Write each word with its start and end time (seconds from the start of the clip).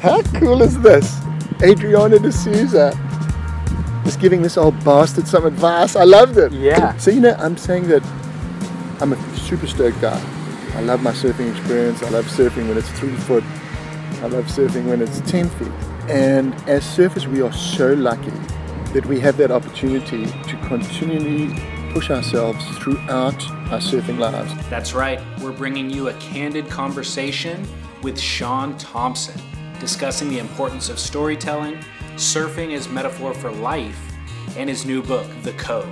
How 0.00 0.22
cool 0.38 0.62
is 0.62 0.80
this? 0.80 1.20
Adriana 1.62 2.18
D'Souza 2.18 2.98
just 4.04 4.18
giving 4.18 4.42
this 4.42 4.56
old 4.56 4.82
bastard 4.84 5.28
some 5.28 5.44
advice. 5.44 5.94
I 5.94 6.04
loved 6.04 6.38
it. 6.38 6.52
Yeah. 6.52 6.96
So, 6.96 7.10
you 7.10 7.20
know, 7.20 7.34
I'm 7.38 7.56
saying 7.56 7.88
that 7.88 8.02
I'm 9.00 9.12
a 9.12 9.36
super 9.36 9.66
stoked 9.66 10.00
guy. 10.00 10.20
I 10.74 10.80
love 10.80 11.02
my 11.02 11.12
surfing 11.12 11.50
experience. 11.50 12.02
I 12.02 12.08
love 12.08 12.24
surfing 12.26 12.68
when 12.68 12.78
it's 12.78 12.90
three 12.92 13.14
foot. 13.14 13.44
I 14.22 14.26
love 14.26 14.46
surfing 14.46 14.86
when 14.86 15.02
it's 15.02 15.20
10 15.30 15.48
feet. 15.50 15.68
And 16.08 16.54
as 16.68 16.82
surfers, 16.82 17.26
we 17.26 17.42
are 17.42 17.52
so 17.52 17.92
lucky 17.92 18.32
that 18.92 19.04
we 19.06 19.20
have 19.20 19.36
that 19.36 19.50
opportunity 19.50 20.26
to 20.26 20.66
continually 20.66 21.54
push 21.92 22.10
ourselves 22.10 22.64
throughout 22.78 23.48
our 23.70 23.80
surfing 23.80 24.18
lives. 24.18 24.52
That's 24.68 24.94
right, 24.94 25.20
we're 25.40 25.52
bringing 25.52 25.90
you 25.90 26.08
a 26.08 26.14
candid 26.14 26.68
conversation 26.68 27.66
with 28.02 28.18
Shaun 28.18 28.76
Tomson, 28.78 29.40
discussing 29.80 30.28
the 30.28 30.38
importance 30.38 30.88
of 30.90 30.98
storytelling, 30.98 31.82
surfing 32.14 32.74
as 32.74 32.88
metaphor 32.88 33.34
for 33.34 33.50
life, 33.50 33.98
and 34.56 34.68
his 34.68 34.84
new 34.84 35.02
book, 35.02 35.26
The 35.42 35.54
Code. 35.54 35.88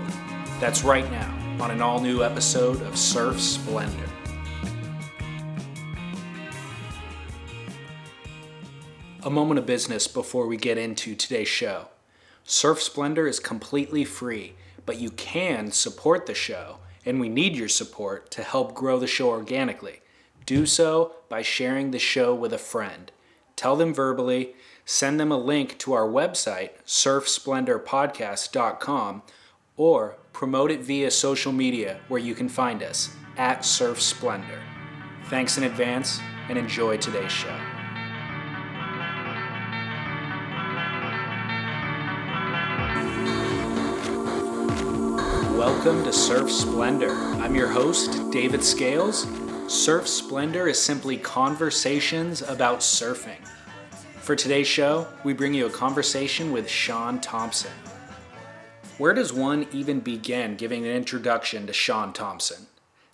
That's 0.61 0.85
right 0.85 1.11
now 1.11 1.35
on 1.61 1.71
an 1.71 1.81
all 1.81 1.99
new 1.99 2.23
episode 2.23 2.83
of 2.83 2.97
Surf 2.97 3.41
Splendor. 3.41 4.09
A 9.25 9.31
moment 9.31 9.59
of 9.59 9.67
business 9.67 10.07
before 10.07 10.47
we 10.47 10.57
get 10.57 10.79
into 10.79 11.15
today's 11.15 11.49
show. 11.49 11.89
Surf 12.45 12.81
Splendor 12.83 13.27
is 13.27 13.41
completely 13.41 14.05
free, 14.05 14.55
but 14.87 15.01
you 15.01 15.11
can 15.11 15.71
support 15.71 16.27
the 16.27 16.35
show, 16.35 16.79
and 17.05 17.19
we 17.19 17.29
need 17.29 17.57
your 17.57 17.69
support 17.69 18.31
to 18.31 18.43
help 18.43 18.75
grow 18.75 18.99
the 18.99 19.07
show 19.07 19.29
organically. 19.29 20.01
Do 20.47 20.65
so 20.67 21.17
by 21.29 21.43
sharing 21.43 21.91
the 21.91 21.99
show 21.99 22.35
with 22.35 22.53
a 22.53 22.59
friend. 22.59 23.11
Tell 23.59 23.75
them 23.75 23.93
verbally, 23.93 24.55
send 24.85 25.19
them 25.19 25.33
a 25.33 25.37
link 25.37 25.79
to 25.79 25.93
our 25.93 26.07
website, 26.07 26.71
surfsplendorpodcast.com, 26.87 29.23
or 29.77 30.17
promote 30.33 30.71
it 30.71 30.83
via 30.83 31.11
social 31.11 31.51
media 31.51 31.99
where 32.07 32.21
you 32.21 32.37
can 32.37 32.49
find 32.49 32.85
us 32.85 33.17
at 33.37 33.65
Surf 33.65 34.01
Splendor. 34.01 34.63
Thanks 35.25 35.59
in 35.59 35.65
advance 35.65 36.21
and 36.49 36.57
enjoy 36.57 36.99
today's 36.99 37.33
show. 37.33 37.59
Welcome 45.59 46.05
to 46.05 46.13
Surf 46.13 46.53
Splendor. 46.53 47.17
I'm 47.43 47.57
your 47.57 47.67
host, 47.67 48.31
David 48.31 48.63
Scales. 48.63 49.27
Surf 49.69 50.09
Splendor 50.09 50.67
is 50.67 50.81
simply 50.81 51.19
conversations 51.19 52.41
about 52.41 52.81
surfing. 52.81 53.47
For 54.23 54.35
today's 54.35 54.67
show, 54.67 55.07
we 55.25 55.35
bring 55.35 55.53
you 55.53 55.67
a 55.67 55.71
conversation 55.71 56.53
with 56.53 56.71
Shaun 56.71 57.21
Tomson. 57.21 57.73
Where 58.97 59.13
does 59.13 59.31
one 59.31 59.67
even 59.71 60.01
begin 60.01 60.57
giving 60.57 60.87
an 60.87 60.97
introduction 60.97 61.67
to 61.67 61.75
Shaun 61.75 62.15
Tomson? 62.15 62.69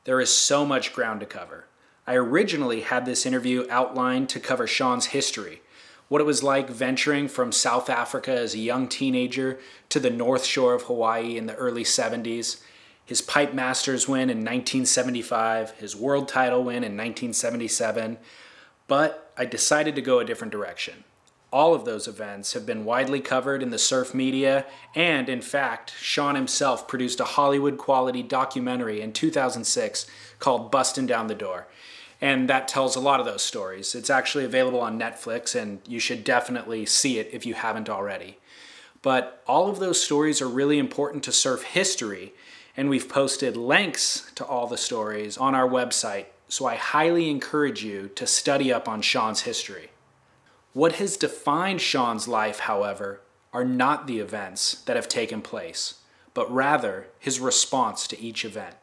There 0.04 0.20
is 0.20 0.32
so 0.32 0.64
much 0.64 0.92
ground 0.92 1.18
to 1.20 1.26
cover. 1.26 1.64
I 2.06 2.14
originally 2.14 2.82
had 2.82 3.04
this 3.04 3.26
interview 3.26 3.66
outlined 3.68 4.28
to 4.28 4.38
cover 4.38 4.68
Shaun's 4.68 5.06
history, 5.06 5.60
what 6.06 6.20
it 6.20 6.24
was 6.24 6.44
like 6.44 6.70
venturing 6.70 7.26
from 7.26 7.50
South 7.50 7.90
Africa 7.90 8.30
as 8.30 8.54
a 8.54 8.58
young 8.58 8.86
teenager 8.86 9.58
to 9.88 9.98
the 9.98 10.08
North 10.08 10.44
Shore 10.44 10.74
of 10.74 10.82
Hawaii 10.82 11.36
in 11.36 11.46
the 11.46 11.56
early 11.56 11.82
70s, 11.82 12.60
his 13.04 13.20
Pipe 13.20 13.52
Masters 13.52 14.08
win 14.08 14.30
in 14.30 14.38
1975, 14.38 15.72
his 15.72 15.94
world 15.94 16.28
title 16.28 16.64
win 16.64 16.76
in 16.76 16.96
1977, 16.96 18.18
but 18.88 19.32
I 19.36 19.44
decided 19.44 19.94
to 19.94 20.02
go 20.02 20.18
a 20.18 20.24
different 20.24 20.52
direction. 20.52 21.04
All 21.52 21.74
of 21.74 21.84
those 21.84 22.08
events 22.08 22.54
have 22.54 22.66
been 22.66 22.84
widely 22.84 23.20
covered 23.20 23.62
in 23.62 23.70
the 23.70 23.78
surf 23.78 24.14
media, 24.14 24.66
and 24.94 25.28
in 25.28 25.40
fact, 25.40 25.94
Shaun 25.98 26.34
himself 26.34 26.88
produced 26.88 27.20
a 27.20 27.24
Hollywood 27.24 27.78
quality 27.78 28.22
documentary 28.22 29.00
in 29.00 29.12
2006 29.12 30.06
called 30.38 30.72
Bustin' 30.72 31.06
Down 31.06 31.28
the 31.28 31.34
Door 31.34 31.68
and 32.24 32.48
that 32.48 32.68
tells 32.68 32.96
a 32.96 33.00
lot 33.00 33.20
of 33.20 33.26
those 33.26 33.42
stories. 33.42 33.94
It's 33.94 34.08
actually 34.08 34.46
available 34.46 34.80
on 34.80 34.98
Netflix, 34.98 35.54
and 35.54 35.80
you 35.86 36.00
should 36.00 36.24
definitely 36.24 36.86
see 36.86 37.18
it 37.18 37.28
if 37.32 37.44
you 37.44 37.52
haven't 37.52 37.90
already. 37.90 38.38
But 39.02 39.42
all 39.46 39.68
of 39.68 39.78
those 39.78 40.02
stories 40.02 40.40
are 40.40 40.48
really 40.48 40.78
important 40.78 41.22
to 41.24 41.32
surf 41.32 41.62
history, 41.62 42.32
and 42.76 42.88
we've 42.88 43.08
posted 43.08 43.56
links 43.56 44.30
to 44.34 44.44
all 44.44 44.66
the 44.66 44.76
stories 44.76 45.36
on 45.38 45.54
our 45.54 45.68
website, 45.68 46.26
so 46.48 46.66
I 46.66 46.74
highly 46.74 47.30
encourage 47.30 47.84
you 47.84 48.08
to 48.16 48.26
study 48.26 48.72
up 48.72 48.88
on 48.88 49.02
Shaun's 49.02 49.42
history. 49.42 49.90
What 50.72 50.94
has 50.94 51.16
defined 51.16 51.80
Shaun's 51.80 52.26
life, 52.26 52.60
however, 52.60 53.20
are 53.52 53.64
not 53.64 54.06
the 54.06 54.18
events 54.18 54.82
that 54.86 54.96
have 54.96 55.08
taken 55.08 55.40
place, 55.40 56.00
but 56.34 56.52
rather 56.52 57.06
his 57.18 57.38
response 57.38 58.08
to 58.08 58.20
each 58.20 58.44
event 58.44 58.76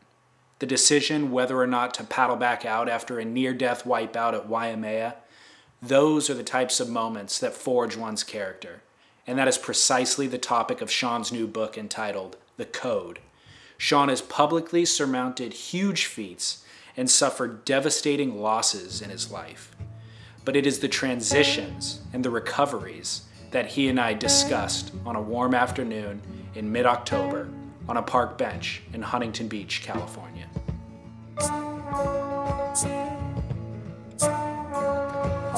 the 0.61 0.67
decision 0.67 1.31
whether 1.31 1.59
or 1.59 1.65
not 1.65 1.91
to 1.95 2.03
paddle 2.03 2.35
back 2.35 2.65
out 2.65 2.87
after 2.87 3.17
a 3.17 3.25
near 3.25 3.51
death 3.51 3.83
wipeout 3.83 4.35
at 4.35 4.47
Waimea, 4.47 5.15
those 5.81 6.29
are 6.29 6.35
the 6.35 6.43
types 6.43 6.79
of 6.79 6.87
moments 6.87 7.39
that 7.39 7.55
forge 7.55 7.97
one's 7.97 8.23
character. 8.23 8.83
And 9.25 9.39
that 9.39 9.47
is 9.47 9.57
precisely 9.57 10.27
the 10.27 10.37
topic 10.37 10.79
of 10.79 10.91
Shaun's 10.91 11.31
new 11.31 11.47
book 11.47 11.79
entitled 11.79 12.37
The 12.57 12.65
Code. 12.65 13.17
Shaun 13.81 14.09
has 14.09 14.21
publicly 14.21 14.85
surmounted 14.85 15.53
huge 15.53 16.05
feats 16.05 16.63
and 16.95 17.09
suffered 17.09 17.65
devastating 17.65 18.39
losses 18.39 19.01
in 19.01 19.09
his 19.09 19.31
life. 19.31 19.75
But 20.45 20.55
it 20.55 20.67
is 20.67 20.77
the 20.77 20.87
transitions 20.87 21.99
and 22.13 22.23
the 22.23 22.29
recoveries 22.29 23.23
that 23.49 23.65
he 23.65 23.89
and 23.89 23.99
I 23.99 24.13
discussed 24.13 24.93
on 25.03 25.15
a 25.15 25.21
warm 25.21 25.55
afternoon 25.55 26.21
in 26.53 26.71
mid 26.71 26.85
October 26.85 27.49
on 27.89 27.97
a 27.97 28.03
park 28.03 28.37
bench 28.37 28.83
in 28.93 29.01
Huntington 29.01 29.47
Beach, 29.47 29.81
California. 29.81 30.47
I'm 31.39 31.81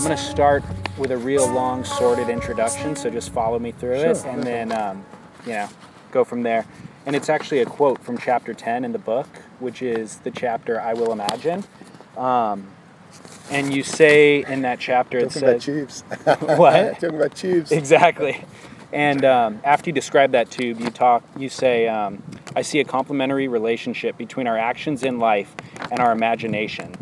going 0.02 0.16
to 0.16 0.18
start 0.18 0.64
with 0.98 1.12
a 1.12 1.18
real 1.18 1.52
long, 1.52 1.84
sorted 1.84 2.30
introduction, 2.30 2.96
so 2.96 3.10
just 3.10 3.32
follow 3.32 3.60
me 3.60 3.74
through 3.74 4.00
Sure, 4.00 4.12
it, 4.12 4.26
and 4.28 4.42
then, 4.42 4.72
um, 4.72 5.04
you 5.46 5.52
know, 5.52 5.68
go 6.14 6.24
from 6.24 6.42
there. 6.42 6.66
And 7.06 7.16
it's 7.16 7.30
actually 7.30 7.60
a 7.60 7.66
quote 7.66 8.02
from 8.02 8.18
chapter 8.18 8.54
10 8.54 8.86
in 8.86 8.92
the 8.92 9.00
book, 9.00 9.28
which 9.60 9.82
is 9.82 10.18
the 10.18 10.32
chapter 10.32 10.80
I 10.80 10.94
Will 10.94 11.12
Imagine. 11.12 11.64
Um, 12.18 12.68
and 13.50 13.74
you 13.74 13.84
say 13.84 14.44
in 14.46 14.62
that 14.62 14.80
chapter, 14.80 15.18
it 15.20 15.32
Talking 15.32 15.44
about 15.44 15.62
says, 15.62 15.66
tubes. 15.66 16.02
What? 16.58 16.94
Talking 17.00 17.16
about 17.16 17.36
tubes. 17.36 17.72
Exactly. 17.72 18.44
And 18.94 19.26
um, 19.26 19.60
after 19.64 19.90
you 19.90 19.94
describe 19.94 20.32
that 20.32 20.52
tube, 20.52 20.80
you 20.80 20.92
talk. 20.92 21.24
You 21.36 21.50
say, 21.50 21.88
um, 21.88 22.22
"I 22.56 22.62
see 22.62 22.80
a 22.80 22.84
complementary 22.84 23.48
relationship 23.48 24.18
between 24.18 24.46
our 24.46 24.58
actions 24.58 25.02
in 25.02 25.18
life 25.18 25.56
and 25.90 26.00
our 26.00 26.12
imagination. 26.12 26.94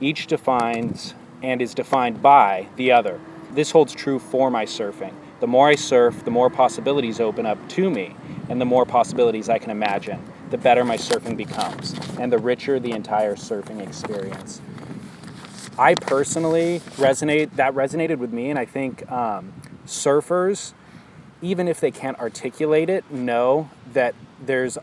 Each 0.00 0.28
defines 0.28 1.14
and 1.42 1.60
is 1.60 1.74
defined 1.74 2.22
by 2.22 2.68
the 2.76 2.92
other. 2.92 3.20
This 3.52 3.72
holds 3.72 3.92
true 3.94 4.20
for 4.20 4.48
my 4.48 4.64
surfing. 4.64 5.12
The 5.40 5.48
more 5.48 5.68
I 5.68 5.74
surf, 5.74 6.24
the 6.24 6.30
more 6.30 6.50
possibilities 6.50 7.20
open 7.20 7.46
up 7.46 7.68
to 7.70 7.90
me, 7.90 8.14
and 8.48 8.60
the 8.60 8.64
more 8.64 8.84
possibilities 8.84 9.48
I 9.48 9.58
can 9.58 9.70
imagine. 9.70 10.22
The 10.50 10.58
better 10.58 10.84
my 10.84 10.96
surfing 10.96 11.36
becomes, 11.36 11.94
and 12.18 12.32
the 12.32 12.38
richer 12.38 12.78
the 12.78 12.92
entire 12.92 13.34
surfing 13.34 13.80
experience." 13.80 14.60
I 15.78 15.94
personally 15.94 16.80
resonate. 16.96 17.56
That 17.56 17.74
resonated 17.74 18.18
with 18.18 18.32
me, 18.32 18.50
and 18.50 18.58
I 18.58 18.64
think 18.64 19.10
um, 19.10 19.52
surfers 19.86 20.72
even 21.44 21.68
if 21.68 21.78
they 21.78 21.90
can't 21.90 22.18
articulate 22.18 22.88
it, 22.88 23.08
know 23.10 23.68
that 23.92 24.14
there's 24.44 24.78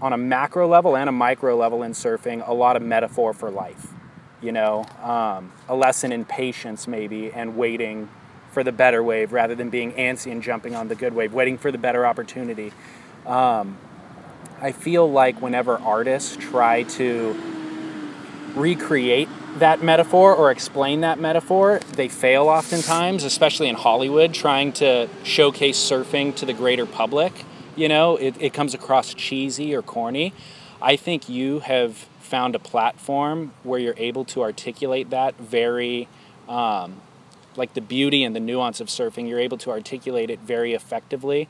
on 0.00 0.12
a 0.12 0.16
macro 0.16 0.66
level 0.66 0.96
and 0.96 1.08
a 1.08 1.12
micro 1.12 1.56
level 1.56 1.82
in 1.82 1.92
surfing 1.92 2.46
a 2.48 2.52
lot 2.52 2.74
of 2.74 2.82
metaphor 2.82 3.34
for 3.34 3.50
life. 3.50 3.88
You 4.40 4.52
know, 4.52 4.86
um, 5.02 5.52
a 5.68 5.74
lesson 5.74 6.12
in 6.12 6.24
patience 6.24 6.88
maybe 6.88 7.30
and 7.32 7.56
waiting 7.56 8.08
for 8.50 8.64
the 8.64 8.72
better 8.72 9.02
wave 9.02 9.32
rather 9.32 9.54
than 9.54 9.68
being 9.68 9.92
antsy 9.92 10.32
and 10.32 10.42
jumping 10.42 10.74
on 10.74 10.88
the 10.88 10.94
good 10.94 11.14
wave, 11.14 11.34
waiting 11.34 11.58
for 11.58 11.70
the 11.70 11.78
better 11.78 12.06
opportunity. 12.06 12.72
Um, 13.26 13.76
I 14.60 14.72
feel 14.72 15.10
like 15.10 15.42
whenever 15.42 15.78
artists 15.78 16.36
try 16.36 16.84
to 16.84 17.36
recreate 18.54 19.28
that 19.58 19.82
metaphor 19.82 20.34
or 20.34 20.50
explain 20.50 21.00
that 21.00 21.18
metaphor, 21.18 21.80
they 21.92 22.08
fail 22.08 22.48
oftentimes, 22.48 23.24
especially 23.24 23.68
in 23.68 23.74
Hollywood, 23.74 24.32
trying 24.32 24.72
to 24.74 25.08
showcase 25.24 25.78
surfing 25.78 26.34
to 26.36 26.46
the 26.46 26.52
greater 26.52 26.86
public. 26.86 27.32
You 27.74 27.88
know, 27.88 28.16
it, 28.16 28.34
it 28.40 28.54
comes 28.54 28.74
across 28.74 29.12
cheesy 29.12 29.74
or 29.74 29.82
corny. 29.82 30.32
I 30.80 30.96
think 30.96 31.28
you 31.28 31.60
have 31.60 31.96
found 32.20 32.54
a 32.54 32.58
platform 32.58 33.52
where 33.62 33.78
you're 33.78 33.94
able 33.96 34.24
to 34.26 34.42
articulate 34.42 35.10
that 35.10 35.36
very, 35.36 36.08
um, 36.48 37.00
like 37.56 37.74
the 37.74 37.80
beauty 37.80 38.24
and 38.24 38.36
the 38.36 38.40
nuance 38.40 38.80
of 38.80 38.88
surfing, 38.88 39.28
you're 39.28 39.40
able 39.40 39.58
to 39.58 39.70
articulate 39.70 40.30
it 40.30 40.40
very 40.40 40.74
effectively 40.74 41.48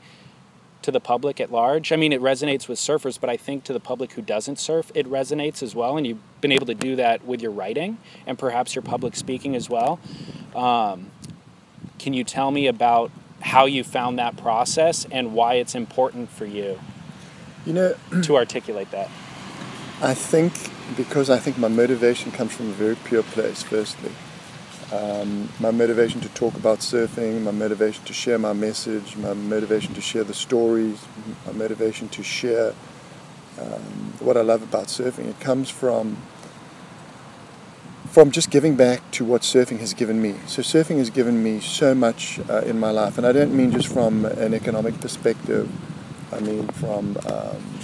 to 0.87 0.91
the 0.91 1.01
public 1.01 1.41
at 1.41 1.51
large. 1.51 1.91
I 1.91 1.97
mean, 1.97 2.13
it 2.13 2.21
resonates 2.21 2.69
with 2.69 2.79
surfers, 2.79 3.19
but 3.19 3.29
I 3.29 3.35
think 3.35 3.65
to 3.65 3.73
the 3.73 3.79
public 3.81 4.13
who 4.13 4.21
doesn't 4.21 4.57
surf, 4.57 4.89
it 4.95 5.05
resonates 5.05 5.61
as 5.61 5.75
well. 5.75 5.97
And 5.97 6.07
you've 6.07 6.39
been 6.39 6.53
able 6.53 6.65
to 6.65 6.73
do 6.73 6.95
that 6.95 7.25
with 7.25 7.41
your 7.41 7.51
writing 7.51 7.97
and 8.25 8.39
perhaps 8.39 8.73
your 8.73 8.83
public 8.83 9.17
speaking 9.17 9.53
as 9.53 9.69
well. 9.69 9.99
Um, 10.55 11.11
can 11.99 12.13
you 12.13 12.23
tell 12.23 12.51
me 12.51 12.67
about 12.67 13.11
how 13.41 13.65
you 13.65 13.83
found 13.83 14.17
that 14.17 14.37
process 14.37 15.05
and 15.11 15.33
why 15.33 15.55
it's 15.55 15.75
important 15.75 16.29
for 16.29 16.45
you? 16.45 16.79
You 17.65 17.73
know, 17.73 17.95
to 18.23 18.37
articulate 18.37 18.89
that. 18.91 19.09
I 20.01 20.13
think 20.13 20.53
because 20.95 21.29
I 21.29 21.37
think 21.37 21.57
my 21.57 21.67
motivation 21.67 22.31
comes 22.31 22.53
from 22.53 22.69
a 22.69 22.73
very 22.73 22.95
pure 22.95 23.23
place. 23.23 23.61
Firstly, 23.61 24.13
um, 24.91 25.49
my 25.59 25.71
motivation 25.71 26.21
to 26.21 26.29
talk 26.29 26.55
about 26.55 26.79
surfing, 26.79 27.41
my 27.41 27.51
motivation 27.51 28.03
to 28.05 28.13
share 28.13 28.37
my 28.37 28.53
message, 28.53 29.17
my 29.17 29.33
motivation 29.33 29.93
to 29.93 30.01
share 30.01 30.23
the 30.23 30.33
stories, 30.33 31.03
my 31.45 31.51
motivation 31.51 32.07
to 32.09 32.23
share 32.23 32.73
um, 33.59 34.13
what 34.19 34.37
I 34.37 34.41
love 34.41 34.63
about 34.63 34.87
surfing. 34.87 35.27
It 35.27 35.39
comes 35.39 35.69
from 35.69 36.17
from 38.09 38.31
just 38.31 38.49
giving 38.49 38.75
back 38.75 39.11
to 39.11 39.25
what 39.25 39.41
surfing 39.41 39.79
has 39.79 39.93
given 39.93 40.21
me. 40.21 40.33
So 40.47 40.61
surfing 40.61 40.97
has 40.97 41.09
given 41.09 41.43
me 41.43 41.59
so 41.59 41.93
much 41.93 42.39
uh, 42.49 42.61
in 42.61 42.79
my 42.79 42.89
life, 42.89 43.17
and 43.17 43.27
I 43.27 43.33
don't 43.33 43.55
mean 43.55 43.71
just 43.71 43.89
from 43.89 44.25
an 44.25 44.53
economic 44.53 44.99
perspective. 45.01 45.69
I 46.31 46.39
mean 46.39 46.67
from 46.69 47.17
um, 47.27 47.76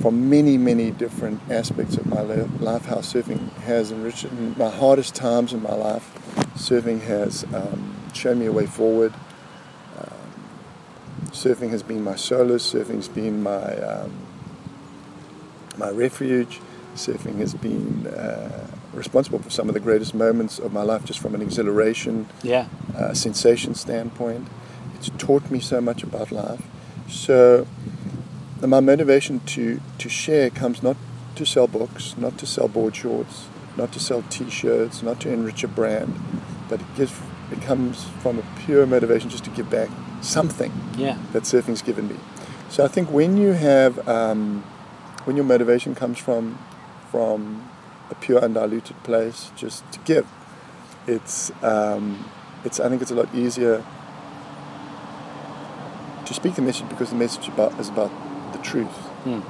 from 0.00 0.30
many, 0.30 0.56
many 0.56 0.90
different 0.90 1.40
aspects 1.50 1.96
of 1.96 2.06
my 2.06 2.22
life, 2.22 2.86
how 2.86 2.96
surfing 2.96 3.52
has 3.60 3.92
enriched 3.92 4.30
my 4.56 4.70
hardest 4.70 5.14
times 5.14 5.52
in 5.52 5.62
my 5.62 5.74
life. 5.74 6.10
Surfing 6.54 7.02
has 7.02 7.44
um, 7.54 7.94
shown 8.14 8.38
me 8.38 8.46
a 8.46 8.52
way 8.52 8.66
forward. 8.66 9.12
Um, 9.98 11.26
surfing 11.26 11.70
has 11.70 11.82
been 11.82 12.02
my 12.02 12.16
solace. 12.16 12.72
Surfing's 12.72 13.08
been 13.08 13.42
my 13.42 13.76
um, 13.76 14.26
my 15.76 15.90
refuge. 15.90 16.60
Surfing 16.94 17.36
has 17.36 17.54
been 17.54 18.06
uh, 18.06 18.66
responsible 18.94 19.38
for 19.38 19.50
some 19.50 19.68
of 19.68 19.74
the 19.74 19.80
greatest 19.80 20.14
moments 20.14 20.58
of 20.58 20.72
my 20.72 20.82
life, 20.82 21.04
just 21.04 21.20
from 21.20 21.34
an 21.34 21.42
exhilaration, 21.42 22.26
yeah, 22.42 22.68
uh, 22.96 23.12
sensation 23.12 23.74
standpoint. 23.74 24.48
It's 24.94 25.10
taught 25.18 25.50
me 25.50 25.60
so 25.60 25.80
much 25.80 26.02
about 26.02 26.32
life. 26.32 26.62
So 27.08 27.66
and 28.62 28.70
my 28.70 28.80
motivation 28.80 29.40
to, 29.40 29.80
to 29.98 30.08
share 30.08 30.50
comes 30.50 30.82
not 30.82 30.96
to 31.36 31.46
sell 31.46 31.66
books, 31.66 32.14
not 32.18 32.36
to 32.38 32.46
sell 32.46 32.68
board 32.68 32.94
shorts, 32.94 33.48
not 33.76 33.92
to 33.92 34.00
sell 34.00 34.22
t-shirts, 34.28 35.02
not 35.02 35.20
to 35.20 35.32
enrich 35.32 35.64
a 35.64 35.68
brand, 35.68 36.14
but 36.68 36.80
it, 36.80 36.86
gives, 36.96 37.18
it 37.50 37.62
comes 37.62 38.04
from 38.22 38.38
a 38.38 38.42
pure 38.58 38.86
motivation 38.86 39.30
just 39.30 39.44
to 39.44 39.50
give 39.50 39.70
back 39.70 39.88
something 40.20 40.72
yeah. 40.98 41.16
that 41.32 41.46
surfing's 41.46 41.80
given 41.80 42.08
me. 42.08 42.16
So 42.68 42.84
I 42.84 42.88
think 42.88 43.10
when 43.10 43.36
you 43.36 43.52
have, 43.52 44.06
um, 44.06 44.62
when 45.24 45.36
your 45.36 45.46
motivation 45.46 45.94
comes 45.94 46.18
from, 46.18 46.58
from 47.10 47.68
a 48.10 48.14
pure 48.14 48.40
undiluted 48.40 49.02
place, 49.02 49.50
just 49.56 49.90
to 49.92 49.98
give, 50.00 50.26
it's, 51.06 51.50
um, 51.62 52.28
it's, 52.64 52.78
I 52.78 52.88
think 52.90 53.00
it's 53.00 53.10
a 53.10 53.14
lot 53.14 53.34
easier 53.34 53.84
to 56.26 56.34
speak 56.34 56.54
the 56.54 56.62
message 56.62 56.88
because 56.88 57.08
the 57.10 57.16
message 57.16 57.48
about, 57.48 57.78
is 57.80 57.88
about 57.88 58.12
truth. 58.58 58.96
Hmm. 59.24 59.40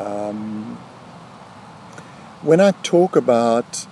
Um, 0.00 0.78
when 2.42 2.60
I 2.60 2.70
talk 2.82 3.16
about 3.16 3.86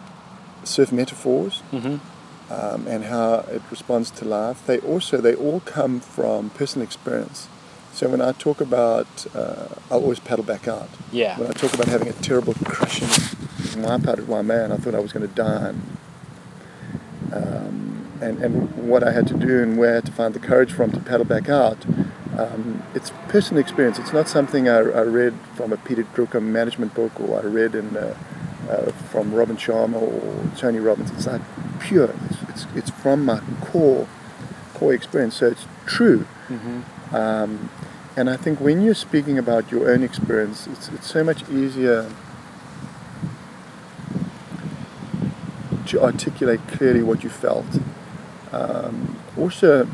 surf 0.65 0.93
metaphors 0.93 1.63
mm-hmm. 1.73 1.97
um, 2.53 2.87
and 2.87 3.05
how 3.05 3.45
it 3.51 3.63
responds 3.71 4.11
to 4.13 4.25
life, 4.25 4.65
they 4.67 4.79
also 4.79 5.21
they 5.21 5.35
all 5.35 5.61
come 5.61 6.01
from 6.01 6.51
personal 6.51 6.87
experience. 6.87 7.49
So 7.93 8.09
when 8.09 8.21
I 8.21 8.33
talk 8.33 8.61
about, 8.61 9.27
uh, 9.35 9.67
I 9.91 9.95
always 9.95 10.21
paddle 10.21 10.45
back 10.45 10.69
out. 10.69 10.89
Yeah. 11.11 11.37
When 11.39 11.49
I 11.49 11.53
talk 11.53 11.75
about 11.75 11.89
having 11.89 12.09
a 12.09 12.13
terrible 12.13 12.55
crushing 12.65 13.09
wipeout 13.83 14.19
at 14.21 14.45
man, 14.45 14.71
I 14.71 14.77
thought 14.77 14.95
I 14.95 15.01
was 15.01 15.13
going 15.13 15.29
to 15.29 15.35
die. 15.35 15.69
And, 15.71 15.97
um, 17.33 18.13
and, 18.21 18.39
and 18.43 18.89
what 18.89 19.03
I 19.03 19.11
had 19.11 19.27
to 19.29 19.35
do 19.35 19.63
and 19.63 19.79
where 19.79 19.93
I 19.93 19.95
had 19.97 20.07
to 20.07 20.13
find 20.13 20.33
the 20.33 20.39
courage 20.39 20.73
from 20.73 20.93
to 20.93 21.01
paddle 21.01 21.25
back 21.25 21.49
out 21.49 21.85
um, 22.39 22.83
it's 22.95 23.11
personal 23.29 23.61
experience. 23.61 23.99
It's 23.99 24.13
not 24.13 24.29
something 24.29 24.69
I, 24.69 24.77
I, 24.77 25.03
read 25.03 25.35
from 25.55 25.73
a 25.73 25.77
Peter 25.77 26.05
Drucker 26.05 26.41
management 26.41 26.95
book 26.95 27.19
or 27.21 27.41
I 27.41 27.43
read 27.43 27.75
in, 27.75 27.97
uh, 27.97 28.17
uh, 28.71 28.93
from 29.11 29.35
Robin 29.35 29.57
Sharma 29.57 30.01
or 30.01 30.57
Tony 30.57 30.79
Robbins. 30.79 31.11
It's 31.11 31.27
like 31.27 31.43
pure. 31.81 32.15
It's, 32.31 32.43
it's, 32.49 32.67
it's, 32.77 32.91
from 32.91 33.25
my 33.25 33.41
core 33.61 34.07
core 34.75 34.95
experience. 34.95 35.37
So 35.37 35.49
it's 35.49 35.67
true. 35.85 36.27
Mm-hmm. 36.49 37.15
Um, 37.15 37.71
and 38.17 38.31
I 38.31 38.37
think 38.37 38.61
when 38.61 38.83
you're 38.83 38.95
speaking 38.95 39.37
about 39.37 39.73
your 39.73 39.91
own 39.91 40.05
experience, 40.05 40.69
it's, 40.69 40.89
it's 40.89 41.11
so 41.11 41.25
much 41.25 41.49
easier 41.49 42.09
to 45.87 46.03
articulate 46.03 46.61
clearly 46.69 47.03
what 47.03 47.25
you 47.25 47.31
felt. 47.31 47.67
Um, 48.53 49.19
also, 49.37 49.89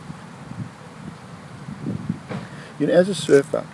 you 2.85 2.93
know, 2.93 3.01
as 3.01 3.09
a 3.09 3.15
surfer, 3.15 3.65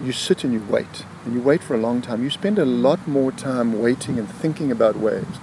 you 0.00 0.12
sit 0.12 0.44
and 0.44 0.52
you 0.52 0.64
wait, 0.70 1.04
and 1.24 1.34
you 1.34 1.40
wait 1.40 1.60
for 1.60 1.74
a 1.74 1.78
long 1.78 2.00
time. 2.00 2.22
You 2.22 2.30
spend 2.30 2.56
a 2.56 2.64
lot 2.64 3.08
more 3.08 3.32
time 3.32 3.80
waiting 3.80 4.16
and 4.16 4.28
thinking 4.28 4.70
about 4.70 4.96
waves 4.96 5.38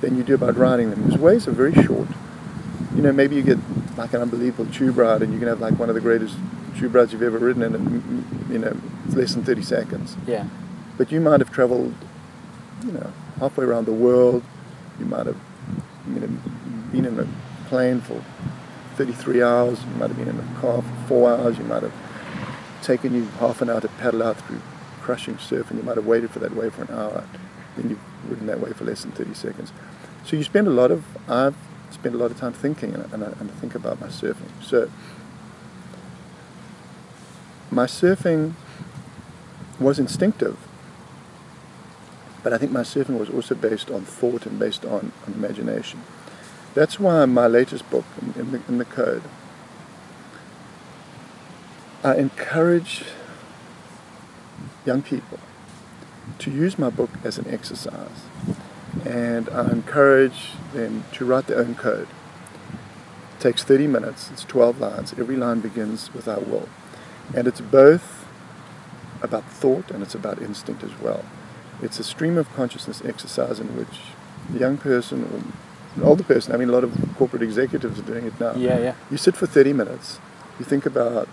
than 0.00 0.16
you 0.16 0.22
do 0.22 0.34
about 0.34 0.56
riding 0.56 0.88
them. 0.88 1.02
Because 1.02 1.20
waves 1.20 1.46
are 1.46 1.52
very 1.52 1.74
short. 1.74 2.08
You 2.94 3.02
know, 3.02 3.12
maybe 3.12 3.36
you 3.36 3.42
get 3.42 3.58
like 3.98 4.14
an 4.14 4.22
unbelievable 4.22 4.72
tube 4.72 4.96
ride, 4.96 5.20
and 5.20 5.34
you 5.34 5.38
can 5.38 5.48
have 5.48 5.60
like 5.60 5.78
one 5.78 5.90
of 5.90 5.94
the 5.94 6.00
greatest 6.00 6.34
tube 6.78 6.94
rides 6.94 7.12
you've 7.12 7.22
ever 7.22 7.38
ridden 7.38 7.62
in, 7.62 7.74
and 7.74 8.50
you 8.50 8.58
know, 8.58 8.74
it's 9.04 9.14
less 9.14 9.34
than 9.34 9.44
30 9.44 9.62
seconds. 9.62 10.16
Yeah. 10.26 10.46
But 10.96 11.12
you 11.12 11.20
might 11.20 11.40
have 11.40 11.52
traveled, 11.52 11.94
you 12.86 12.92
know, 12.92 13.12
halfway 13.38 13.66
around 13.66 13.84
the 13.84 13.92
world. 13.92 14.42
You 14.98 15.04
might 15.04 15.26
have, 15.26 15.36
you 16.08 16.20
know, 16.20 16.28
been 16.90 17.04
in 17.04 17.20
a 17.20 17.28
plane 17.68 18.00
for 18.00 18.24
33 18.94 19.42
hours. 19.42 19.82
You 19.82 19.90
might 19.98 20.08
have 20.08 20.16
been 20.16 20.28
in 20.28 20.38
a 20.38 20.60
car 20.60 20.80
for 20.80 21.06
four 21.06 21.30
hours. 21.30 21.58
You 21.58 21.64
might 21.64 21.82
have 21.82 21.92
taken 22.86 23.12
you 23.14 23.24
half 23.40 23.60
an 23.60 23.68
hour 23.68 23.80
to 23.80 23.88
paddle 23.88 24.22
out 24.22 24.36
through 24.42 24.60
crushing 25.00 25.38
surf, 25.38 25.70
and 25.70 25.78
you 25.78 25.84
might 25.84 25.96
have 25.96 26.06
waited 26.06 26.30
for 26.30 26.38
that 26.38 26.54
wave 26.54 26.74
for 26.74 26.82
an 26.82 26.90
hour. 26.90 27.24
Then 27.76 27.90
you've 27.90 28.30
ridden 28.30 28.46
that 28.46 28.60
wave 28.60 28.76
for 28.76 28.84
less 28.84 29.02
than 29.02 29.12
30 29.12 29.34
seconds. 29.34 29.72
So 30.24 30.36
you 30.36 30.44
spend 30.44 30.66
a 30.66 30.70
lot 30.70 30.90
of, 30.90 31.04
I've 31.28 31.56
spent 31.90 32.14
a 32.14 32.18
lot 32.18 32.30
of 32.30 32.38
time 32.38 32.52
thinking, 32.52 32.94
and, 32.94 33.12
and, 33.12 33.24
I, 33.24 33.28
and 33.38 33.50
I 33.50 33.54
think 33.54 33.74
about 33.74 34.00
my 34.00 34.06
surfing. 34.06 34.50
So 34.62 34.90
my 37.70 37.86
surfing 37.86 38.54
was 39.78 39.98
instinctive, 39.98 40.56
but 42.42 42.52
I 42.52 42.58
think 42.58 42.72
my 42.72 42.80
surfing 42.82 43.18
was 43.18 43.28
also 43.28 43.54
based 43.54 43.90
on 43.90 44.02
thought 44.02 44.46
and 44.46 44.58
based 44.58 44.84
on, 44.84 45.12
on 45.26 45.34
imagination. 45.34 46.02
That's 46.74 47.00
why 47.00 47.24
my 47.24 47.46
latest 47.46 47.88
book, 47.90 48.04
in, 48.20 48.40
in, 48.40 48.52
the, 48.52 48.62
in 48.68 48.78
the 48.78 48.84
Code, 48.84 49.22
I 52.04 52.16
encourage 52.16 53.04
young 54.84 55.02
people 55.02 55.38
to 56.38 56.50
use 56.50 56.78
my 56.78 56.90
book 56.90 57.10
as 57.24 57.38
an 57.38 57.48
exercise. 57.52 58.22
And 59.04 59.48
I 59.50 59.70
encourage 59.70 60.52
them 60.72 61.04
to 61.12 61.24
write 61.24 61.46
their 61.46 61.58
own 61.58 61.74
code. 61.74 62.08
It 63.36 63.40
takes 63.40 63.62
30 63.62 63.86
minutes, 63.86 64.30
it's 64.30 64.44
12 64.44 64.80
lines. 64.80 65.14
Every 65.18 65.36
line 65.36 65.60
begins 65.60 66.12
with 66.14 66.28
I 66.28 66.38
will. 66.38 66.68
And 67.34 67.46
it's 67.46 67.60
both 67.60 68.26
about 69.22 69.44
thought 69.50 69.90
and 69.90 70.02
it's 70.02 70.14
about 70.14 70.40
instinct 70.40 70.82
as 70.82 70.98
well. 71.00 71.24
It's 71.82 71.98
a 71.98 72.04
stream 72.04 72.38
of 72.38 72.52
consciousness 72.54 73.02
exercise 73.04 73.60
in 73.60 73.76
which 73.76 74.00
the 74.50 74.58
young 74.58 74.78
person 74.78 75.24
or 75.24 75.36
an 75.96 76.02
older 76.02 76.22
person, 76.22 76.54
I 76.54 76.56
mean, 76.56 76.68
a 76.68 76.72
lot 76.72 76.84
of 76.84 76.92
corporate 77.16 77.42
executives 77.42 77.98
are 77.98 78.02
doing 78.02 78.26
it 78.26 78.38
now. 78.38 78.54
Yeah, 78.54 78.78
yeah. 78.78 78.94
You 79.10 79.16
sit 79.16 79.36
for 79.36 79.46
30 79.46 79.72
minutes, 79.72 80.20
you 80.58 80.64
think 80.64 80.86
about 80.86 81.28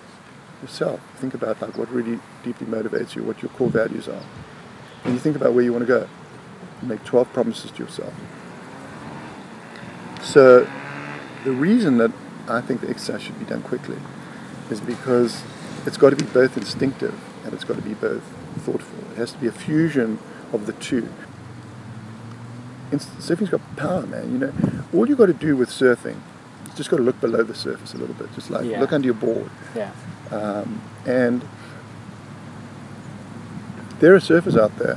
yourself. 0.63 0.99
Think 1.17 1.35
about 1.35 1.61
like 1.61 1.77
what 1.77 1.91
really 1.91 2.19
deeply 2.43 2.65
motivates 2.65 3.15
you, 3.15 3.23
what 3.23 3.43
your 3.43 3.49
core 3.51 3.69
values 3.69 4.07
are. 4.07 4.23
And 5.03 5.13
you 5.13 5.19
think 5.19 5.35
about 5.35 5.53
where 5.53 5.63
you 5.63 5.71
want 5.71 5.83
to 5.83 5.87
go. 5.87 6.09
Make 6.81 7.03
12 7.03 7.31
promises 7.31 7.69
to 7.71 7.83
yourself. 7.83 8.13
So 10.23 10.67
the 11.43 11.51
reason 11.51 11.97
that 11.97 12.11
I 12.47 12.61
think 12.61 12.81
the 12.81 12.89
exercise 12.89 13.21
should 13.21 13.37
be 13.37 13.45
done 13.45 13.61
quickly 13.61 13.97
is 14.71 14.81
because 14.81 15.43
it's 15.85 15.97
got 15.97 16.09
to 16.11 16.15
be 16.15 16.25
both 16.25 16.57
instinctive 16.57 17.19
and 17.43 17.53
it's 17.53 17.63
got 17.63 17.75
to 17.75 17.81
be 17.81 17.93
both 17.93 18.23
thoughtful. 18.57 19.11
It 19.11 19.17
has 19.17 19.33
to 19.33 19.37
be 19.37 19.47
a 19.47 19.51
fusion 19.51 20.19
of 20.51 20.65
the 20.65 20.73
two. 20.73 21.09
It's, 22.91 23.05
surfing's 23.05 23.49
got 23.49 23.61
power, 23.75 24.05
man. 24.05 24.31
You 24.31 24.37
know, 24.37 24.53
all 24.93 25.07
you 25.07 25.15
got 25.15 25.25
to 25.25 25.33
do 25.33 25.55
with 25.57 25.69
surfing, 25.69 26.17
just 26.75 26.89
got 26.89 26.97
to 26.97 27.03
look 27.03 27.19
below 27.21 27.43
the 27.43 27.55
surface 27.55 27.93
a 27.93 27.97
little 27.97 28.15
bit. 28.15 28.33
Just 28.33 28.49
like 28.49 28.65
Yeah. 28.65 28.79
look 28.79 28.91
under 28.93 29.05
your 29.05 29.13
board. 29.15 29.49
Yeah. 29.75 29.91
Um, 30.31 30.81
and 31.05 31.43
there 33.99 34.13
are 34.15 34.19
surfers 34.19 34.59
out 34.59 34.77
there 34.77 34.95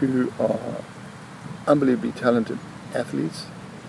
who 0.00 0.32
are 0.38 0.58
unbelievably 1.66 2.12
talented 2.12 2.58
athletes 2.94 3.46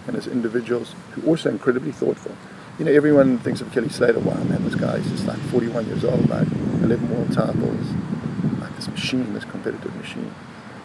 and 0.08 0.16
as 0.16 0.26
individuals 0.28 0.96
who 1.12 1.22
are 1.24 1.26
also 1.28 1.50
incredibly 1.50 1.92
thoughtful. 1.92 2.32
You 2.80 2.86
know, 2.86 2.92
everyone 2.92 3.40
thinks 3.40 3.60
of 3.62 3.72
Kelly 3.72 3.90
Slater. 3.90 4.20
Wow, 4.20 4.36
man, 4.44 4.64
this 4.64 4.76
guy 4.76 4.96
is 4.96 5.10
just 5.10 5.26
like 5.28 5.38
41 5.38 5.86
years 5.88 6.06
old, 6.06 6.30
like 6.30 6.48
11 6.82 7.10
world 7.10 7.34
titles, 7.34 7.88
like 8.62 8.76
this 8.76 8.88
machine, 8.88 9.34
this 9.34 9.44
competitive 9.46 9.96
machine. 9.96 10.34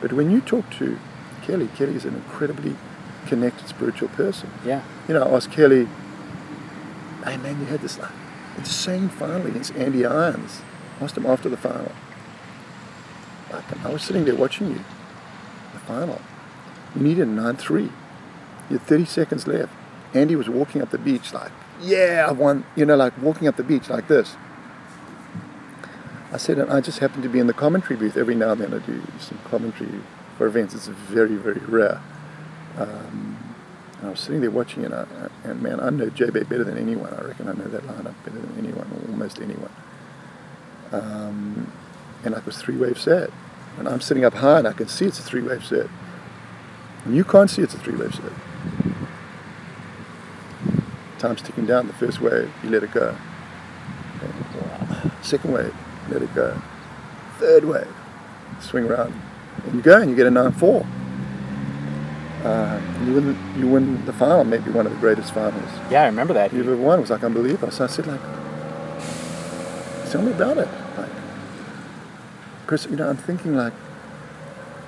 But 0.01 0.13
when 0.13 0.31
you 0.31 0.41
talk 0.41 0.69
to 0.79 0.99
Kelly, 1.43 1.69
Kelly 1.77 1.95
is 1.95 2.05
an 2.05 2.15
incredibly 2.15 2.77
connected 3.26 3.69
spiritual 3.69 4.09
person. 4.09 4.50
Yeah. 4.64 4.83
You 5.09 5.14
know, 5.14 5.23
I 5.23 5.29
was 5.29 5.47
Kelly, 5.47 5.88
hey 7.25 7.37
man, 7.37 7.61
you 7.61 7.67
had 7.67 7.81
this 7.81 7.99
uh, 7.99 8.02
like 8.02 8.12
insane 8.59 9.09
final 9.09 9.47
against 9.47 9.75
Andy 9.75 10.05
Irons. 10.05 10.61
I 11.00 11.05
asked 11.05 11.17
him 11.17 11.26
after 11.26 11.49
the 11.49 11.57
final. 11.57 11.93
Like, 13.52 13.85
I 13.85 13.91
was 13.91 14.02
sitting 14.02 14.25
there 14.25 14.35
watching 14.35 14.69
you, 14.69 14.85
the 15.73 15.81
final. 15.81 16.21
You 16.95 17.02
needed 17.02 17.29
a 17.29 17.31
9 17.31 17.57
3. 17.57 17.83
You 17.83 17.91
had 18.71 18.83
30 18.83 19.05
seconds 19.05 19.47
left. 19.47 19.73
Andy 20.14 20.37
was 20.37 20.49
walking 20.49 20.83
up 20.83 20.91
the 20.91 20.99
beach 20.99 21.33
like, 21.33 21.52
yeah, 21.81 22.26
I 22.29 22.33
won. 22.33 22.64
You 22.76 22.87
know, 22.87 22.97
like 22.97 23.17
walking 23.21 23.49
up 23.49 23.57
the 23.57 23.64
beach 23.64 23.88
like 23.88 24.09
this. 24.09 24.37
I 26.33 26.38
said, 26.38 26.59
and 26.59 26.71
I 26.71 26.81
just 26.81 27.00
happen 27.00 27.21
to 27.23 27.29
be 27.29 27.38
in 27.38 27.47
the 27.47 27.52
commentary 27.52 27.97
booth 27.97 28.17
every 28.17 28.35
now 28.35 28.52
and 28.52 28.61
then. 28.61 28.73
I 28.73 28.79
do 28.79 29.02
some 29.19 29.38
commentary 29.45 30.00
for 30.38 30.47
events. 30.47 30.75
It's 30.75 30.87
very, 30.87 31.37
very 31.37 31.61
rare. 31.61 32.00
Um, 32.79 33.38
and 33.99 34.07
I 34.07 34.11
was 34.11 34.21
sitting 34.21 34.41
there 34.41 34.50
watching 34.50 34.85
it, 34.85 34.93
and, 34.93 35.31
and 35.45 35.62
man, 35.62 35.81
I 35.81 35.91
know 35.91 36.09
J-Bay 36.09 36.43
better 36.45 36.64
than 36.64 36.79
anyone. 36.79 37.14
I 37.14 37.23
reckon 37.23 37.49
I 37.49 37.52
know 37.52 37.64
that 37.64 37.83
lineup 37.83 38.14
better 38.25 38.38
than 38.38 38.55
anyone, 38.59 38.91
almost 39.09 39.41
anyone. 39.41 39.71
Um, 40.91 41.73
and 42.25 42.35
it 42.35 42.45
was 42.45 42.57
three-wave 42.59 42.99
set. 42.99 43.31
And 43.79 43.88
I'm 43.88 44.00
sitting 44.00 44.25
up 44.25 44.35
high, 44.35 44.59
and 44.59 44.69
I 44.69 44.73
can 44.73 44.88
see 44.88 45.07
it's 45.07 45.19
a 45.19 45.23
three-wave 45.23 45.64
set. 45.64 45.87
And 47.05 47.17
you 47.17 47.25
can't 47.25 47.49
see 47.49 47.62
it's 47.62 47.75
a 47.75 47.79
three-wave 47.79 48.14
set. 48.14 48.33
Time's 51.19 51.43
ticking 51.43 51.67
down. 51.67 51.87
The 51.87 51.93
first 51.93 52.21
wave, 52.21 52.50
you 52.62 52.71
let 52.71 52.83
it 52.83 52.93
go. 52.93 53.17
Second 55.23 55.52
wave, 55.52 55.75
let 56.11 56.21
it 56.23 56.35
go. 56.35 56.61
Third 57.38 57.64
wave, 57.64 57.95
swing 58.61 58.85
around, 58.85 59.14
and 59.64 59.75
you 59.75 59.83
go, 59.83 60.00
and 60.00 60.11
you 60.11 60.17
get 60.17 60.26
a 60.26 60.31
nine-four. 60.31 60.87
Uh, 62.45 62.81
you 63.05 63.13
win, 63.15 63.39
you 63.57 63.69
win 63.69 64.05
the 64.05 64.13
final, 64.13 64.43
maybe 64.45 64.71
one 64.71 64.85
of 64.85 64.93
the 64.93 64.99
greatest 64.99 65.33
finals 65.33 65.71
Yeah, 65.91 66.03
I 66.03 66.07
remember 66.07 66.35
that. 66.35 66.53
you've 66.53 66.67
ever 66.67 66.77
won. 66.77 66.99
It 66.99 67.03
was 67.03 67.11
like 67.11 67.23
unbelievable. 67.23 67.71
So 67.71 67.85
I 67.85 67.87
said, 67.87 68.07
like, 68.09 68.21
tell 70.11 70.23
me 70.23 70.33
about 70.33 70.59
it. 70.59 70.69
Like, 70.99 71.11
because 72.65 72.87
you 72.87 72.97
know, 72.97 73.09
I'm 73.09 73.17
thinking 73.17 73.57
like 73.57 73.73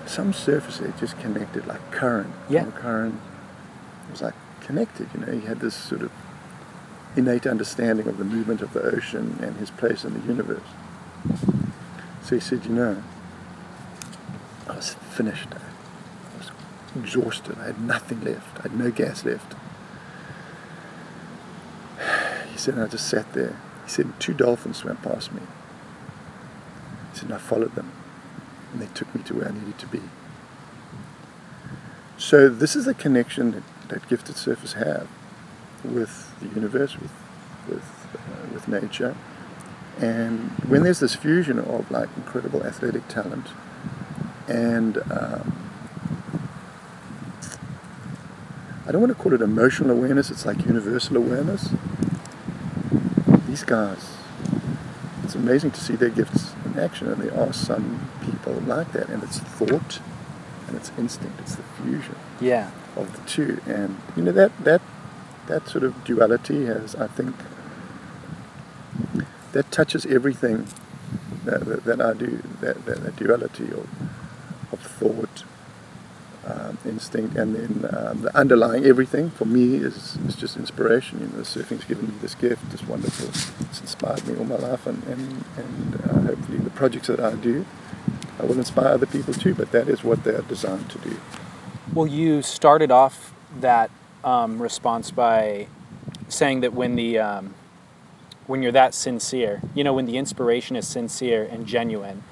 some 0.07 0.33
surface 0.33 0.79
there 0.79 0.93
just 0.99 1.19
connected, 1.21 1.67
like 1.67 1.91
current. 1.93 2.33
you 2.49 2.57
Yeah. 2.57 2.65
current. 2.73 3.21
Was 4.11 4.23
like 4.23 4.35
connected. 4.61 5.09
You 5.15 5.21
know, 5.25 5.33
he 5.33 5.47
had 5.47 5.61
this 5.61 5.75
sort 5.75 6.03
of 6.03 6.11
innate 7.17 7.47
understanding 7.47 8.09
of 8.09 8.19
the 8.19 8.25
movement 8.25 8.61
of 8.63 8.73
the 8.73 8.83
ocean 8.83 9.39
and 9.41 9.57
his 9.59 9.71
place 9.71 10.05
in 10.05 10.13
the 10.21 10.27
universe. 10.27 10.61
So 12.25 12.35
he 12.35 12.41
said, 12.41 12.65
you 12.67 12.73
know, 12.75 13.03
I 14.69 14.75
was 14.75 14.95
finished. 15.13 15.49
Exhausted. 16.97 17.57
I 17.59 17.67
had 17.67 17.81
nothing 17.81 18.23
left. 18.23 18.59
I 18.61 18.63
had 18.63 18.79
no 18.79 18.91
gas 18.91 19.25
left. 19.25 19.55
He 22.53 22.59
said, 22.59 22.75
and 22.75 22.85
I 22.85 22.87
just 22.87 23.09
sat 23.09 23.33
there. 23.33 23.57
He 23.85 23.91
said, 23.91 24.13
two 24.21 24.33
dolphins 24.33 24.77
swam 24.77 24.97
past 24.99 25.33
me. 25.33 25.41
He 27.13 27.19
said, 27.19 27.33
I 27.33 27.39
followed 27.39 27.75
them. 27.75 27.91
And 28.73 28.81
they 28.81 28.87
took 28.95 29.13
me 29.13 29.23
to 29.25 29.35
where 29.35 29.49
I 29.49 29.51
needed 29.51 29.77
to 29.79 29.87
be. 29.89 30.01
So 32.17 32.49
this 32.49 32.77
is 32.77 32.85
the 32.85 32.95
connection 32.95 33.51
that, 33.51 33.63
that 33.89 34.09
gifted 34.09 34.37
surfers 34.37 34.75
have 34.75 35.09
with 35.85 36.33
the 36.41 36.47
universe, 36.47 36.97
with, 36.97 37.13
with, 37.69 38.07
uh, 38.15 38.55
with 38.55 38.69
nature. 38.69 39.17
And 39.99 40.51
when 40.69 40.83
there's 40.83 41.01
this 41.01 41.15
fusion 41.15 41.59
of 41.59 41.91
like 41.91 42.09
incredible 42.17 42.65
athletic 42.65 43.07
talent 43.09 43.49
and 44.49 44.99
um, 45.11 45.64
I 48.87 48.93
don't 48.93 49.01
want 49.01 49.17
to 49.17 49.23
call 49.23 49.33
it 49.33 49.41
emotional 49.41 49.91
awareness, 49.91 50.31
it's 50.31 50.45
like 50.45 50.65
universal 50.67 51.17
awareness. 51.17 51.71
These 53.49 53.65
guys, 53.65 54.17
it's 55.23 55.35
amazing 55.35 55.71
to 55.73 55.81
see 55.81 55.97
their 55.97 56.11
gifts 56.11 56.53
in 56.67 56.79
action, 56.79 57.09
and 57.11 57.23
there 57.23 57.39
are 57.39 57.53
some 57.53 58.09
people 58.23 58.55
like 58.67 58.93
that, 58.93 59.09
and 59.09 59.23
it's 59.23 59.39
thought 59.39 60.01
and 60.69 60.77
it's 60.77 60.91
instinct, 60.99 61.39
it's 61.41 61.55
the 61.57 61.63
fusion 61.83 62.17
Yeah. 62.41 62.71
of 62.97 63.13
the 63.13 63.29
two. 63.29 63.61
And 63.67 63.99
you 64.17 64.23
know 64.23 64.33
that 64.33 64.53
that 64.65 64.83
that 65.47 65.69
sort 65.69 65.85
of 65.85 66.05
duality 66.05 66.65
has, 66.67 66.95
I 66.97 67.07
think, 67.07 67.35
that 69.53 69.71
touches 69.71 70.07
everything 70.07 70.67
that, 71.45 71.65
that, 71.67 71.85
that 71.85 72.01
I 72.01 72.15
do. 72.15 72.43
That, 72.61 72.85
that, 72.87 73.03
that 73.05 73.17
duality 73.17 73.65
of 73.71 73.87
of 74.73 74.81
thought, 74.81 75.45
instinct, 76.85 77.37
and 77.37 77.55
then 77.55 77.91
um, 77.95 78.23
the 78.23 78.37
underlying 78.37 78.85
everything 78.85 79.31
for 79.31 79.45
me 79.45 79.77
is, 79.77 80.17
is 80.27 80.37
just 80.37 80.57
inspiration. 80.57 81.21
You 81.21 81.27
know, 81.37 81.43
surfing's 81.43 81.85
given 81.85 82.07
me 82.07 82.15
this 82.21 82.35
gift. 82.35 82.63
It's 82.73 82.83
wonderful. 82.83 83.29
It's 83.67 83.81
inspired 83.81 84.27
me 84.27 84.37
all 84.37 84.45
my 84.45 84.57
life, 84.57 84.87
and 84.87 85.03
and, 85.05 85.45
and 85.57 85.95
uh, 86.05 86.21
hopefully 86.29 86.59
the 86.59 86.71
projects 86.71 87.09
that 87.09 87.21
I 87.21 87.35
do. 87.35 87.65
I 88.39 88.45
will 88.45 88.59
inspire 88.59 88.89
other 88.89 89.07
people 89.07 89.33
too, 89.33 89.55
but 89.55 89.71
that 89.73 89.89
is 89.89 90.03
what 90.03 90.25
they 90.25 90.35
are 90.35 90.43
designed 90.43 90.91
to 90.91 90.99
do. 90.99 91.17
Well, 91.93 92.07
you 92.07 92.43
started 92.43 92.91
off 92.91 93.33
that 93.61 93.91
um, 94.25 94.61
response 94.61 95.11
by 95.11 95.69
saying 96.29 96.61
that 96.61 96.73
when 96.73 96.97
the 96.97 97.19
um, 97.19 97.55
when 98.47 98.63
you're 98.63 98.73
that 98.73 98.95
sincere, 98.95 99.63
you 99.75 99.85
know, 99.85 99.95
when 99.95 100.07
the 100.07 100.17
inspiration 100.17 100.77
is 100.77 100.87
sincere 100.87 101.45
and 101.45 101.67
genuine, 101.67 102.23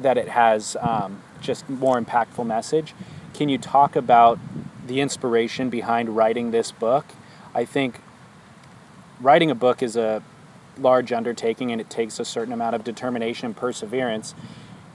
that 0.00 0.16
it 0.16 0.28
has 0.28 0.76
um, 0.80 1.22
just 1.40 1.68
more 1.68 2.00
impactful 2.00 2.46
message. 2.46 2.94
Can 3.38 3.48
you 3.48 3.56
talk 3.56 3.94
about 3.94 4.36
the 4.84 4.98
inspiration 5.00 5.70
behind 5.70 6.16
writing 6.16 6.50
this 6.50 6.72
book? 6.72 7.04
I 7.54 7.64
think 7.64 8.00
writing 9.20 9.48
a 9.48 9.54
book 9.54 9.80
is 9.80 9.96
a 9.96 10.24
large 10.76 11.12
undertaking 11.12 11.70
and 11.70 11.80
it 11.80 11.88
takes 11.88 12.18
a 12.18 12.24
certain 12.24 12.52
amount 12.52 12.74
of 12.74 12.82
determination 12.82 13.46
and 13.46 13.56
perseverance. 13.56 14.34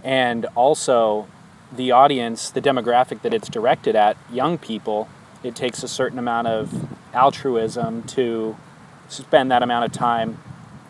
And 0.03 0.45
also, 0.55 1.25
the 1.71 1.93
audience, 1.93 2.49
the 2.49 2.59
demographic 2.59 3.21
that 3.21 3.33
it's 3.33 3.47
directed 3.47 3.95
at, 3.95 4.17
young 4.29 4.57
people, 4.57 5.07
it 5.41 5.55
takes 5.55 5.81
a 5.81 5.87
certain 5.87 6.19
amount 6.19 6.47
of 6.47 6.85
altruism 7.13 8.03
to 8.07 8.57
spend 9.07 9.51
that 9.51 9.63
amount 9.63 9.85
of 9.85 9.93
time 9.93 10.37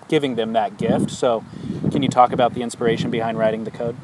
giving 0.07 0.33
them 0.33 0.53
that 0.53 0.79
gift. 0.79 1.11
So, 1.11 1.43
can 1.91 2.01
you 2.01 2.09
talk 2.09 2.31
about 2.31 2.55
the 2.55 2.63
inspiration 2.63 3.11
behind 3.11 3.37
writing 3.37 3.63
the 3.63 3.69
code? 3.69 3.95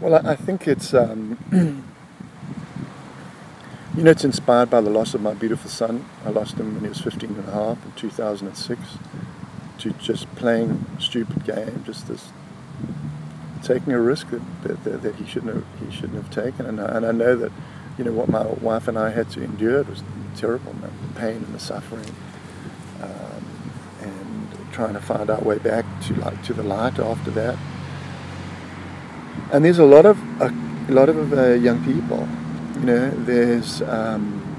Well, 0.00 0.26
I, 0.26 0.36
think 0.36 0.66
it's, 0.66 0.94
um, 0.94 1.84
you 3.96 4.02
know, 4.02 4.10
it's 4.10 4.24
inspired 4.24 4.70
by 4.70 4.80
the 4.80 4.90
loss 4.90 5.14
of 5.14 5.20
my 5.20 5.34
beautiful 5.34 5.70
son. 5.70 6.04
I 6.24 6.30
lost 6.30 6.54
him 6.54 6.74
when 6.74 6.82
he 6.82 6.88
was 6.88 7.00
15 7.00 7.30
and 7.30 7.48
a 7.48 7.52
half 7.52 7.84
in 7.84 7.92
2006 7.92 8.80
to 9.78 9.90
just 9.92 10.32
playing 10.34 10.84
a 10.98 11.00
stupid 11.00 11.44
game, 11.44 11.82
just 11.86 12.08
this 12.08 12.28
taking 13.62 13.92
a 13.92 14.00
risk 14.00 14.28
that, 14.30 14.84
that, 14.84 15.02
that, 15.02 15.14
he 15.16 15.26
shouldn't 15.26 15.54
have 15.54 15.64
he 15.80 15.94
shouldn't 15.94 16.14
have 16.14 16.30
taken. 16.30 16.66
And 16.66 16.80
I, 16.80 16.96
and 16.96 17.06
I 17.06 17.12
know 17.12 17.36
that, 17.36 17.52
you 17.96 18.04
know, 18.04 18.12
what 18.12 18.28
my 18.28 18.44
wife 18.44 18.88
and 18.88 18.98
I 18.98 19.10
had 19.10 19.30
to 19.30 19.42
endure 19.42 19.80
it 19.80 19.88
was 19.88 20.02
terrible, 20.36 20.74
man. 20.74 20.92
The 21.12 21.20
pain 21.20 21.36
and 21.36 21.54
the 21.54 21.60
suffering, 21.60 22.14
um, 23.00 23.44
and 24.02 24.72
trying 24.72 24.94
to 24.94 25.00
find 25.00 25.30
our 25.30 25.40
way 25.40 25.58
back 25.58 25.84
to 26.06 26.14
like 26.16 26.42
to 26.44 26.52
the 26.52 26.62
light 26.64 26.98
after 26.98 27.30
that. 27.30 27.56
And 29.52 29.64
there's 29.64 29.78
a 29.78 29.84
lot 29.84 30.04
of 30.04 30.18
a, 30.40 30.52
lot 30.88 31.08
of 31.08 31.32
uh, 31.32 31.52
young 31.52 31.84
people. 31.84 32.28
You 32.74 32.80
know, 32.80 33.10
there's 33.10 33.82
um, 33.82 34.54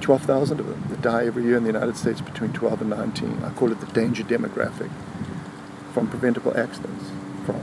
12,000 0.00 0.60
of 0.60 0.66
them 0.66 0.84
that 0.88 1.02
die 1.02 1.26
every 1.26 1.44
year 1.44 1.56
in 1.56 1.62
the 1.62 1.72
United 1.72 1.96
States 1.96 2.20
between 2.20 2.52
12 2.52 2.80
and 2.82 2.90
19. 2.90 3.42
I 3.44 3.50
call 3.50 3.70
it 3.70 3.80
the 3.80 3.86
danger 3.86 4.22
demographic 4.24 4.90
from 5.92 6.08
preventable 6.08 6.56
accidents, 6.56 7.04
from 7.46 7.60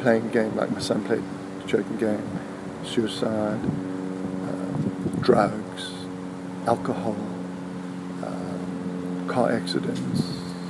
playing 0.00 0.26
a 0.26 0.30
game 0.30 0.56
like 0.56 0.70
my 0.70 0.80
son 0.80 1.04
played 1.04 1.22
the 1.60 1.68
choking 1.68 1.96
game, 1.96 2.22
suicide, 2.84 3.60
um, 3.60 5.18
drugs, 5.20 5.90
alcohol, 6.66 7.16
um, 8.24 9.26
car 9.28 9.52
accidents, 9.52 10.22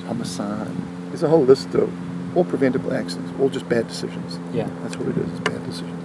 homicide. 0.07 0.71
There's 1.09 1.23
a 1.23 1.28
whole 1.28 1.45
list 1.45 1.75
of 1.75 2.37
all 2.37 2.45
preventable 2.45 2.93
accidents, 2.93 3.33
all 3.40 3.49
just 3.49 3.69
bad 3.69 3.87
decisions. 3.87 4.38
Yeah. 4.52 4.69
That's 4.83 4.97
what 4.97 5.09
it 5.09 5.16
is, 5.19 5.31
it's 5.31 5.40
bad 5.40 5.64
decisions. 5.64 6.03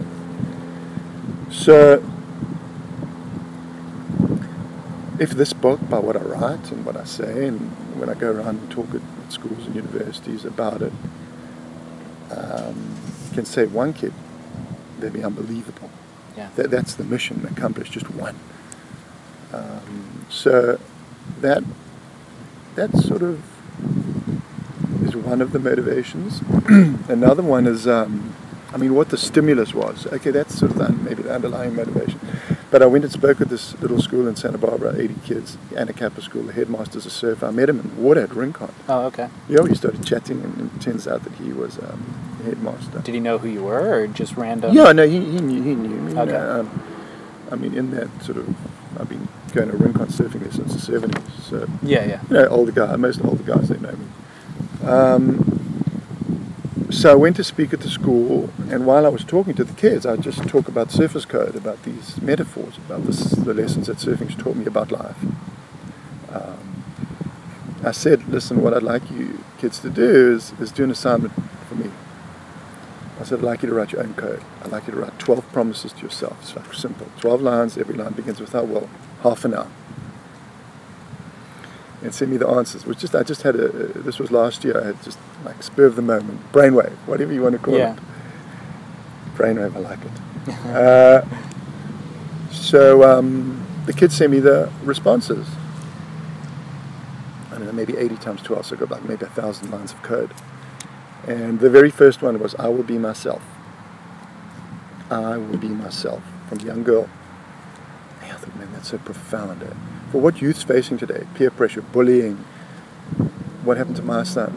So 1.51 2.03
if 5.19 5.31
this 5.31 5.53
book, 5.53 5.79
by 5.89 5.99
what 5.99 6.15
I 6.15 6.21
write 6.21 6.71
and 6.71 6.85
what 6.85 6.95
I 6.95 7.03
say, 7.03 7.47
and 7.47 7.59
when 7.99 8.09
I 8.09 8.13
go 8.13 8.31
around 8.31 8.59
and 8.59 8.71
talk 8.71 8.87
at 8.93 9.01
schools 9.31 9.65
and 9.65 9.75
universities 9.75 10.45
about 10.45 10.81
it, 10.81 10.93
um, 12.31 12.95
can 13.33 13.45
save 13.45 13.73
one 13.73 13.93
kid, 13.93 14.13
that'd 14.97 15.13
be 15.13 15.23
unbelievable. 15.23 15.89
Yeah. 16.37 16.49
That, 16.55 16.71
that's 16.71 16.93
the 16.95 17.03
mission 17.03 17.45
accomplished, 17.51 17.91
just 17.91 18.09
one. 18.11 18.35
Um, 19.51 20.25
so 20.29 20.79
that 21.41 21.63
that 22.75 22.95
sort 22.95 23.23
of 23.23 23.43
is 25.03 25.15
one 25.15 25.41
of 25.41 25.51
the 25.51 25.59
motivations. 25.59 26.41
Another 27.09 27.43
one 27.43 27.67
is, 27.67 27.87
um, 27.87 28.35
I 28.71 28.77
mean, 28.77 28.93
what 28.93 29.09
the 29.09 29.17
stimulus 29.17 29.73
was. 29.73 30.05
Okay, 30.07 30.29
that's 30.31 30.57
sort 30.59 30.71
of 30.71 30.77
the, 30.77 30.89
maybe 30.91 31.23
the 31.23 31.33
underlying 31.33 31.75
motivation. 31.75 32.19
But 32.69 32.83
I 32.83 32.85
went 32.85 33.03
and 33.03 33.11
spoke 33.11 33.41
at 33.41 33.49
this 33.49 33.79
little 33.81 33.99
school 33.99 34.27
in 34.27 34.35
Santa 34.35 34.59
Barbara, 34.59 34.95
80 34.95 35.15
kids, 35.25 35.57
Anacapa 35.71 36.21
School. 36.21 36.43
The 36.43 36.53
headmaster's 36.53 37.07
a 37.07 37.09
surfer. 37.09 37.47
I 37.47 37.51
met 37.51 37.67
him 37.67 37.79
in 37.79 37.89
the 37.95 38.01
water 38.01 38.21
at 38.21 38.31
Rincon. 38.35 38.71
Oh, 38.87 39.05
okay. 39.07 39.27
Yeah, 39.47 39.61
we 39.61 39.73
started 39.73 40.05
chatting, 40.05 40.41
and 40.43 40.69
it 40.75 40.81
turns 40.81 41.07
out 41.07 41.23
that 41.23 41.33
he 41.33 41.51
was 41.51 41.79
um, 41.79 42.35
the 42.37 42.43
headmaster. 42.43 42.99
Did 42.99 43.15
he 43.15 43.19
know 43.19 43.39
who 43.39 43.47
you 43.47 43.63
were, 43.63 44.01
or 44.01 44.07
just 44.07 44.37
random? 44.37 44.75
Yeah, 44.75 44.91
no, 44.91 45.07
he, 45.07 45.19
he 45.19 45.39
knew. 45.41 45.63
He 45.63 45.73
knew 45.73 45.89
me. 45.89 46.19
Okay. 46.19 46.35
Um, 46.35 46.83
I 47.51 47.55
mean, 47.55 47.73
in 47.73 47.89
that 47.91 48.07
sort 48.21 48.37
of, 48.37 48.47
I've 48.99 49.09
been 49.09 49.27
going 49.53 49.71
to 49.71 49.77
Rincon 49.77 50.05
surfing 50.05 50.41
there 50.41 50.51
since 50.51 50.85
the 50.85 50.99
70s. 50.99 51.41
So, 51.49 51.67
Yeah, 51.81 52.05
yeah. 52.05 52.21
you 52.29 52.35
know, 52.35 52.47
older 52.49 52.71
guy, 52.71 52.95
most 52.97 53.25
older 53.25 53.41
guys, 53.41 53.69
they 53.69 53.79
know 53.79 53.93
me. 53.93 54.87
Um, 54.87 55.48
so 56.89 57.11
I 57.11 57.15
went 57.15 57.35
to 57.35 57.43
speak 57.43 57.71
at 57.71 57.81
the 57.81 57.89
school, 57.89 58.49
and 58.69 58.85
while 58.85 59.05
I 59.05 59.09
was 59.09 59.23
talking 59.23 59.53
to 59.55 59.63
the 59.63 59.73
kids, 59.73 60.05
I 60.05 60.17
just 60.17 60.47
talk 60.47 60.67
about 60.67 60.91
Surfer's 60.91 61.25
Code, 61.25 61.55
about 61.55 61.83
these 61.83 62.19
metaphors, 62.21 62.77
about 62.77 63.03
this, 63.03 63.19
the 63.31 63.53
lessons 63.53 63.87
that 63.87 63.97
surfing's 63.97 64.35
taught 64.35 64.55
me 64.55 64.65
about 64.65 64.91
life. 64.91 65.17
Um, 66.31 66.83
I 67.83 67.91
said, 67.91 68.27
listen, 68.27 68.61
what 68.61 68.73
I'd 68.73 68.83
like 68.83 69.09
you 69.11 69.43
kids 69.59 69.79
to 69.79 69.89
do 69.89 70.33
is, 70.33 70.51
is 70.59 70.71
do 70.71 70.83
an 70.83 70.91
assignment 70.91 71.33
for 71.67 71.75
me. 71.75 71.91
I 73.19 73.23
said, 73.23 73.39
I'd 73.39 73.45
like 73.45 73.61
you 73.61 73.69
to 73.69 73.75
write 73.75 73.91
your 73.91 74.01
own 74.01 74.15
code. 74.15 74.41
I'd 74.63 74.71
like 74.71 74.87
you 74.87 74.93
to 74.93 74.99
write 74.99 75.19
12 75.19 75.51
promises 75.51 75.93
to 75.93 76.01
yourself. 76.01 76.37
It's 76.41 76.55
like 76.55 76.73
simple. 76.73 77.07
12 77.19 77.41
lines, 77.41 77.77
every 77.77 77.95
line 77.95 78.13
begins 78.13 78.39
with 78.39 78.55
I 78.55 78.61
will, 78.61 78.89
half 79.21 79.45
an 79.45 79.53
hour. 79.53 79.67
And 82.01 82.13
send 82.15 82.31
me 82.31 82.37
the 82.37 82.47
answers. 82.47 82.85
Which 82.85 82.99
just 82.99 83.13
I 83.13 83.23
just 83.23 83.41
had 83.41 83.55
a 83.55 83.67
this 83.67 84.19
was 84.19 84.31
last 84.31 84.63
year, 84.63 84.79
I 84.81 84.87
had 84.87 85.03
just 85.03 85.19
like 85.43 85.61
spur 85.63 85.85
of 85.85 85.95
the 85.95 86.01
moment, 86.01 86.39
brainwave, 86.53 86.93
whatever 87.05 87.33
you 87.33 87.41
want 87.41 87.53
to 87.53 87.59
call 87.59 87.77
Yeah. 87.77 87.93
it. 87.95 87.99
Brainwave, 89.35 89.75
I 89.75 89.79
like 89.79 89.99
it. 89.99 90.53
uh, 90.65 91.25
so 92.51 93.03
um, 93.03 93.65
the 93.85 93.93
kids 93.93 94.15
sent 94.15 94.31
me 94.31 94.39
the 94.39 94.71
responses. 94.83 95.47
I 97.51 97.55
don't 97.55 97.65
know, 97.65 97.71
maybe 97.73 97.97
80 97.97 98.15
times 98.17 98.41
12, 98.43 98.65
so 98.67 98.75
I 98.75 98.79
got 98.79 98.91
like 98.91 99.03
maybe 99.07 99.25
a 99.25 99.29
thousand 99.29 99.69
lines 99.71 99.91
of 99.91 100.01
code. 100.01 100.31
And 101.27 101.59
the 101.59 101.69
very 101.69 101.89
first 101.91 102.21
one 102.21 102.39
was, 102.39 102.55
I 102.55 102.69
will 102.69 102.83
be 102.83 102.97
myself. 102.97 103.41
I 105.11 105.37
will 105.37 105.57
be 105.57 105.67
myself, 105.67 106.21
from 106.47 106.59
a 106.59 106.63
young 106.63 106.83
girl. 106.83 107.09
I 108.21 108.29
thought, 108.29 108.55
man, 108.55 108.69
that's 108.71 108.89
so 108.89 108.97
profound. 108.99 109.63
Eh? 109.63 109.67
For 110.11 110.19
what 110.19 110.41
youth's 110.41 110.63
facing 110.63 110.97
today, 110.97 111.27
peer 111.35 111.51
pressure, 111.51 111.81
bullying, 111.81 112.37
what 113.63 113.77
happened 113.77 113.97
to 113.97 114.01
my 114.01 114.23
son? 114.23 114.55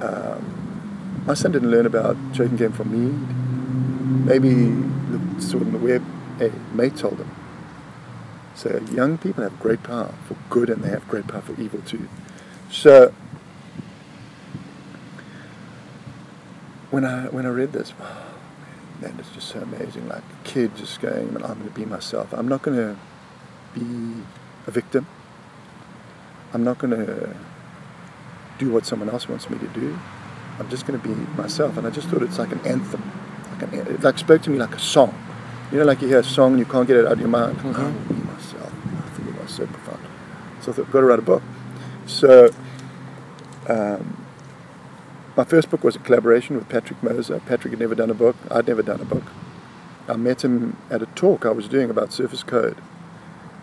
Um, 0.00 1.24
my 1.26 1.34
son 1.34 1.52
didn't 1.52 1.70
learn 1.70 1.84
about 1.84 2.16
choking 2.32 2.56
game 2.56 2.72
from 2.72 2.90
me. 2.90 3.12
Maybe 4.24 4.48
the, 4.48 5.18
it 5.36 5.52
in 5.52 5.72
the 5.72 5.78
web. 5.78 6.04
A 6.40 6.50
mate 6.74 6.96
told 6.96 7.18
him. 7.18 7.30
So 8.54 8.80
young 8.92 9.18
people 9.18 9.42
have 9.42 9.58
great 9.60 9.82
power 9.82 10.14
for 10.26 10.36
good 10.48 10.70
and 10.70 10.82
they 10.82 10.88
have 10.88 11.06
great 11.08 11.26
power 11.26 11.42
for 11.42 11.60
evil 11.60 11.82
too. 11.82 12.08
So 12.70 13.12
when 16.90 17.04
I 17.04 17.26
when 17.28 17.44
I 17.44 17.50
read 17.50 17.72
this, 17.72 17.92
wow, 17.98 18.24
man, 19.02 19.16
it's 19.18 19.30
just 19.30 19.48
so 19.48 19.60
amazing. 19.60 20.08
Like 20.08 20.22
a 20.22 20.48
kid 20.48 20.76
just 20.76 21.00
going, 21.00 21.28
I'm 21.36 21.42
going 21.42 21.64
to 21.64 21.70
be 21.70 21.84
myself. 21.84 22.32
I'm 22.32 22.48
not 22.48 22.62
going 22.62 22.78
to 22.78 22.96
be 23.78 24.22
a 24.66 24.70
victim. 24.70 25.06
I'm 26.52 26.64
not 26.64 26.78
going 26.78 26.96
to 26.96 27.36
do 28.58 28.70
what 28.70 28.86
someone 28.86 29.10
else 29.10 29.28
wants 29.28 29.50
me 29.50 29.58
to 29.58 29.66
do. 29.68 29.98
I'm 30.58 30.68
just 30.70 30.86
going 30.86 31.00
to 31.00 31.08
be 31.08 31.14
myself." 31.36 31.76
And 31.76 31.86
I 31.86 31.90
just 31.90 32.08
thought 32.08 32.22
it's 32.22 32.38
like 32.38 32.52
an 32.52 32.60
anthem. 32.66 33.02
Like 33.52 33.62
an, 33.72 33.94
it 33.94 34.02
like 34.02 34.18
spoke 34.18 34.42
to 34.42 34.50
me 34.50 34.58
like 34.58 34.74
a 34.74 34.78
song. 34.78 35.14
You 35.72 35.78
know, 35.78 35.84
like 35.84 36.00
you 36.00 36.08
hear 36.08 36.20
a 36.20 36.24
song 36.24 36.52
and 36.52 36.58
you 36.58 36.64
can't 36.64 36.86
get 36.86 36.96
it 36.96 37.06
out 37.06 37.12
of 37.12 37.20
your 37.20 37.28
mind. 37.28 37.58
I 37.60 37.66
will 37.66 37.92
be 38.08 38.14
myself. 38.14 38.72
I 38.72 39.08
think 39.10 39.28
it 39.28 39.42
was 39.42 39.50
so 39.50 39.66
profound. 39.66 40.06
So 40.60 40.72
I 40.72 40.74
thought, 40.74 40.86
I've 40.86 40.92
got 40.92 41.00
to 41.00 41.06
write 41.06 41.18
a 41.18 41.22
book. 41.22 41.42
So 42.06 42.50
um, 43.68 44.24
my 45.36 45.44
first 45.44 45.68
book 45.70 45.84
was 45.84 45.96
a 45.96 45.98
collaboration 45.98 46.56
with 46.56 46.68
Patrick 46.68 47.02
Moser. 47.02 47.40
Patrick 47.40 47.72
had 47.72 47.80
never 47.80 47.94
done 47.94 48.10
a 48.10 48.14
book. 48.14 48.36
I'd 48.50 48.66
never 48.66 48.82
done 48.82 49.00
a 49.00 49.04
book. 49.04 49.24
I 50.08 50.16
met 50.16 50.44
him 50.44 50.76
at 50.88 51.02
a 51.02 51.06
talk 51.06 51.44
I 51.44 51.50
was 51.50 51.68
doing 51.68 51.90
about 51.90 52.12
Surfer's 52.12 52.44
Code. 52.44 52.78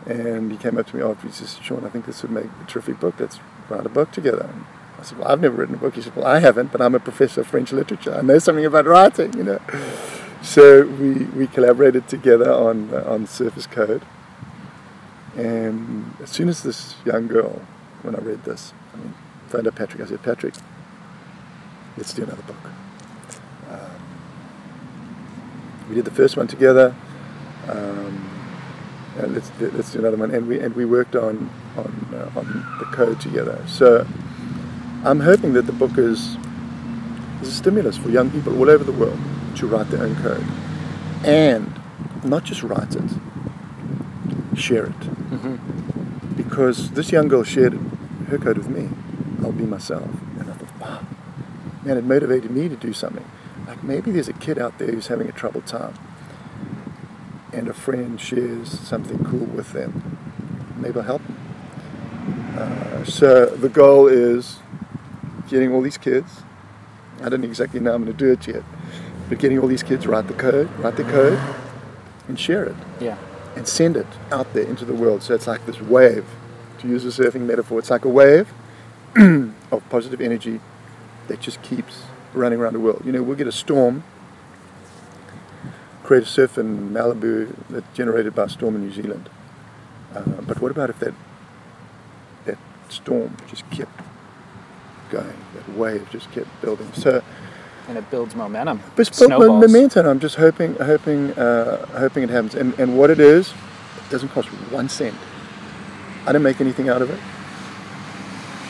And 0.05 0.51
he 0.51 0.57
came 0.57 0.77
up 0.77 0.87
to 0.87 0.95
me 0.95 1.01
after 1.01 1.27
he 1.27 1.33
says, 1.33 1.57
Shaun, 1.61 1.85
I 1.85 1.89
think 1.89 2.05
this 2.05 2.21
would 2.23 2.31
make 2.31 2.45
a 2.45 2.65
terrific 2.67 2.99
book. 2.99 3.15
Let's 3.19 3.39
write 3.69 3.85
a 3.85 3.89
book 3.89 4.11
together. 4.11 4.49
And 4.51 4.65
I 4.99 5.03
said, 5.03 5.17
well, 5.17 5.29
I've 5.29 5.41
never 5.41 5.55
written 5.55 5.75
a 5.75 5.77
book. 5.77 5.95
He 5.95 6.01
said, 6.01 6.15
well, 6.15 6.25
I 6.25 6.39
haven't, 6.39 6.71
but 6.71 6.81
I'm 6.81 6.95
a 6.95 6.99
professor 6.99 7.41
of 7.41 7.47
French 7.47 7.71
literature. 7.71 8.13
I 8.13 8.21
know 8.21 8.39
something 8.39 8.65
about 8.65 8.85
writing, 8.85 9.33
you 9.37 9.43
know. 9.43 9.59
So 10.41 10.85
we, 10.85 11.23
we 11.25 11.47
collaborated 11.47 12.09
together 12.09 12.51
on, 12.51 12.93
uh, 12.93 13.03
on 13.07 13.27
Surfer's 13.27 13.65
Code. 13.65 14.03
And 15.37 16.13
as 16.21 16.29
soon 16.29 16.49
as 16.49 16.63
this 16.63 16.95
young 17.05 17.27
girl, 17.27 17.61
when 18.01 18.15
I 18.15 18.19
read 18.19 18.43
this, 18.43 18.73
I 18.93 18.97
mean, 18.97 19.13
phoned 19.47 19.67
up 19.67 19.75
Patrick, 19.75 20.03
I 20.03 20.05
said, 20.05 20.21
Patrick, 20.21 20.53
let's 21.95 22.13
do 22.13 22.23
another 22.23 22.43
book. 22.43 22.57
Um, 23.69 23.79
we 25.87 25.95
did 25.95 26.05
the 26.05 26.11
first 26.11 26.35
one 26.35 26.47
together. 26.47 26.93
Um, 27.69 28.32
and 29.19 29.33
let's 29.33 29.49
do, 29.51 29.71
let's 29.71 29.91
do 29.91 29.99
another 29.99 30.17
one, 30.17 30.31
and 30.31 30.47
we 30.47 30.59
and 30.59 30.75
we 30.75 30.85
worked 30.85 31.15
on 31.15 31.49
on 31.77 32.07
uh, 32.13 32.39
on 32.39 32.45
the 32.79 32.85
code 32.85 33.19
together. 33.21 33.61
So 33.67 34.05
I'm 35.03 35.19
hoping 35.19 35.53
that 35.53 35.63
the 35.65 35.73
book 35.73 35.97
is 35.97 36.37
is 37.41 37.49
a 37.49 37.51
stimulus 37.51 37.97
for 37.97 38.09
young 38.09 38.29
people 38.31 38.57
all 38.57 38.69
over 38.69 38.83
the 38.83 38.91
world 38.93 39.19
to 39.57 39.67
write 39.67 39.89
their 39.89 40.03
own 40.03 40.15
code, 40.17 40.45
and 41.25 41.71
not 42.23 42.43
just 42.43 42.63
write 42.63 42.95
it, 42.95 43.11
share 44.55 44.85
it, 44.85 44.99
Mm-hmm. 45.33 46.35
because 46.35 46.91
this 46.91 47.11
young 47.11 47.27
girl 47.27 47.43
shared 47.43 47.73
her 48.29 48.37
code 48.37 48.57
with 48.57 48.69
me. 48.69 48.89
I'll 49.43 49.51
be 49.51 49.65
myself, 49.65 50.07
and 50.39 50.49
I 50.49 50.53
thought, 50.53 50.79
wow, 50.79 51.05
man, 51.83 51.97
it 51.97 52.03
motivated 52.05 52.49
me 52.51 52.69
to 52.69 52.75
do 52.75 52.93
something. 52.93 53.25
Like 53.67 53.83
maybe 53.83 54.11
there's 54.11 54.29
a 54.29 54.33
kid 54.33 54.57
out 54.57 54.77
there 54.77 54.89
who's 54.91 55.07
having 55.07 55.27
a 55.27 55.31
troubled 55.33 55.65
time 55.67 55.93
and 57.53 57.67
a 57.67 57.73
friend 57.73 58.19
shares 58.19 58.69
something 58.79 59.23
cool 59.23 59.45
with 59.45 59.71
them, 59.73 60.17
maybe 60.77 60.97
I'll 60.99 61.05
help 61.05 61.21
them. 61.23 61.37
Uh, 62.57 63.03
so 63.05 63.45
the 63.47 63.69
goal 63.69 64.07
is 64.07 64.59
getting 65.49 65.71
all 65.73 65.81
these 65.81 65.97
kids. 65.97 66.41
I 67.21 67.29
don't 67.29 67.43
exactly 67.43 67.79
know 67.79 67.93
I'm 67.93 68.03
going 68.03 68.15
to 68.15 68.25
do 68.25 68.31
it 68.31 68.47
yet, 68.47 68.63
but 69.29 69.39
getting 69.39 69.59
all 69.59 69.67
these 69.67 69.83
kids 69.83 70.07
write 70.07 70.27
the 70.27 70.33
code, 70.33 70.69
write 70.79 70.95
the 70.95 71.03
code, 71.03 71.39
and 72.27 72.39
share 72.39 72.63
it, 72.63 72.75
Yeah. 72.99 73.17
and 73.55 73.67
send 73.67 73.97
it 73.97 74.07
out 74.31 74.53
there 74.53 74.63
into 74.63 74.85
the 74.85 74.93
world. 74.93 75.21
So 75.23 75.33
it's 75.33 75.47
like 75.47 75.65
this 75.65 75.79
wave, 75.81 76.25
to 76.79 76.87
use 76.87 77.05
a 77.05 77.23
surfing 77.23 77.41
metaphor. 77.41 77.79
It's 77.79 77.89
like 77.89 78.05
a 78.05 78.09
wave 78.09 78.51
of 79.15 79.83
positive 79.89 80.21
energy 80.21 80.59
that 81.27 81.39
just 81.39 81.61
keeps 81.61 82.03
running 82.33 82.59
around 82.59 82.73
the 82.73 82.79
world. 82.79 83.03
You 83.05 83.11
know, 83.11 83.23
we'll 83.23 83.37
get 83.37 83.47
a 83.47 83.51
storm 83.51 84.03
create 86.03 86.23
a 86.23 86.25
surf 86.27 86.57
in 86.57 86.91
Malibu 86.91 87.53
that's 87.69 87.87
generated 87.97 88.35
by 88.35 88.43
a 88.43 88.49
storm 88.49 88.75
in 88.75 88.81
New 88.81 88.91
Zealand. 88.91 89.29
Uh, 90.13 90.21
but 90.47 90.61
what 90.61 90.71
about 90.71 90.89
if 90.89 90.99
that 90.99 91.13
that 92.45 92.57
storm 92.89 93.35
just 93.49 93.69
kept 93.71 93.91
going, 95.09 95.33
that 95.55 95.77
wave 95.77 96.07
just 96.11 96.31
kept 96.31 96.47
building? 96.61 96.91
So 96.93 97.23
And 97.87 97.97
it 97.97 98.09
builds 98.11 98.35
momentum. 98.35 98.79
but 98.95 99.47
momentum. 99.61 100.05
I'm 100.05 100.19
just 100.19 100.35
hoping, 100.35 100.75
hoping, 100.75 101.31
uh, 101.33 101.85
hoping 101.99 102.23
it 102.23 102.29
happens. 102.29 102.55
And 102.55 102.77
and 102.79 102.97
what 102.97 103.09
it 103.09 103.19
is, 103.19 103.49
it 103.49 104.09
doesn't 104.11 104.29
cost 104.29 104.49
one 104.71 104.89
cent. 104.89 105.15
I 106.25 106.31
don't 106.31 106.43
make 106.43 106.61
anything 106.61 106.89
out 106.89 107.01
of 107.01 107.09
it. 107.09 107.19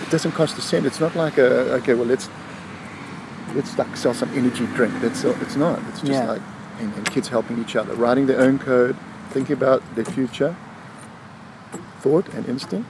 It 0.02 0.10
doesn't 0.10 0.32
cost 0.34 0.58
a 0.58 0.62
cent. 0.62 0.86
It's 0.86 1.00
not 1.00 1.16
like 1.16 1.38
a 1.38 1.74
okay. 1.76 1.94
Well, 1.94 2.06
let's 2.08 2.30
let's 3.56 3.78
like 3.78 3.96
sell 3.98 4.14
some 4.14 4.30
energy 4.38 4.66
drink. 4.76 4.94
That's 5.02 5.24
it's 5.24 5.56
not. 5.56 5.80
It's 5.90 6.00
just 6.02 6.12
Yeah. 6.12 6.32
like 6.32 6.42
and, 6.84 6.94
and 6.96 7.10
kids 7.12 7.30
helping 7.30 7.60
each 7.60 7.76
other, 7.76 7.94
writing 7.96 8.28
their 8.28 8.42
own 8.42 8.60
code, 8.60 8.98
thinking 9.30 9.54
about 9.54 9.82
their 9.96 10.06
future, 10.06 10.56
thought 12.00 12.28
and 12.34 12.48
instinct, 12.48 12.90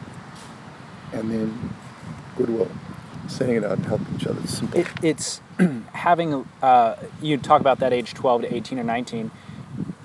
and 1.12 1.32
then 1.32 1.74
goodwill, 2.36 2.70
saying 3.28 3.58
it 3.58 3.64
out 3.64 3.78
and 3.78 3.86
helping 3.86 4.16
each 4.16 4.28
other. 4.28 4.40
It's 4.44 4.58
simple. 4.58 4.80
It, 4.80 4.88
it's 5.02 5.42
having 5.94 6.48
uh, 6.62 6.96
you 7.22 7.38
talk 7.38 7.62
about 7.62 7.80
that 7.80 7.94
age 7.94 8.14
12 8.14 8.44
to 8.44 8.56
18 8.56 8.80
or 8.80 8.84
19 8.84 9.32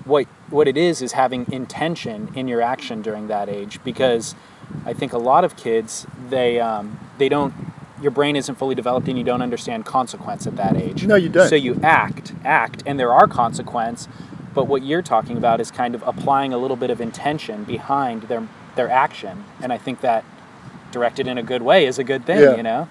what 0.09 0.25
what 0.49 0.67
it 0.67 0.75
is 0.75 1.01
is 1.01 1.11
having 1.13 1.49
intention 1.51 2.31
in 2.35 2.47
your 2.47 2.61
action 2.61 3.01
during 3.01 3.27
that 3.27 3.47
age 3.47 3.79
because 3.83 4.35
I 4.85 4.93
think 4.93 5.13
a 5.13 5.17
lot 5.17 5.43
of 5.43 5.55
kids 5.55 6.07
they 6.29 6.59
um, 6.59 6.99
they 7.17 7.29
don't 7.29 7.53
your 8.01 8.11
brain 8.11 8.35
isn't 8.35 8.55
fully 8.55 8.75
developed 8.75 9.07
and 9.07 9.17
you 9.17 9.23
don't 9.23 9.41
understand 9.41 9.85
consequence 9.85 10.47
at 10.47 10.55
that 10.55 10.75
age. 10.75 11.05
No, 11.05 11.15
you 11.15 11.29
don't. 11.29 11.49
So 11.49 11.55
you 11.55 11.79
act, 11.83 12.33
act, 12.43 12.83
and 12.85 12.99
there 12.99 13.11
are 13.11 13.27
consequence. 13.27 14.07
But 14.53 14.67
what 14.67 14.83
you're 14.83 15.01
talking 15.01 15.37
about 15.37 15.61
is 15.61 15.71
kind 15.71 15.95
of 15.95 16.03
applying 16.05 16.53
a 16.53 16.57
little 16.57 16.77
bit 16.77 16.89
of 16.89 16.99
intention 16.99 17.63
behind 17.63 18.23
their 18.23 18.47
their 18.75 18.89
action, 18.89 19.45
and 19.61 19.71
I 19.73 19.77
think 19.77 20.01
that 20.01 20.23
directed 20.91 21.27
in 21.27 21.37
a 21.37 21.43
good 21.43 21.61
way 21.61 21.85
is 21.85 21.99
a 21.99 22.03
good 22.03 22.25
thing. 22.25 22.39
Yeah. 22.39 22.55
You 22.55 22.63
know. 22.63 22.89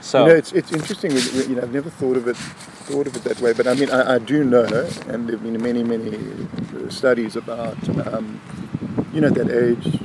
So 0.00 0.24
You 0.26 0.32
know, 0.32 0.36
it's 0.36 0.52
it's 0.52 0.72
interesting. 0.72 1.12
You 1.12 1.56
know, 1.56 1.62
I've 1.62 1.72
never 1.72 1.90
thought 1.90 2.16
of 2.16 2.28
it 2.28 2.36
thought 2.36 3.06
of 3.06 3.16
it 3.16 3.24
that 3.24 3.40
way, 3.40 3.52
but 3.52 3.66
I 3.66 3.74
mean, 3.74 3.90
I, 3.90 4.14
I 4.14 4.18
do 4.18 4.44
know, 4.44 4.64
and 5.08 5.28
there've 5.28 5.42
been 5.42 5.60
many 5.62 5.82
many 5.82 6.18
studies 6.90 7.36
about, 7.36 7.76
um, 8.06 8.40
you 9.12 9.20
know, 9.20 9.30
that 9.30 9.50
age. 9.50 10.00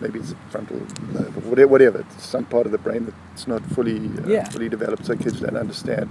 Maybe 0.00 0.18
it's 0.18 0.34
frontal 0.48 0.78
lobe 1.12 1.36
or 1.36 1.40
whatever, 1.50 1.68
whatever. 1.68 1.98
It's 2.00 2.24
some 2.24 2.44
part 2.46 2.66
of 2.66 2.72
the 2.72 2.78
brain 2.78 3.12
that's 3.28 3.46
not 3.46 3.62
fully 3.66 3.96
uh, 3.98 4.26
Yeah. 4.26 4.48
fully 4.48 4.68
developed, 4.68 5.04
so 5.06 5.14
kids 5.16 5.40
don't 5.40 5.56
understand 5.56 6.10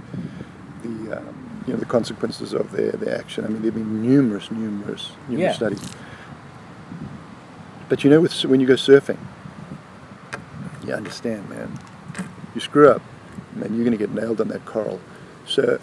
the 0.82 1.18
um, 1.18 1.62
you 1.66 1.72
know 1.74 1.78
the 1.80 1.86
consequences 1.86 2.52
of 2.52 2.70
their, 2.72 2.92
their 2.92 3.18
action. 3.18 3.44
I 3.44 3.48
mean, 3.48 3.62
there've 3.62 3.74
been 3.74 4.00
numerous, 4.02 4.50
numerous, 4.50 5.12
numerous 5.28 5.50
Yeah. 5.50 5.52
studies. 5.52 5.82
But 7.88 8.04
you 8.04 8.10
know, 8.10 8.20
with, 8.20 8.32
when 8.44 8.60
you 8.60 8.66
go 8.66 8.74
surfing, 8.74 9.18
you 10.86 10.92
understand, 10.94 11.48
man. 11.50 11.78
You 12.54 12.60
screw 12.60 12.88
up, 12.88 13.02
man, 13.54 13.74
you're 13.74 13.84
going 13.84 13.96
to 13.96 13.98
get 13.98 14.12
nailed 14.14 14.40
on 14.40 14.48
that 14.48 14.64
coral. 14.64 15.00
So, 15.46 15.78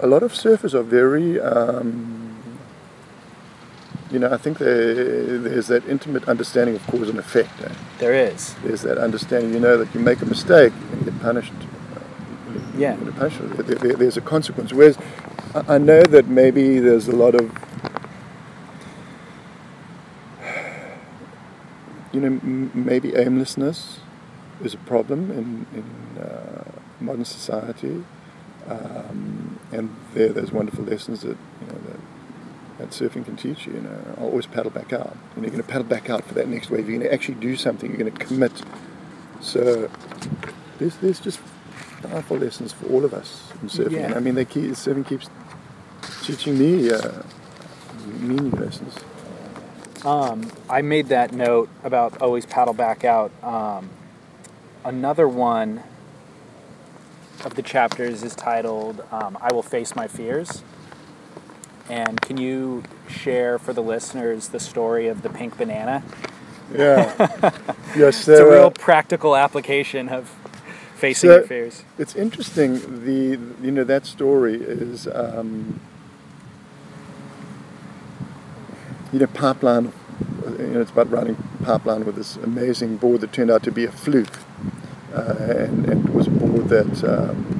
a 0.00 0.06
lot 0.06 0.22
of 0.22 0.32
surfers 0.32 0.74
are 0.74 0.82
very, 0.82 1.40
um, 1.40 2.33
you 4.10 4.18
know, 4.18 4.30
I 4.32 4.36
think 4.36 4.58
there, 4.58 5.38
there's 5.38 5.66
that 5.68 5.86
intimate 5.88 6.28
understanding 6.28 6.76
of 6.76 6.86
cause 6.86 7.08
and 7.08 7.18
effect. 7.18 7.60
Eh? 7.62 7.72
there 7.98 8.14
is. 8.14 8.54
There's 8.62 8.82
that 8.82 8.98
understanding, 8.98 9.52
you 9.54 9.60
know, 9.60 9.76
that 9.78 9.92
you 9.94 10.00
make 10.00 10.20
a 10.22 10.26
mistake 10.26 10.72
and 10.92 11.04
you 11.06 11.10
get 11.10 11.20
punished. 11.22 11.52
Yeah. 12.76 12.96
You're 12.96 13.10
gonna 13.10 13.12
punish 13.12 13.40
it. 13.40 13.66
There- 13.66 13.76
there- 13.76 13.96
there's 13.96 14.16
a 14.16 14.20
consequence. 14.20 14.72
Whereas 14.72 14.98
I- 15.54 15.78
know 15.78 16.02
that 16.02 16.26
maybe 16.28 16.80
there's 16.80 17.08
a 17.08 17.14
lot 17.16 17.34
of, 17.34 17.50
you 22.12 22.20
know, 22.20 22.26
m- 22.26 22.70
maybe 22.74 23.14
aimlessness 23.16 24.00
is 24.62 24.74
a 24.74 24.78
problem 24.78 25.30
in, 25.30 25.66
in 25.74 26.22
uh, 26.22 26.64
modern 27.00 27.24
society. 27.24 28.04
Um, 28.68 29.58
and 29.72 29.94
there, 30.14 30.28
there's 30.30 30.52
wonderful 30.52 30.84
lessons 30.84 31.20
that, 31.22 31.36
you 31.60 31.66
know, 31.68 31.78
that, 31.88 32.00
that 32.78 32.88
surfing 32.90 33.24
can 33.24 33.36
teach 33.36 33.66
you. 33.66 33.74
You 33.74 33.80
know, 33.82 34.14
I'll 34.18 34.24
always 34.24 34.46
paddle 34.46 34.70
back 34.70 34.92
out. 34.92 35.16
You 35.36 35.42
know, 35.42 35.48
you're 35.48 35.50
going 35.50 35.62
to 35.62 35.68
paddle 35.68 35.84
back 35.84 36.10
out 36.10 36.24
for 36.24 36.34
that 36.34 36.48
next 36.48 36.70
wave. 36.70 36.88
You're 36.88 36.98
going 36.98 37.08
to 37.08 37.14
actually 37.14 37.36
do 37.36 37.56
something. 37.56 37.90
You're 37.90 37.98
going 37.98 38.12
to 38.12 38.24
commit. 38.24 38.52
So 39.40 39.90
there's, 40.78 40.96
there's 40.96 41.20
just 41.20 41.40
powerful 42.02 42.38
lessons 42.38 42.72
for 42.72 42.86
all 42.86 43.04
of 43.04 43.14
us 43.14 43.52
in 43.62 43.68
surfing. 43.68 43.92
Yeah. 43.92 44.14
I 44.14 44.20
mean, 44.20 44.34
they 44.34 44.44
keep, 44.44 44.72
surfing 44.72 45.06
keeps 45.06 45.28
teaching 46.22 46.58
me 46.58 46.90
uh, 46.90 47.22
me 48.18 48.36
new 48.36 48.50
lessons. 48.50 48.96
Um, 50.04 50.50
I 50.68 50.82
made 50.82 51.08
that 51.08 51.32
note 51.32 51.68
about 51.82 52.20
always 52.20 52.44
paddle 52.44 52.74
back 52.74 53.04
out. 53.04 53.30
Um, 53.42 53.90
another 54.84 55.26
one 55.26 55.82
of 57.44 57.54
the 57.54 57.62
chapters 57.62 58.22
is 58.22 58.34
titled 58.34 59.02
um, 59.10 59.38
"I 59.40 59.52
Will 59.52 59.62
Face 59.62 59.96
My 59.96 60.06
Fears." 60.08 60.62
And 61.88 62.20
can 62.20 62.36
you 62.38 62.82
share 63.08 63.58
for 63.58 63.72
the 63.72 63.82
listeners 63.82 64.48
the 64.48 64.60
story 64.60 65.08
of 65.08 65.22
the 65.22 65.28
pink 65.28 65.58
banana? 65.58 66.02
Yeah. 66.72 67.12
yes. 67.96 68.26
It's 68.26 68.40
a 68.40 68.44
real 68.46 68.66
uh, 68.66 68.70
practical 68.70 69.36
application 69.36 70.08
of 70.08 70.28
facing 70.96 71.28
So- 71.30 71.36
your 71.36 71.46
fears. 71.46 71.84
It's 71.98 72.14
interesting. 72.16 73.04
The 73.04 73.38
you 73.62 73.70
know 73.70 73.84
that 73.84 74.06
story 74.06 74.54
is 74.62 75.06
um, 75.08 75.78
you 79.12 79.18
know 79.18 79.26
pipeline. 79.26 79.92
You 80.58 80.66
know 80.68 80.80
it's 80.80 80.90
about 80.90 81.10
running 81.10 81.36
pipeline 81.62 82.04
with 82.04 82.16
this 82.16 82.36
amazing 82.36 82.96
board 82.96 83.20
that 83.20 83.32
turned 83.32 83.50
out 83.50 83.62
to 83.64 83.72
be 83.72 83.84
a 83.84 83.92
fluke, 83.92 84.38
uh, 85.14 85.34
and, 85.38 85.84
and 85.86 86.08
it 86.08 86.14
was 86.14 86.26
a 86.28 86.30
board 86.30 86.68
that 86.68 87.04
um, 87.04 87.53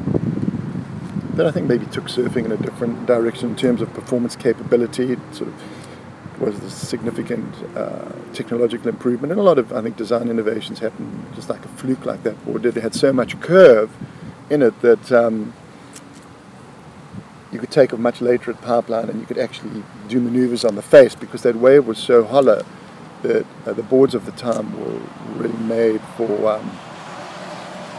that 1.36 1.46
I 1.46 1.50
think 1.50 1.68
maybe 1.68 1.86
took 1.86 2.04
surfing 2.04 2.44
in 2.44 2.52
a 2.52 2.56
different 2.56 3.06
direction 3.06 3.50
in 3.50 3.56
terms 3.56 3.80
of 3.80 3.92
performance 3.92 4.36
capability. 4.36 5.12
It 5.12 5.18
sort 5.32 5.48
of 5.48 6.40
was 6.40 6.58
a 6.62 6.70
significant 6.70 7.54
uh, 7.76 8.12
technological 8.32 8.88
improvement, 8.88 9.32
and 9.32 9.40
a 9.40 9.44
lot 9.44 9.58
of 9.58 9.72
I 9.72 9.82
think 9.82 9.96
design 9.96 10.28
innovations 10.28 10.78
happened 10.80 11.26
just 11.34 11.48
like 11.48 11.64
a 11.64 11.68
fluke 11.68 12.04
like 12.04 12.22
that 12.24 12.42
board 12.44 12.62
did. 12.62 12.76
It 12.76 12.82
had 12.82 12.94
so 12.94 13.12
much 13.12 13.40
curve 13.40 13.90
in 14.50 14.62
it 14.62 14.80
that 14.82 15.12
um, 15.12 15.52
you 17.52 17.58
could 17.58 17.70
take 17.70 17.92
off 17.92 17.98
much 18.00 18.20
later 18.20 18.50
at 18.50 18.60
pipeline, 18.62 19.08
and 19.08 19.20
you 19.20 19.26
could 19.26 19.38
actually 19.38 19.82
do 20.08 20.20
maneuvers 20.20 20.64
on 20.64 20.74
the 20.74 20.82
face 20.82 21.14
because 21.14 21.42
that 21.42 21.56
wave 21.56 21.86
was 21.86 21.98
so 21.98 22.24
hollow 22.24 22.64
that 23.22 23.46
uh, 23.66 23.72
the 23.72 23.82
boards 23.82 24.14
of 24.14 24.26
the 24.26 24.32
time 24.32 24.78
were 24.78 25.00
really 25.36 25.58
made 25.64 26.00
for 26.16 26.52
um, 26.52 26.70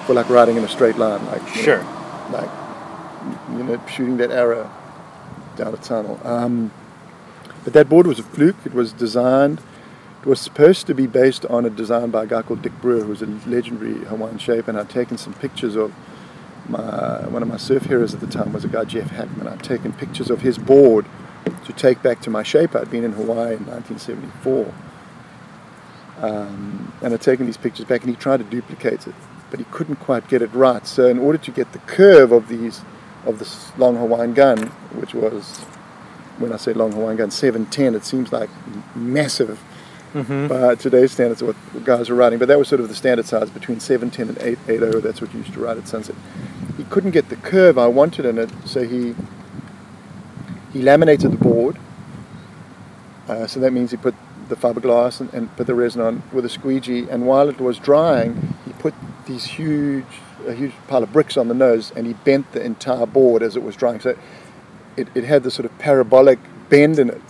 for 0.05 0.13
like 0.13 0.29
riding 0.29 0.55
in 0.57 0.63
a 0.63 0.67
straight 0.69 0.97
line, 0.97 1.25
like 1.25 1.47
Sure. 1.47 1.81
know, 1.81 2.27
like 2.31 2.64
you 3.51 3.63
know 3.63 3.81
shooting 3.87 4.17
that 4.17 4.31
arrow 4.31 4.69
down 5.55 5.73
a 5.73 5.77
tunnel. 5.77 6.19
Um, 6.23 6.71
but 7.63 7.73
that 7.73 7.89
board 7.89 8.07
was 8.07 8.19
a 8.19 8.23
fluke. 8.23 8.57
It 8.65 8.73
was 8.73 8.93
designed. 8.93 9.59
It 10.21 10.27
was 10.27 10.39
supposed 10.39 10.87
to 10.87 10.95
be 10.95 11.07
based 11.07 11.45
on 11.45 11.65
a 11.65 11.69
design 11.69 12.09
by 12.09 12.23
a 12.23 12.27
guy 12.27 12.41
called 12.41 12.61
Dick 12.61 12.79
Brewer, 12.81 13.03
who 13.03 13.09
was 13.09 13.21
a 13.21 13.27
legendary 13.47 14.05
Hawaiian 14.05 14.37
shaper, 14.37 14.71
and 14.71 14.79
I'd 14.79 14.89
taken 14.89 15.17
some 15.17 15.33
pictures 15.33 15.75
of 15.75 15.93
my 16.67 17.27
one 17.27 17.43
of 17.43 17.47
my 17.47 17.57
surf 17.57 17.85
heroes 17.85 18.13
at 18.13 18.21
the 18.21 18.27
time 18.27 18.51
was 18.51 18.65
a 18.65 18.67
guy 18.67 18.85
Jeff 18.85 19.09
Hakman. 19.11 19.47
I'd 19.47 19.63
taken 19.63 19.93
pictures 19.93 20.29
of 20.29 20.41
his 20.41 20.57
board 20.57 21.05
to 21.65 21.73
take 21.73 22.01
back 22.01 22.21
to 22.21 22.29
my 22.29 22.43
shaper. 22.43 22.79
I'd 22.79 22.89
been 22.89 23.03
in 23.03 23.13
Hawaii 23.13 23.55
in 23.55 23.65
1974, 23.65 24.73
um, 26.21 26.93
and 27.01 27.13
I'd 27.13 27.21
taken 27.21 27.45
these 27.45 27.57
pictures 27.57 27.85
back, 27.85 28.01
and 28.01 28.09
he 28.09 28.15
tried 28.15 28.37
to 28.37 28.43
duplicate 28.43 29.07
it, 29.07 29.15
but 29.51 29.59
he 29.59 29.65
couldn't 29.65 29.97
quite 29.97 30.27
get 30.27 30.41
it 30.41 30.51
right. 30.53 30.85
So 30.87 31.07
in 31.07 31.19
order 31.19 31.37
to 31.37 31.51
get 31.51 31.71
the 31.71 31.79
curve 31.79 32.31
of 32.31 32.47
these 32.47 32.81
of 33.25 33.39
this 33.39 33.71
long 33.77 33.97
Hawaiian 33.97 34.33
gun, 34.33 34.67
which 34.93 35.13
was 35.13 35.59
when 36.37 36.51
I 36.51 36.57
say 36.57 36.73
long 36.73 36.91
Hawaiian 36.91 37.17
gun 37.17 37.31
710, 37.31 37.95
it 37.95 38.05
seems 38.05 38.31
like 38.31 38.49
massive 38.95 39.63
by 40.47 40.75
today's 40.75 41.11
standards 41.11 41.41
of 41.41 41.49
what 41.49 41.83
guys 41.83 42.09
are 42.09 42.15
riding. 42.15 42.39
But 42.39 42.47
that 42.47 42.57
was 42.57 42.69
sort 42.69 42.79
of 42.79 42.87
the 42.87 42.95
standard 42.95 43.25
size 43.25 43.49
between 43.49 43.79
710 43.81 44.29
and 44.29 44.57
880. 44.69 45.01
That's 45.01 45.19
what 45.19 45.33
you 45.33 45.39
used 45.39 45.53
to 45.53 45.59
ride 45.59 45.77
at 45.77 45.87
sunset. 45.87 46.15
He 46.77 46.85
couldn't 46.85 47.11
get 47.11 47.29
the 47.29 47.35
curve 47.35 47.77
I 47.77 47.87
wanted 47.87 48.25
in 48.25 48.37
it, 48.37 48.49
so 48.65 48.83
he 48.83 49.15
he 50.71 50.81
laminated 50.81 51.31
the 51.31 51.37
board. 51.37 51.77
Uh, 53.27 53.47
so 53.47 53.59
that 53.59 53.71
means 53.71 53.91
he 53.91 53.97
put 53.97 54.15
the 54.49 54.55
fiberglass 54.55 55.19
and, 55.19 55.33
and 55.33 55.55
put 55.57 55.67
the 55.67 55.73
resin 55.73 56.01
on 56.01 56.23
with 56.31 56.45
a 56.45 56.49
squeegee. 56.49 57.09
And 57.09 57.25
while 57.25 57.49
it 57.49 57.59
was 57.59 57.79
drying, 57.79 58.55
he 58.65 58.73
put 58.73 58.93
these 59.25 59.45
huge 59.45 60.05
a 60.47 60.53
huge 60.53 60.73
pile 60.87 61.03
of 61.03 61.11
bricks 61.13 61.37
on 61.37 61.47
the 61.47 61.53
nose, 61.53 61.91
and 61.95 62.05
he 62.07 62.13
bent 62.13 62.51
the 62.51 62.63
entire 62.63 63.05
board 63.05 63.41
as 63.43 63.55
it 63.55 63.63
was 63.63 63.75
drying. 63.75 63.99
So 63.99 64.17
it, 64.97 65.07
it 65.15 65.23
had 65.25 65.43
this 65.43 65.53
sort 65.55 65.65
of 65.65 65.77
parabolic 65.79 66.39
bend 66.69 66.97
in 66.99 67.09
it 67.11 67.21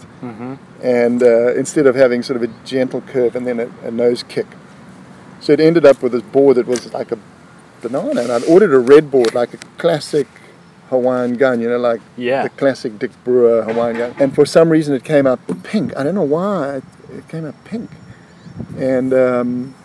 and 0.82 1.22
uh, 1.22 1.54
instead 1.56 1.86
of 1.86 1.94
having 1.96 2.24
sort 2.24 2.42
of 2.42 2.50
a 2.50 2.54
gentle 2.66 3.02
curve 3.02 3.36
and 3.36 3.46
then 3.46 3.60
a, 3.60 3.70
a 3.84 3.92
nose 3.92 4.24
kick. 4.24 4.48
So 5.40 5.54
it 5.54 5.60
ended 5.60 5.86
up 5.86 6.02
with 6.02 6.14
this 6.14 6.22
board 6.24 6.58
that 6.58 6.66
was 6.66 6.92
like 6.94 7.12
a 7.12 7.20
banana, 7.82 8.22
and 8.22 8.32
I'd 8.32 8.44
ordered 8.46 8.74
a 8.74 8.80
red 8.80 9.12
board, 9.12 9.36
like 9.36 9.54
a 9.54 9.58
classic 9.78 10.28
Hawaiian 10.90 11.34
gun, 11.36 11.62
you 11.62 11.70
know, 11.70 11.78
like 11.78 12.02
Yeah. 12.18 12.44
the 12.44 12.50
classic 12.50 12.98
Dick 12.98 13.12
Brewer 13.24 13.64
Hawaiian 13.64 13.98
gun. 13.98 14.16
And 14.20 14.34
for 14.34 14.46
some 14.46 14.70
reason, 14.70 14.96
it 14.96 15.04
came 15.04 15.28
out 15.28 15.40
pink. 15.64 15.96
I 15.96 16.04
don't 16.04 16.16
know 16.16 16.24
why 16.24 16.78
it, 16.78 16.84
it 17.12 17.28
came 17.28 17.46
out 17.46 17.56
pink, 17.66 17.90
and 18.78 19.14
um, 19.14 19.76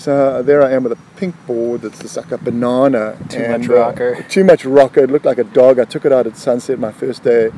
so 0.00 0.42
there 0.42 0.62
I 0.62 0.72
am 0.72 0.82
with 0.82 0.92
a 0.92 0.98
pink 1.16 1.34
board 1.46 1.82
that's 1.82 1.98
just 1.98 2.16
like 2.16 2.32
a 2.32 2.38
banana. 2.38 3.18
Too 3.28 3.38
and, 3.38 3.60
much 3.60 3.70
uh, 3.70 3.74
rocker. 3.74 4.22
too 4.28 4.44
much 4.44 4.64
rocker. 4.64 5.00
It 5.00 5.10
looked 5.10 5.26
like 5.26 5.36
a 5.36 5.44
dog. 5.44 5.78
I 5.78 5.84
took 5.84 6.06
it 6.06 6.12
out 6.12 6.26
at 6.26 6.38
sunset 6.38 6.78
my 6.78 6.90
first 6.90 7.22
day 7.22 7.50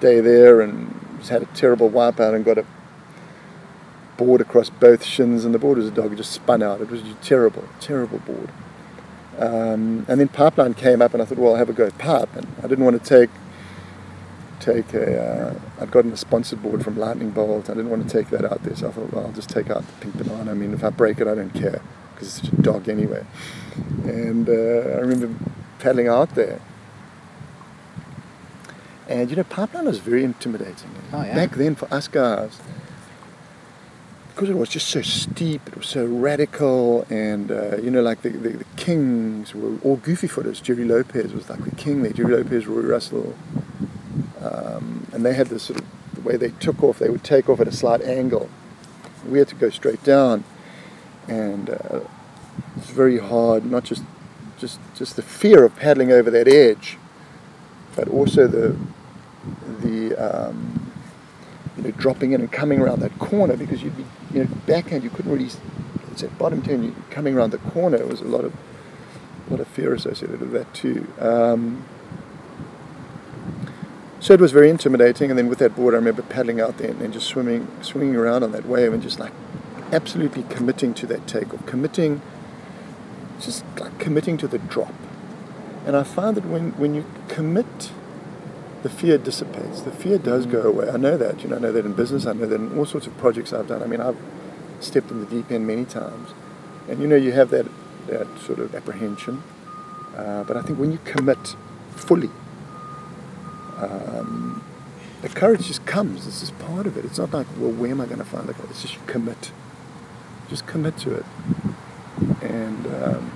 day 0.00 0.20
there 0.20 0.60
and 0.60 0.94
just 1.18 1.30
had 1.30 1.42
a 1.42 1.46
terrible 1.46 1.90
wipeout 1.90 2.34
and 2.34 2.44
got 2.44 2.58
a 2.58 2.66
board 4.18 4.40
across 4.40 4.68
both 4.68 5.02
shins 5.02 5.44
and 5.44 5.54
the 5.54 5.58
board 5.58 5.78
was 5.78 5.88
a 5.88 5.90
dog. 5.90 6.12
It 6.12 6.16
just 6.16 6.32
spun 6.32 6.62
out. 6.62 6.82
It 6.82 6.90
was 6.90 7.00
a 7.00 7.14
terrible, 7.14 7.64
terrible 7.80 8.18
board. 8.18 8.50
Um, 9.38 10.04
and 10.08 10.20
then 10.20 10.28
Pipeline 10.28 10.74
came 10.74 11.00
up 11.00 11.14
and 11.14 11.22
I 11.22 11.24
thought, 11.24 11.38
well, 11.38 11.52
I'll 11.52 11.58
have 11.58 11.70
a 11.70 11.72
go 11.72 11.86
at 11.86 11.96
Pipe. 11.96 12.36
And 12.36 12.46
I 12.58 12.66
didn't 12.66 12.84
want 12.84 13.02
to 13.02 13.08
take 13.08 13.30
take 14.60 14.94
a, 14.94 15.20
uh, 15.20 15.60
I'd 15.80 15.90
gotten 15.90 16.12
a 16.12 16.16
sponsored 16.16 16.62
board 16.62 16.84
from 16.84 16.98
Lightning 16.98 17.30
Bolt. 17.30 17.70
I 17.70 17.74
didn't 17.74 17.90
want 17.90 18.08
to 18.08 18.16
take 18.16 18.30
that 18.30 18.44
out 18.44 18.62
there. 18.62 18.76
So 18.76 18.88
I 18.88 18.92
thought, 18.92 19.12
well, 19.12 19.26
I'll 19.26 19.32
just 19.32 19.50
take 19.50 19.70
out 19.70 19.86
the 19.86 19.92
pink 20.00 20.16
banana. 20.18 20.50
I 20.50 20.54
mean, 20.54 20.72
if 20.74 20.84
I 20.84 20.90
break 20.90 21.20
it, 21.20 21.26
I 21.26 21.34
don't 21.34 21.54
care 21.54 21.80
because 22.14 22.38
it's 22.38 22.48
such 22.48 22.58
a 22.58 22.62
dog 22.62 22.88
anyway. 22.88 23.24
And 24.04 24.48
uh, 24.48 24.52
I 24.52 25.00
remember 25.00 25.30
paddling 25.78 26.08
out 26.08 26.34
there 26.34 26.60
And 29.08 29.30
you 29.30 29.36
know, 29.36 29.44
pipeline 29.44 29.86
was 29.86 29.98
very 29.98 30.22
intimidating. 30.22 30.90
Oh, 31.12 31.22
yeah. 31.22 31.34
Back 31.34 31.52
then, 31.52 31.74
for 31.74 31.92
us 31.92 32.08
guys, 32.08 32.58
because 34.28 34.50
it 34.50 34.56
was 34.56 34.68
just 34.68 34.88
so 34.88 35.00
steep, 35.00 35.66
it 35.66 35.76
was 35.76 35.88
so 35.88 36.04
radical, 36.04 37.06
and 37.08 37.50
uh, 37.50 37.78
you 37.78 37.90
know, 37.90 38.02
like 38.02 38.20
the, 38.22 38.28
the, 38.28 38.50
the, 38.50 38.64
kings 38.76 39.54
were 39.54 39.78
all 39.82 39.96
goofy 39.96 40.26
footers. 40.26 40.60
Gerry 40.60 40.84
Lopez 40.84 41.32
was 41.32 41.48
like 41.48 41.64
the 41.64 41.74
king 41.74 42.02
there. 42.02 42.12
Gerry 42.12 42.36
Lopez, 42.36 42.66
Rory 42.66 42.84
Russell, 42.84 43.34
um, 44.40 45.06
and 45.12 45.24
they 45.24 45.34
had 45.34 45.48
this 45.48 45.64
sort 45.64 45.80
of 45.80 45.86
the 46.14 46.20
way 46.20 46.36
they 46.36 46.50
took 46.60 46.82
off. 46.82 46.98
They 46.98 47.10
would 47.10 47.24
take 47.24 47.48
off 47.48 47.60
at 47.60 47.68
a 47.68 47.72
slight 47.72 48.02
angle. 48.02 48.48
We 49.28 49.38
had 49.38 49.48
to 49.48 49.54
go 49.54 49.70
straight 49.70 50.02
down, 50.04 50.44
and 51.26 51.70
uh, 51.70 52.00
it's 52.76 52.90
very 52.90 53.18
hard. 53.18 53.64
Not 53.64 53.84
just 53.84 54.02
just 54.58 54.80
just 54.94 55.16
the 55.16 55.22
fear 55.22 55.64
of 55.64 55.76
paddling 55.76 56.12
over 56.12 56.30
that 56.30 56.48
edge, 56.48 56.98
but 57.96 58.08
also 58.08 58.46
the 58.46 58.76
the 59.80 60.14
um, 60.16 60.92
you 61.76 61.84
know 61.84 61.90
dropping 61.92 62.32
in 62.32 62.40
and 62.40 62.50
coming 62.52 62.80
around 62.80 63.00
that 63.00 63.18
corner 63.18 63.56
because 63.56 63.82
you'd 63.82 63.96
be 63.96 64.04
you 64.32 64.44
know 64.44 64.50
backhand 64.66 65.04
you 65.04 65.10
couldn't 65.10 65.30
really 65.30 65.50
it's 66.10 66.22
at 66.22 66.36
bottom 66.38 66.62
turn 66.62 66.82
you 66.82 66.94
coming 67.10 67.34
around 67.34 67.50
the 67.50 67.58
corner 67.58 67.96
it 67.96 68.08
was 68.08 68.20
a 68.20 68.24
lot 68.24 68.44
of 68.44 68.52
a 69.46 69.50
lot 69.50 69.60
of 69.60 69.68
fear 69.68 69.94
associated 69.94 70.40
with 70.40 70.52
that 70.52 70.72
too. 70.74 71.06
Um, 71.18 71.84
so 74.20 74.34
it 74.34 74.40
was 74.40 74.52
very 74.52 74.68
intimidating, 74.68 75.30
and 75.30 75.38
then 75.38 75.48
with 75.48 75.58
that 75.60 75.76
board, 75.76 75.94
I 75.94 75.98
remember 75.98 76.22
paddling 76.22 76.60
out 76.60 76.78
there 76.78 76.90
and, 76.90 77.00
and 77.00 77.12
just 77.12 77.26
swimming, 77.26 77.68
swinging 77.82 78.16
around 78.16 78.42
on 78.42 78.52
that 78.52 78.66
wave, 78.66 78.92
and 78.92 79.02
just 79.02 79.18
like 79.18 79.32
absolutely 79.92 80.42
committing 80.44 80.94
to 80.94 81.06
that 81.06 81.26
take 81.26 81.54
or 81.54 81.58
committing, 81.58 82.20
just 83.40 83.64
like 83.78 83.98
committing 83.98 84.36
to 84.38 84.48
the 84.48 84.58
drop. 84.58 84.94
And 85.86 85.96
I 85.96 86.02
find 86.02 86.36
that 86.36 86.44
when, 86.44 86.72
when 86.72 86.94
you 86.94 87.06
commit, 87.28 87.92
the 88.82 88.88
fear 88.88 89.18
dissipates. 89.18 89.80
The 89.82 89.90
fear 89.90 90.18
does 90.18 90.46
go 90.46 90.62
away. 90.62 90.90
I 90.90 90.96
know 90.96 91.16
that. 91.16 91.42
You 91.42 91.48
know, 91.48 91.56
I 91.56 91.60
know 91.60 91.72
that 91.72 91.84
in 91.84 91.94
business. 91.94 92.26
I 92.26 92.32
know 92.32 92.46
that 92.46 92.56
in 92.56 92.78
all 92.78 92.86
sorts 92.86 93.06
of 93.06 93.16
projects 93.18 93.52
I've 93.52 93.68
done. 93.68 93.82
I 93.82 93.86
mean, 93.86 94.00
I've 94.00 94.16
stepped 94.80 95.10
in 95.10 95.20
the 95.20 95.26
deep 95.26 95.50
end 95.50 95.66
many 95.66 95.84
times, 95.84 96.30
and 96.88 97.00
you 97.00 97.06
know, 97.06 97.16
you 97.16 97.32
have 97.32 97.50
that 97.50 97.66
that 98.06 98.26
sort 98.38 98.58
of 98.58 98.74
apprehension. 98.74 99.42
Uh, 100.16 100.42
but 100.44 100.56
I 100.56 100.62
think 100.62 100.78
when 100.78 100.90
you 100.90 100.98
commit 101.04 101.56
fully, 101.94 102.30
um, 103.78 104.64
the 105.22 105.28
courage 105.28 105.66
just 105.66 105.86
comes. 105.86 106.26
It's 106.26 106.40
just 106.40 106.58
part 106.58 106.86
of 106.86 106.96
it. 106.96 107.04
It's 107.04 107.18
not 107.18 107.32
like, 107.32 107.46
well, 107.58 107.70
where 107.70 107.90
am 107.90 108.00
I 108.00 108.06
going 108.06 108.18
to 108.18 108.24
find 108.24 108.48
the 108.48 108.54
courage? 108.54 108.70
It's 108.70 108.82
just 108.82 108.94
you 108.94 109.00
commit. 109.06 109.52
Just 110.48 110.66
commit 110.66 110.96
to 110.98 111.14
it, 111.14 111.26
and 112.40 112.86
um, 112.86 113.30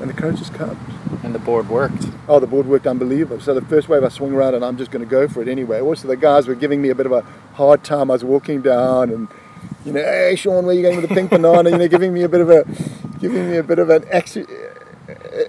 and 0.00 0.10
the 0.10 0.14
courage 0.14 0.38
just 0.38 0.54
comes. 0.54 0.78
And 1.22 1.34
the 1.34 1.38
board 1.38 1.68
worked. 1.68 2.06
Oh, 2.28 2.38
the 2.38 2.46
board 2.46 2.66
worked 2.66 2.86
unbelievable. 2.86 3.40
So 3.40 3.54
the 3.54 3.62
first 3.62 3.88
wave 3.88 4.04
I 4.04 4.08
swung 4.08 4.32
around 4.32 4.54
and 4.54 4.64
I'm 4.64 4.76
just 4.76 4.90
going 4.90 5.04
to 5.04 5.10
go 5.10 5.26
for 5.26 5.42
it 5.42 5.48
anyway. 5.48 5.80
Also, 5.80 6.06
the 6.06 6.16
guys 6.16 6.46
were 6.46 6.54
giving 6.54 6.80
me 6.82 6.90
a 6.90 6.94
bit 6.94 7.06
of 7.06 7.12
a 7.12 7.22
hard 7.54 7.82
time. 7.82 8.10
I 8.10 8.14
was 8.14 8.24
walking 8.24 8.62
down 8.62 9.10
and, 9.10 9.28
you 9.84 9.92
know, 9.92 10.02
hey 10.02 10.36
Shaun, 10.36 10.64
where 10.64 10.74
are 10.74 10.78
you 10.78 10.82
going 10.82 10.96
with 10.96 11.08
the 11.08 11.14
pink 11.14 11.30
banana? 11.30 11.70
You 11.70 11.78
know, 11.78 11.88
giving 11.88 12.12
me 12.12 12.22
a 12.22 12.28
bit 12.28 12.40
of 12.40 12.50
a, 12.50 12.64
giving 13.18 13.50
me 13.50 13.56
a 13.56 13.62
bit 13.62 13.78
of 13.78 13.90
an 13.90 14.04
actually, 14.12 14.46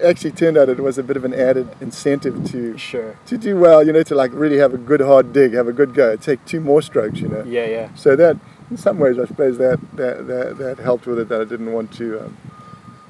actually 0.04 0.32
turned 0.32 0.58
out 0.58 0.70
it 0.70 0.80
was 0.80 0.98
a 0.98 1.04
bit 1.04 1.18
of 1.18 1.26
an 1.26 1.34
added 1.34 1.68
incentive 1.82 2.46
to 2.52 2.78
Sure. 2.78 3.16
to 3.26 3.38
do 3.38 3.58
well. 3.58 3.86
You 3.86 3.94
know, 3.94 4.04
to 4.04 4.16
like 4.16 4.32
really 4.34 4.58
have 4.58 4.74
a 4.74 4.78
good 4.78 5.02
hard 5.02 5.34
dig, 5.34 5.54
have 5.54 5.68
a 5.68 5.74
good 5.74 5.94
go, 5.94 6.16
take 6.16 6.44
two 6.46 6.60
more 6.62 6.82
strokes. 6.82 7.20
You 7.20 7.30
know. 7.30 7.44
Yeah, 7.46 7.66
yeah. 7.66 7.90
So 7.96 8.16
that, 8.16 8.38
in 8.72 8.78
some 8.78 9.00
ways, 9.00 9.18
I 9.20 9.26
suppose 9.26 9.58
that 9.58 9.80
that 9.96 10.28
that, 10.28 10.58
that 10.58 10.80
helped 10.80 11.06
with 11.08 11.20
it. 11.20 11.30
That 11.30 11.42
I 11.42 11.46
didn't 11.46 11.72
want 11.74 11.92
to. 11.94 12.26
Um, 12.26 12.38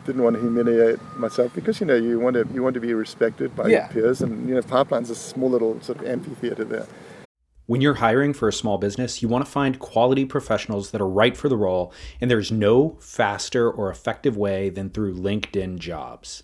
didn't 0.05 0.23
want 0.23 0.37
to 0.37 0.41
humiliate 0.41 0.99
myself 1.17 1.53
because 1.53 1.81
you 1.81 1.85
know 1.85 1.93
you 1.93 2.17
want 2.17 2.33
to 2.35 2.47
you 2.53 2.63
want 2.63 2.73
to 2.75 2.79
be 2.79 2.93
respected 2.93 3.53
by 3.57 3.67
Yeah. 3.67 3.79
your 3.79 3.87
peers 3.89 4.21
and 4.21 4.47
you 4.47 4.55
know 4.55 4.61
pipeline's 4.61 5.09
is 5.09 5.17
a 5.17 5.19
small 5.19 5.49
little 5.49 5.81
sort 5.81 5.99
of 5.99 6.05
amphitheater 6.07 6.63
there 6.63 6.85
When 7.65 7.81
you're 7.81 7.95
hiring 7.95 8.31
for 8.33 8.47
a 8.47 8.53
small 8.53 8.77
business, 8.77 9.21
you 9.21 9.27
want 9.27 9.43
to 9.45 9.51
find 9.51 9.77
quality 9.79 10.23
professionals 10.23 10.91
that 10.91 11.01
are 11.01 11.09
right 11.09 11.35
for 11.35 11.49
the 11.49 11.57
role, 11.57 11.91
and 12.21 12.31
there's 12.31 12.49
no 12.53 12.95
faster 13.01 13.69
or 13.69 13.89
effective 13.91 14.37
way 14.37 14.69
than 14.69 14.89
through 14.89 15.13
LinkedIn 15.15 15.77
jobs. 15.79 16.43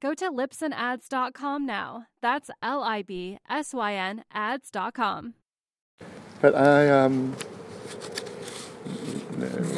Go 0.00 0.14
to 0.14 0.30
libsynads.com 0.30 1.66
now. 1.66 2.06
That's 2.22 2.50
L 2.62 2.82
I 2.82 3.02
B 3.02 3.38
S 3.48 3.74
Y 3.74 3.94
N 3.94 4.24
ads.com. 4.32 5.34
but 6.40 6.54
I 6.54 6.88
um 6.88 7.36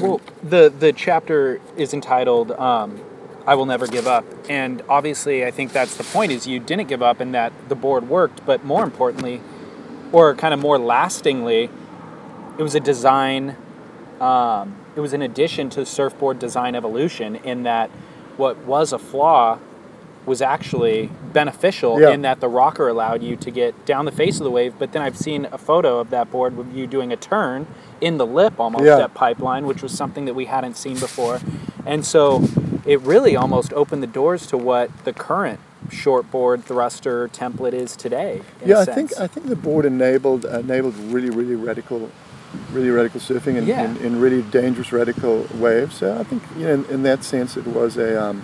Well, 0.01 0.21
the 0.43 0.73
the 0.77 0.93
chapter 0.93 1.61
is 1.77 1.93
entitled 1.93 2.53
um, 2.53 3.01
"I 3.47 3.57
Will 3.57 3.67
Never 3.67 3.87
Give 3.89 4.07
Up," 4.07 4.25
and 4.49 4.83
obviously, 4.89 5.45
I 5.45 5.51
think 5.51 5.73
that's 5.73 5.97
the 5.97 6.05
point: 6.05 6.31
is 6.31 6.47
you 6.47 6.61
didn't 6.61 6.89
give 6.89 7.03
up, 7.03 7.21
and 7.21 7.35
that 7.35 7.53
the 7.69 7.75
board 7.75 8.09
worked. 8.09 8.47
But 8.47 8.65
more 8.65 8.85
importantly, 8.85 9.41
or 10.13 10.35
kind 10.37 10.55
of 10.55 10.61
more 10.61 10.79
lastingly, 10.79 11.69
it 12.59 12.63
was 12.63 12.75
a 12.77 12.81
design. 12.81 13.57
Um, 14.21 14.77
it 14.95 15.01
was 15.01 15.13
an 15.13 15.23
addition 15.23 15.69
to 15.71 15.85
surfboard 15.85 16.39
design 16.39 16.77
evolution 16.77 17.37
in 17.37 17.65
that 17.65 17.91
what 18.37 18.59
was 18.59 18.93
a 18.93 18.99
flaw 18.99 19.59
was 20.27 20.41
actually 20.41 21.11
beneficial 21.33 22.01
Yeah. 22.01 22.11
in 22.11 22.23
that 22.23 22.41
the 22.41 22.49
rocker 22.49 22.89
allowed 22.89 23.23
you 23.23 23.35
to 23.37 23.51
get 23.51 23.85
down 23.87 24.05
the 24.05 24.13
face 24.13 24.39
of 24.39 24.45
the 24.45 24.51
wave. 24.51 24.75
But 24.79 24.93
then 24.93 25.03
I've 25.03 25.17
seen 25.17 25.49
a 25.51 25.59
photo 25.59 25.99
of 25.99 26.11
that 26.11 26.31
board 26.31 26.57
with 26.57 26.73
you 26.75 26.87
doing 26.87 27.13
a 27.13 27.17
turn 27.17 27.67
in 28.01 28.19
the 28.19 28.27
lip 28.27 28.55
almost 28.61 28.85
Yeah. 28.85 28.99
at 29.05 29.15
pipeline, 29.15 29.67
which 29.67 29.83
was 29.83 29.93
something 29.93 30.25
that 30.27 30.35
we 30.35 30.45
hadn't 30.45 30.77
seen 30.77 30.99
before. 30.99 31.41
And 31.85 32.05
so 32.05 32.45
it 32.87 33.01
really 33.01 33.35
almost 33.37 33.73
opened 33.73 34.03
the 34.03 34.07
doors 34.09 34.47
to 34.49 34.57
what 34.57 34.91
the 35.05 35.13
current 35.13 35.59
shortboard 35.89 36.63
thruster 36.63 37.29
template 37.29 37.73
is 37.75 37.97
today. 37.97 38.41
yeah 38.65 38.81
I 38.81 38.85
think. 38.85 39.13
I 39.19 39.27
think 39.27 39.47
the 39.49 39.57
board 39.57 39.85
enabled 39.85 40.45
enabled 40.45 40.95
really 41.11 41.31
really 41.31 41.55
radical 41.57 42.11
really 42.73 42.91
radical 42.91 43.21
surfing 43.21 43.57
in, 43.57 43.67
Yeah. 43.67 43.85
in, 43.85 43.97
in 43.99 44.21
really 44.21 44.43
dangerous 44.43 44.93
radical 44.93 45.47
waves 45.59 45.97
so 45.97 46.17
I 46.19 46.25
think 46.25 46.43
you 46.57 46.65
know 46.67 46.75
in, 46.75 46.85
in 46.87 47.03
that 47.03 47.25
sense 47.25 47.57
it 47.57 47.67
was 47.67 47.97
a 47.97 48.23
um, 48.23 48.43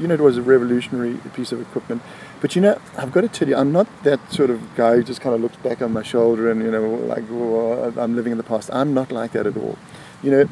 you 0.00 0.08
know 0.08 0.14
it 0.14 0.20
was 0.20 0.38
a 0.38 0.42
revolutionary 0.42 1.14
piece 1.34 1.52
of 1.52 1.60
equipment 1.60 2.02
but 2.40 2.56
you 2.56 2.62
know 2.62 2.80
I've 2.96 3.12
got 3.12 3.20
to 3.20 3.28
tell 3.28 3.48
you 3.48 3.56
I'm 3.56 3.72
not 3.72 3.86
that 4.04 4.20
sort 4.32 4.50
of 4.50 4.74
guy 4.74 4.96
who 4.96 5.02
just 5.02 5.20
kind 5.20 5.34
of 5.34 5.40
looks 5.40 5.56
back 5.58 5.82
on 5.82 5.92
my 5.92 6.02
shoulder 6.02 6.50
and 6.50 6.62
you 6.62 6.70
know 6.70 6.88
like 6.88 7.24
oh, 7.30 7.92
I'm 7.96 8.16
living 8.16 8.32
in 8.32 8.38
the 8.38 8.44
past 8.44 8.70
I'm 8.72 8.94
not 8.94 9.12
like 9.12 9.32
that 9.32 9.46
at 9.46 9.56
all 9.56 9.78
you 10.22 10.30
know 10.30 10.48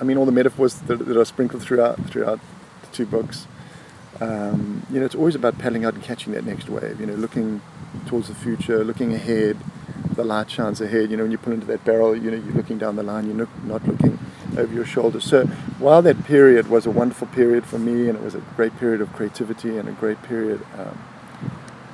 I 0.00 0.04
mean, 0.04 0.16
all 0.16 0.26
the 0.26 0.32
metaphors 0.32 0.74
that, 0.74 0.98
that 0.98 1.16
are 1.16 1.24
sprinkled 1.24 1.62
throughout 1.62 2.02
throughout 2.10 2.40
the 2.82 2.86
two 2.92 3.06
books. 3.06 3.46
Um, 4.20 4.86
you 4.90 5.00
know, 5.00 5.06
it's 5.06 5.14
always 5.14 5.34
about 5.34 5.58
paddling 5.58 5.84
out 5.84 5.94
and 5.94 6.02
catching 6.02 6.32
that 6.34 6.44
next 6.44 6.68
wave. 6.68 7.00
You 7.00 7.06
know, 7.06 7.14
looking 7.14 7.62
towards 8.06 8.28
the 8.28 8.34
future, 8.34 8.84
looking 8.84 9.14
ahead. 9.14 9.56
The 10.14 10.24
light 10.24 10.50
shines 10.50 10.80
ahead. 10.80 11.10
You 11.10 11.16
know, 11.16 11.24
when 11.24 11.32
you 11.32 11.38
pull 11.38 11.52
into 11.52 11.66
that 11.66 11.84
barrel, 11.84 12.16
you 12.16 12.30
know, 12.30 12.36
you're 12.36 12.54
looking 12.54 12.78
down 12.78 12.96
the 12.96 13.02
line. 13.02 13.26
You're 13.26 13.48
not 13.64 13.86
looking 13.86 14.18
over 14.56 14.72
your 14.72 14.84
shoulder. 14.84 15.20
So 15.20 15.46
while 15.78 16.02
that 16.02 16.24
period 16.24 16.68
was 16.68 16.86
a 16.86 16.90
wonderful 16.90 17.26
period 17.28 17.66
for 17.66 17.78
me, 17.78 18.08
and 18.08 18.18
it 18.18 18.22
was 18.22 18.34
a 18.34 18.42
great 18.56 18.76
period 18.78 19.00
of 19.00 19.12
creativity 19.12 19.76
and 19.78 19.88
a 19.88 19.92
great 19.92 20.22
period 20.22 20.64
um, 20.78 20.98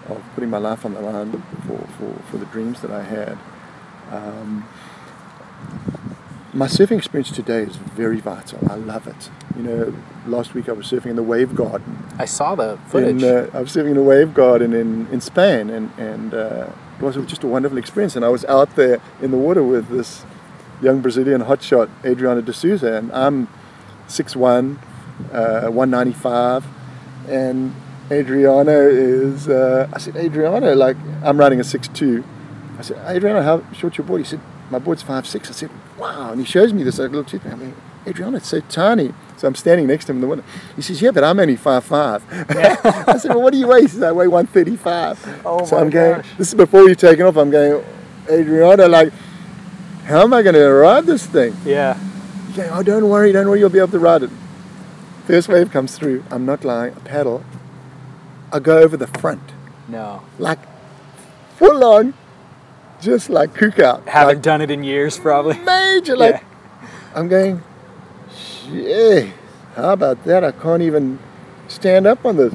of 0.08 0.22
putting 0.34 0.50
my 0.50 0.58
life 0.58 0.84
on 0.84 0.94
the 0.94 1.00
line 1.00 1.42
for, 1.66 1.78
for, 1.98 2.22
for 2.30 2.36
the 2.36 2.46
dreams 2.46 2.80
that 2.82 2.90
I 2.90 3.02
had. 3.02 3.38
Um, 4.10 4.68
my 6.54 6.66
surfing 6.66 6.98
experience 6.98 7.30
today 7.30 7.62
is 7.62 7.76
very 7.76 8.20
vital. 8.20 8.58
I 8.70 8.74
love 8.74 9.06
it. 9.06 9.30
You 9.56 9.62
know, 9.62 9.94
last 10.26 10.52
week 10.52 10.68
I 10.68 10.72
was 10.72 10.86
surfing 10.86 11.06
in 11.06 11.16
the 11.16 11.24
Wavegarden. 11.24 12.18
I 12.18 12.26
saw 12.26 12.54
the 12.54 12.78
footage. 12.88 13.22
In, 13.22 13.28
uh, 13.28 13.50
I 13.54 13.60
was 13.60 13.74
surfing 13.74 13.90
in 13.90 13.96
the 13.96 14.02
Wavegarden 14.02 14.74
in, 14.78 15.06
in 15.08 15.20
Spain, 15.20 15.70
and, 15.70 15.90
and 15.98 16.34
uh, 16.34 16.70
it 16.98 17.02
was 17.02 17.16
just 17.26 17.42
a 17.42 17.46
wonderful 17.46 17.78
experience. 17.78 18.16
And 18.16 18.24
I 18.24 18.28
was 18.28 18.44
out 18.44 18.76
there 18.76 19.00
in 19.22 19.30
the 19.30 19.38
water 19.38 19.62
with 19.62 19.88
this 19.88 20.24
young 20.82 21.00
Brazilian 21.00 21.42
hotshot, 21.42 21.88
Adriano 22.04 22.40
de 22.40 22.52
Souza, 22.52 22.94
and 22.94 23.12
I'm 23.12 23.48
6'1", 24.08 24.78
uh, 25.32 25.70
195, 25.70 26.66
and 27.28 27.74
Adriano 28.10 28.88
is, 28.88 29.48
uh, 29.48 29.88
I 29.92 29.98
said, 29.98 30.16
Adriano, 30.16 30.74
like, 30.74 30.96
I'm 31.22 31.38
riding 31.38 31.60
a 31.60 31.62
6'2". 31.62 32.24
I 32.78 32.82
said, 32.82 32.98
Adriano, 32.98 33.42
how 33.42 33.62
short's 33.72 33.96
your 33.96 34.06
board? 34.06 34.20
He 34.20 34.26
said, 34.26 34.40
my 34.70 34.78
board's 34.78 35.02
5'6". 35.02 35.48
I 35.48 35.52
said, 35.52 35.70
wow. 35.98 36.32
And 36.32 36.40
he 36.40 36.46
shows 36.46 36.72
me 36.72 36.82
this. 36.82 36.98
I 36.98 37.04
looked 37.04 37.32
at 37.34 37.42
him. 37.42 37.52
I 37.52 37.56
mean, 37.56 37.74
Adriano, 38.06 38.38
it's 38.38 38.48
so 38.48 38.60
tiny. 38.60 39.14
So 39.36 39.46
I'm 39.46 39.54
standing 39.54 39.86
next 39.86 40.06
to 40.06 40.12
him 40.12 40.16
in 40.16 40.20
the 40.22 40.26
window. 40.26 40.44
He 40.74 40.82
says, 40.82 41.00
yeah, 41.00 41.10
but 41.10 41.22
I'm 41.22 41.38
only 41.38 41.56
5'5". 41.56 42.54
Yeah. 42.54 43.04
I 43.06 43.18
said, 43.18 43.30
well, 43.30 43.42
what 43.42 43.52
do 43.52 43.58
you 43.58 43.68
weigh? 43.68 43.82
He 43.82 43.88
says, 43.88 44.02
I 44.02 44.12
weigh 44.12 44.28
135. 44.28 45.42
Oh, 45.44 45.64
so 45.64 45.76
my 45.76 45.82
I'm 45.82 45.90
going, 45.90 46.16
gosh. 46.22 46.28
this 46.38 46.48
is 46.48 46.54
before 46.54 46.82
you're 46.84 46.94
taking 46.94 47.24
off. 47.24 47.36
I'm 47.36 47.50
going, 47.50 47.84
Adriano, 48.28 48.88
like, 48.88 49.12
how 50.04 50.22
am 50.22 50.32
I 50.32 50.42
going 50.42 50.54
to 50.54 50.66
ride 50.68 51.04
this 51.06 51.24
thing? 51.26 51.56
Yeah. 51.64 51.98
Going, 52.56 52.70
oh, 52.70 52.82
don't 52.82 53.08
worry, 53.08 53.32
don't 53.32 53.48
worry, 53.48 53.60
you'll 53.60 53.70
be 53.70 53.78
able 53.78 53.88
to 53.92 53.98
ride 53.98 54.22
it. 54.22 54.30
First 55.26 55.48
wave 55.48 55.70
comes 55.70 55.96
through. 55.96 56.24
I'm 56.30 56.44
not 56.44 56.64
lying. 56.64 56.94
I 56.94 56.98
paddle. 57.00 57.44
I 58.52 58.58
go 58.58 58.78
over 58.78 58.96
the 58.96 59.06
front, 59.06 59.40
No. 59.88 60.22
like 60.38 60.58
full 61.56 61.82
on, 61.84 62.12
just 63.00 63.30
like 63.30 63.54
kook 63.54 63.78
out. 63.78 64.06
Haven't 64.06 64.36
like, 64.36 64.42
done 64.42 64.60
it 64.60 64.70
in 64.70 64.84
years, 64.84 65.18
probably. 65.18 65.56
major. 65.58 66.16
Like 66.16 66.42
Yeah. 66.42 66.88
I'm 67.14 67.28
going, 67.28 67.62
shit. 68.34 69.32
How 69.74 69.92
about 69.94 70.24
that? 70.24 70.44
I 70.44 70.52
can't 70.52 70.82
even 70.82 71.18
stand 71.68 72.06
up 72.06 72.26
on 72.26 72.36
this. 72.36 72.54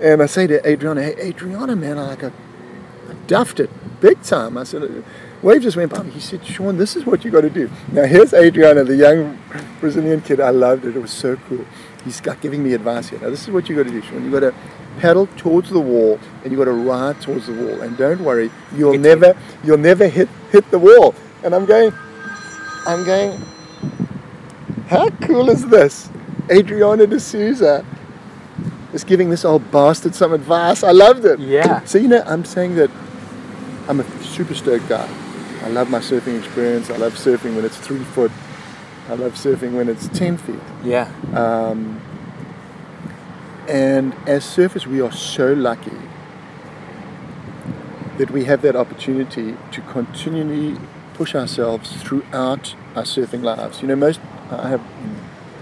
And 0.00 0.22
I 0.22 0.26
say 0.26 0.46
to 0.46 0.64
Adriano, 0.66 1.00
hey, 1.02 1.14
Adriano, 1.30 1.74
man, 1.74 1.98
I 1.98 2.06
like 2.08 2.22
I, 2.24 2.28
I 2.28 3.14
duffed 3.26 3.58
it 3.58 3.70
big 4.00 4.22
time. 4.22 4.56
I 4.56 4.62
said, 4.64 5.02
wave 5.42 5.62
just 5.62 5.76
went 5.76 5.92
by 5.92 6.02
me. 6.02 6.10
He 6.10 6.20
said, 6.20 6.44
Shaun, 6.44 6.76
this 6.76 6.96
is 6.96 7.04
what 7.06 7.24
you 7.24 7.30
got 7.30 7.42
to 7.42 7.50
do. 7.50 7.70
Now 7.92 8.04
here's 8.04 8.32
Adriano, 8.34 8.84
the 8.84 8.96
young 8.96 9.38
Brazilian 9.80 10.20
kid. 10.20 10.40
I 10.40 10.50
loved 10.50 10.84
it. 10.84 10.96
It 10.96 11.00
was 11.00 11.10
so 11.10 11.36
cool. 11.48 11.64
He's 12.04 12.20
got 12.20 12.40
giving 12.40 12.62
me 12.62 12.72
advice 12.74 13.08
here. 13.10 13.18
Now 13.20 13.30
this 13.30 13.42
is 13.42 13.50
what 13.50 13.68
you 13.68 13.76
got 13.76 13.84
to 13.84 13.90
do, 13.90 14.02
Shaun. 14.02 14.24
You 14.24 14.30
got 14.30 14.40
to 14.40 14.54
paddle 14.98 15.26
towards 15.36 15.70
the 15.70 15.80
wall, 15.80 16.18
and 16.42 16.52
you 16.52 16.58
got 16.58 16.64
to 16.66 16.72
ride 16.72 17.20
towards 17.20 17.46
the 17.46 17.52
wall. 17.54 17.80
And 17.82 17.96
don't 17.96 18.20
worry, 18.22 18.50
you'll 18.74 18.94
It's- 18.94 19.02
never, 19.04 19.38
you'll 19.64 19.78
never 19.78 20.08
hit 20.08 20.28
hit 20.50 20.70
the 20.70 20.78
wall. 20.78 21.14
And 21.44 21.54
I'm 21.54 21.64
going, 21.66 21.92
I'm 22.86 23.04
going. 23.04 23.40
How 24.88 25.08
cool 25.22 25.50
is 25.50 25.66
this? 25.68 26.10
Adriano 26.50 27.06
de 27.06 27.20
Souza 27.20 27.84
is 28.92 29.04
giving 29.04 29.30
this 29.30 29.44
old 29.44 29.70
bastard 29.70 30.14
some 30.16 30.32
advice. 30.32 30.82
I 30.82 30.90
loved 30.90 31.24
it. 31.24 31.38
Yeah. 31.38 31.84
So 31.84 31.98
you 31.98 32.08
know, 32.08 32.22
I'm 32.26 32.44
saying 32.44 32.74
that 32.74 32.90
I'm 33.88 34.00
a 34.00 34.22
super 34.22 34.54
stoked 34.54 34.88
guy. 34.88 35.08
I 35.62 35.68
love 35.68 35.90
my 35.90 35.98
surfing 36.00 36.38
experience. 36.38 36.90
I 36.90 36.96
love 36.96 37.14
surfing 37.14 37.54
when 37.54 37.64
it's 37.64 37.76
three 37.76 38.02
foot. 38.02 38.32
I 39.08 39.14
love 39.14 39.34
surfing 39.34 39.72
when 39.72 39.88
it's 39.88 40.08
ten 40.08 40.36
feet. 40.38 40.60
Yeah. 40.82 41.10
Um, 41.34 42.00
and 43.68 44.14
as 44.26 44.44
surfers, 44.44 44.86
we 44.86 45.00
are 45.00 45.12
so 45.12 45.52
lucky 45.52 45.96
that 48.18 48.30
we 48.30 48.44
have 48.44 48.62
that 48.62 48.76
opportunity 48.76 49.56
to 49.70 49.80
continually 49.82 50.78
push 51.14 51.34
ourselves 51.34 51.92
throughout 52.02 52.74
our 52.96 53.02
surfing 53.02 53.42
lives. 53.42 53.82
You 53.82 53.88
know, 53.88 53.96
most 53.96 54.20
I 54.50 54.68
have 54.68 54.82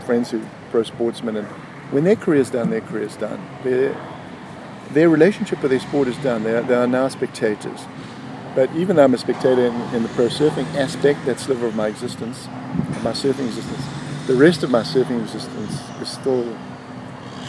friends 0.06 0.30
who 0.30 0.40
are 0.40 0.50
pro 0.70 0.82
sportsmen, 0.84 1.36
and 1.36 1.48
when 1.92 2.04
their 2.04 2.16
career's 2.16 2.50
done, 2.50 2.70
their 2.70 2.80
career's 2.80 3.16
done. 3.16 3.40
Their 3.64 3.96
their 4.92 5.08
relationship 5.08 5.60
with 5.62 5.70
their 5.70 5.80
sport 5.80 6.08
is 6.08 6.16
done. 6.18 6.44
They 6.44 6.56
are, 6.56 6.62
they 6.62 6.74
are 6.74 6.86
now 6.86 7.08
spectators. 7.08 7.80
But 8.58 8.74
even 8.74 8.96
though 8.96 9.04
I'm 9.04 9.14
a 9.14 9.18
spectator 9.18 9.66
in, 9.66 9.94
in 9.94 10.02
the 10.02 10.08
pro 10.08 10.26
surfing 10.26 10.66
aspect, 10.74 11.24
that 11.26 11.38
sliver 11.38 11.68
of 11.68 11.76
my 11.76 11.86
existence, 11.86 12.48
my 13.04 13.12
surfing 13.12 13.46
existence, 13.46 13.84
the 14.26 14.34
rest 14.34 14.64
of 14.64 14.70
my 14.72 14.80
surfing 14.80 15.22
existence 15.22 15.80
is 16.02 16.08
still 16.08 16.58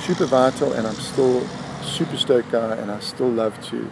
super 0.02 0.28
vital, 0.28 0.72
and 0.74 0.86
I'm 0.86 0.94
still 0.94 1.42
super 1.82 2.16
stoked 2.16 2.52
guy, 2.52 2.76
and 2.76 2.92
I 2.92 3.00
still 3.00 3.28
love 3.28 3.60
to 3.70 3.90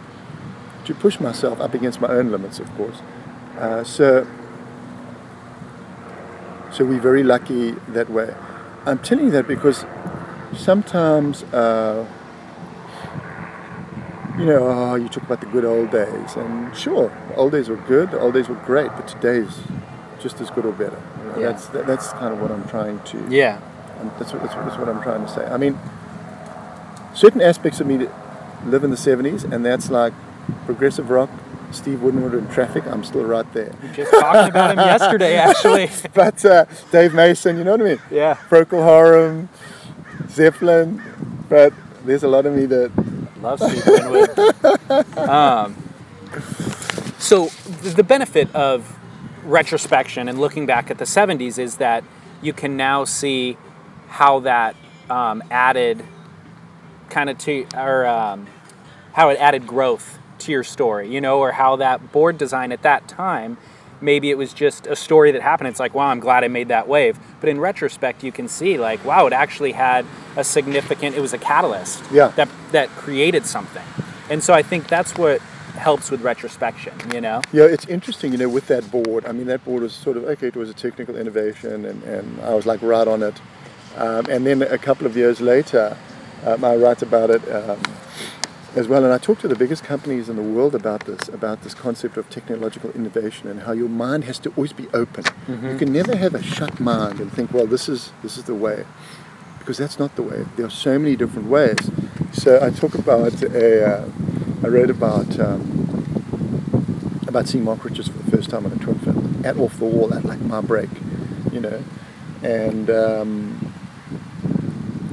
to 0.84 0.94
push 0.94 1.18
myself 1.18 1.60
up 1.60 1.74
against 1.74 2.00
my 2.00 2.06
own 2.06 2.30
limits, 2.30 2.60
of 2.60 2.72
course. 2.76 3.02
Uh, 3.58 3.82
so, 3.82 4.24
so 6.70 6.84
we're 6.84 7.00
very 7.00 7.24
lucky 7.24 7.72
that 7.88 8.08
way. 8.10 8.32
I'm 8.86 9.00
telling 9.00 9.24
you 9.24 9.30
that 9.32 9.48
because 9.48 9.84
sometimes, 10.54 11.42
uh, 11.52 12.06
you 14.38 14.46
know, 14.46 14.68
oh, 14.68 14.94
you 14.94 15.08
talk 15.08 15.24
about 15.24 15.40
the 15.40 15.46
good 15.46 15.64
old 15.64 15.90
days, 15.90 16.36
and 16.36 16.76
sure, 16.76 17.08
the 17.28 17.36
old 17.36 17.52
days 17.52 17.68
were 17.68 17.76
good, 17.76 18.10
the 18.12 18.20
old 18.20 18.34
days 18.34 18.48
were 18.48 18.54
great, 18.56 18.88
but 18.92 19.08
today's 19.08 19.58
just 20.20 20.40
as 20.40 20.50
good 20.50 20.64
or 20.64 20.72
better. 20.72 21.00
You 21.18 21.24
know, 21.24 21.38
Yeah. 21.38 21.46
That's 21.52 21.66
that, 21.68 21.86
that's 21.86 22.12
kind 22.12 22.32
of 22.32 22.40
what 22.40 22.50
I'm 22.50 22.66
trying 22.68 23.00
to. 23.00 23.26
Yeah. 23.28 23.60
And 24.00 24.10
that's, 24.18 24.32
what, 24.32 24.42
that's, 24.42 24.54
what, 24.54 24.64
that's 24.66 24.78
what 24.78 24.88
I'm 24.88 25.02
trying 25.02 25.24
to 25.26 25.28
say. 25.32 25.44
I 25.46 25.56
mean, 25.56 25.78
certain 27.14 27.40
aspects 27.40 27.80
of 27.80 27.86
me 27.86 27.96
that 27.98 28.10
live 28.66 28.84
in 28.84 28.90
the 28.90 28.96
70s, 28.96 29.50
and 29.50 29.64
that's 29.64 29.90
like 29.90 30.12
progressive 30.66 31.10
rock, 31.10 31.30
Steve 31.72 32.02
Winwood, 32.02 32.34
and 32.34 32.50
traffic. 32.50 32.86
I'm 32.86 33.02
still 33.02 33.24
right 33.24 33.50
there. 33.52 33.74
Just 33.94 34.12
talked 34.12 34.50
about 34.50 34.70
him 34.72 34.78
yesterday, 34.78 35.36
actually. 35.48 35.90
But 36.14 36.44
uh, 36.44 36.66
Dave 36.92 37.12
Mason, 37.14 37.58
you 37.58 37.64
know 37.64 37.72
what 37.72 37.80
I 37.80 37.84
mean? 37.84 38.00
Yeah. 38.10 38.34
Procol 38.48 38.84
Harum, 38.84 39.48
Zeppelin, 40.28 41.02
but 41.48 41.72
there's 42.04 42.22
a 42.22 42.28
lot 42.28 42.46
of 42.46 42.54
me 42.54 42.66
that 42.66 42.92
Love 43.42 43.60
Steve 43.60 43.86
Winwood. 43.86 45.18
um, 45.18 45.76
so 47.18 47.46
the 47.82 48.04
benefit 48.04 48.54
of 48.54 48.98
retrospection 49.44 50.28
and 50.28 50.38
looking 50.38 50.66
back 50.66 50.90
at 50.90 50.98
the 50.98 51.04
70s 51.04 51.58
is 51.58 51.76
that 51.76 52.04
you 52.42 52.52
can 52.52 52.76
now 52.76 53.04
see 53.04 53.56
how 54.08 54.40
that 54.40 54.76
um, 55.10 55.42
added 55.50 56.04
kind 57.10 57.30
of 57.30 57.38
to 57.38 57.66
or 57.74 58.06
um, 58.06 58.46
how 59.12 59.30
it 59.30 59.38
added 59.38 59.66
growth 59.66 60.18
to 60.38 60.52
your 60.52 60.62
story 60.62 61.12
you 61.12 61.20
know 61.20 61.40
or 61.40 61.52
how 61.52 61.76
that 61.76 62.12
board 62.12 62.36
design 62.38 62.70
at 62.72 62.82
that 62.82 63.08
time 63.08 63.56
maybe 64.00 64.30
it 64.30 64.38
was 64.38 64.52
just 64.52 64.86
a 64.86 64.96
story 64.96 65.32
that 65.32 65.42
happened 65.42 65.68
it's 65.68 65.80
like 65.80 65.94
wow 65.94 66.06
i'm 66.08 66.20
glad 66.20 66.44
i 66.44 66.48
made 66.48 66.68
that 66.68 66.86
wave 66.88 67.18
but 67.40 67.48
in 67.48 67.58
retrospect 67.60 68.22
you 68.24 68.32
can 68.32 68.48
see 68.48 68.78
like 68.78 69.04
wow 69.04 69.26
it 69.26 69.32
actually 69.32 69.72
had 69.72 70.04
a 70.36 70.44
significant 70.44 71.16
it 71.16 71.20
was 71.20 71.32
a 71.32 71.38
catalyst 71.38 72.02
Yeah. 72.12 72.28
that 72.36 72.48
that 72.72 72.88
created 72.90 73.44
something 73.46 73.84
and 74.30 74.42
so 74.42 74.54
i 74.54 74.62
think 74.62 74.88
that's 74.88 75.16
what 75.16 75.40
helps 75.76 76.10
with 76.10 76.22
retrospection 76.22 76.92
you 77.14 77.20
know 77.20 77.40
Yeah, 77.52 77.64
it's 77.64 77.86
interesting, 77.86 78.32
you 78.32 78.38
know, 78.38 78.48
with 78.48 78.66
that 78.66 78.90
board. 78.90 79.24
I 79.26 79.32
mean, 79.32 79.46
that 79.46 79.64
board 79.64 79.82
was 79.82 79.92
sort 79.92 80.16
of 80.16 80.24
okay. 80.24 80.48
It 80.48 80.56
was 80.56 80.68
a 80.70 80.74
technical 80.74 81.14
innovation, 81.16 81.84
and, 81.84 82.02
and 82.02 82.40
I 82.40 82.52
was 82.52 82.66
like 82.66 82.82
right 82.82 83.06
on 83.06 83.22
it. 83.22 83.36
Um, 83.96 84.26
and 84.28 84.44
then 84.44 84.62
a 84.62 84.76
couple 84.78 85.06
of 85.06 85.16
years 85.16 85.40
later, 85.40 85.96
um, 86.44 86.64
I 86.64 86.74
write 86.74 87.02
about 87.02 87.30
it 87.30 87.42
um, 87.52 87.80
as 88.78 88.88
well. 88.88 89.04
And 89.04 89.12
I 89.12 89.18
talk 89.18 89.38
to 89.40 89.48
the 89.48 89.56
biggest 89.56 89.82
companies 89.84 90.28
in 90.28 90.36
the 90.36 90.42
world 90.42 90.74
about 90.74 91.00
this, 91.06 91.28
about 91.28 91.62
this 91.62 91.74
concept 91.74 92.16
of 92.16 92.30
technological 92.30 92.90
innovation 92.92 93.48
and 93.48 93.62
how 93.62 93.72
your 93.72 93.88
mind 93.88 94.24
has 94.24 94.38
to 94.40 94.50
always 94.50 94.72
be 94.72 94.86
open. 94.94 95.24
You 95.72 95.76
can 95.78 95.92
never 95.92 96.16
have 96.16 96.34
a 96.34 96.42
shut 96.42 96.78
mind 96.80 97.20
and 97.20 97.32
think, 97.32 97.52
well, 97.52 97.66
this 97.66 97.88
is 97.88 98.12
this 98.22 98.38
is 98.38 98.44
the 98.44 98.54
way, 98.54 98.84
because 99.58 99.76
that's 99.78 99.98
not 99.98 100.14
the 100.16 100.22
way. 100.22 100.44
There 100.56 100.66
are 100.66 100.70
so 100.70 100.98
many 100.98 101.16
different 101.16 101.48
ways. 101.48 101.78
So 102.32 102.60
I 102.64 102.70
talk 102.70 102.94
about 102.94 103.42
a. 103.42 103.86
Uh, 103.86 104.08
I 104.64 104.68
wrote 104.68 104.90
about. 104.90 105.38
Um, 105.38 105.74
about 107.26 107.46
seeing 107.46 107.62
Mark 107.62 107.84
Richards 107.84 108.08
for 108.08 108.16
the 108.16 108.30
first 108.30 108.48
time 108.48 108.64
on 108.64 108.72
a 108.72 108.76
twin 108.76 108.98
fin 109.00 109.44
at 109.44 109.58
off 109.58 109.76
the 109.78 109.84
wall 109.84 110.14
at 110.14 110.24
like 110.24 110.40
my 110.40 110.62
break, 110.62 110.88
you 111.52 111.60
know, 111.60 111.84
and 112.42 112.88
um, 112.88 113.74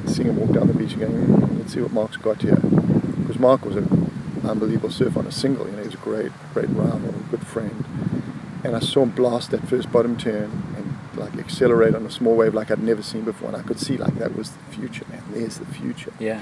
seeing 0.08 0.30
him 0.30 0.38
walk 0.38 0.52
down 0.54 0.68
the 0.68 0.74
beach 0.74 0.94
and 0.94 1.02
going, 1.02 1.14
"Mm, 1.14 1.58
let's 1.60 1.74
see 1.74 1.82
what 1.82 1.92
Mark's 1.92 2.16
got 2.16 2.42
here, 2.42 2.56
Mark 3.46 3.64
was 3.64 3.76
an 3.76 4.12
unbelievable 4.44 4.90
surf 4.90 5.16
on 5.16 5.28
a 5.28 5.32
single, 5.32 5.68
you 5.68 5.74
know, 5.74 5.82
he 5.84 5.86
was 5.86 5.94
a 5.94 5.98
great, 5.98 6.32
great 6.56 6.70
rival, 6.70 7.10
a 7.10 7.24
good 7.30 7.46
friend, 7.46 7.86
and 8.64 8.76
I 8.76 8.80
saw 8.80 9.04
him 9.04 9.12
blast 9.12 9.52
that 9.52 9.68
first 9.68 9.92
bottom 9.92 10.18
turn 10.18 10.50
and 10.76 10.98
like 11.16 11.38
accelerate 11.38 11.94
on 11.94 12.04
a 12.08 12.10
small 12.10 12.36
wave 12.36 12.56
like 12.56 12.72
I'd 12.72 12.82
never 12.82 13.04
seen 13.04 13.22
before, 13.24 13.50
and 13.50 13.58
I 13.58 13.62
could 13.62 13.80
see 13.80 13.98
like 13.98 14.16
that 14.18 14.36
was 14.36 14.50
the 14.50 14.64
future, 14.76 15.06
man. 15.12 15.22
There's 15.32 15.60
the 15.60 15.68
future. 15.68 16.12
Yeah. 16.20 16.42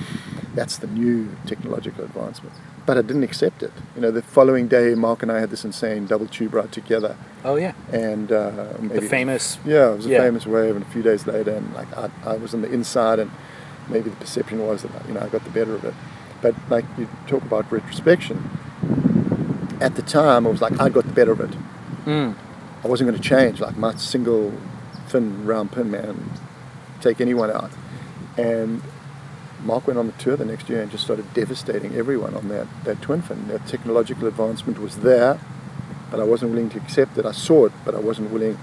That's 0.56 0.78
the 0.78 0.88
new 0.88 1.28
technological 1.46 2.06
advancement. 2.06 2.56
But 2.86 2.98
I 2.98 3.02
didn't 3.02 3.24
accept 3.24 3.64
it. 3.64 3.74
You 3.96 4.02
know, 4.04 4.12
the 4.12 4.22
following 4.22 4.70
day, 4.70 4.96
Mark 4.96 5.24
and 5.24 5.30
I 5.32 5.40
had 5.42 5.50
this 5.50 5.66
insane 5.66 6.06
double 6.08 6.28
tube 6.28 6.54
ride 6.54 6.72
together, 6.72 7.18
Oh 7.44 7.56
yeah. 7.58 7.74
and 7.92 8.32
uh, 8.32 8.76
maybe 8.80 9.02
The 9.02 9.10
famous. 9.10 9.58
yeah, 9.66 9.92
it 9.92 9.98
was 9.98 10.06
a 10.06 10.10
Yeah. 10.10 10.20
famous 10.24 10.46
wave, 10.46 10.74
and 10.78 10.86
a 10.86 10.90
few 10.96 11.04
days 11.04 11.28
later, 11.28 11.52
and 11.52 11.74
like 11.74 11.90
I, 11.98 12.10
I 12.26 12.36
was 12.38 12.54
on 12.54 12.62
the 12.62 12.72
inside, 12.72 13.20
and 13.20 13.30
maybe 13.90 14.10
the 14.10 14.16
perception 14.16 14.58
was 14.66 14.84
that 14.84 15.06
you 15.10 15.14
know 15.16 15.20
I 15.20 15.28
got 15.28 15.44
the 15.44 15.50
better 15.60 15.76
of 15.76 15.84
it. 15.84 15.94
But 16.44 16.54
like 16.70 16.86
you 16.98 17.08
talk 17.26 17.42
about 17.42 17.72
retrospection, 17.72 18.38
at 19.82 19.96
the 19.96 20.04
time 20.04 20.46
it 20.46 20.52
was 20.52 20.62
like 20.62 20.80
I 20.80 20.90
got 20.90 21.06
the 21.06 21.14
better 21.14 21.32
of 21.32 21.40
it. 21.40 21.58
Mm. 22.06 22.36
I 22.84 22.88
wasn't 22.88 23.10
going 23.10 23.20
to 23.20 23.28
change 23.28 23.62
like 23.62 23.78
my 23.78 23.96
single 23.96 24.54
fin 25.08 25.46
round 25.46 25.72
pin 25.72 25.90
man, 25.90 26.32
take 27.02 27.22
anyone 27.22 27.50
out. 27.50 27.72
And 28.38 28.82
Mark 29.64 29.88
went 29.88 29.98
on 29.98 30.08
the 30.08 30.14
tour 30.14 30.36
the 30.36 30.44
next 30.44 30.70
year 30.70 30.82
and 30.82 30.92
just 30.92 31.06
started 31.06 31.34
devastating 31.34 31.96
everyone 31.96 32.36
on 32.36 32.50
that, 32.50 32.68
that 32.84 33.02
twin 33.02 33.22
fin. 33.22 33.48
That 33.48 33.66
technological 33.66 34.28
advancement 34.28 34.80
was 34.80 34.98
there, 34.98 35.40
but 36.12 36.20
I 36.20 36.24
wasn't 36.24 36.52
willing 36.52 36.70
to 36.72 36.78
accept 36.80 37.18
it. 37.18 37.26
I 37.26 37.32
saw 37.32 37.66
it, 37.68 37.72
but 37.86 37.96
I 37.96 38.00
wasn't 38.00 38.32
willing 38.32 38.60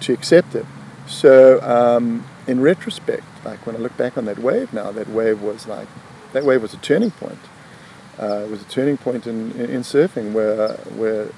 to 0.00 0.12
accept 0.12 0.56
it. 0.56 0.66
So 1.06 1.60
um, 1.62 2.26
in 2.48 2.60
retrospect, 2.60 3.24
like 3.44 3.64
when 3.64 3.76
I 3.76 3.78
look 3.78 3.96
back 3.96 4.18
on 4.18 4.24
that 4.24 4.40
wave 4.40 4.72
now, 4.72 4.90
that 4.90 5.08
wave 5.08 5.40
was 5.40 5.68
like, 5.68 5.86
that 6.32 6.44
wave 6.44 6.62
was 6.62 6.74
a 6.74 6.78
turning 6.78 7.10
point. 7.10 7.38
Uh, 8.18 8.44
it 8.44 8.50
was 8.50 8.60
a 8.60 8.66
turning 8.66 8.98
point 8.98 9.26
in, 9.26 9.52
in, 9.52 9.70
in 9.70 9.80
surfing 9.80 10.32
where, 10.32 10.74
where 10.96 11.28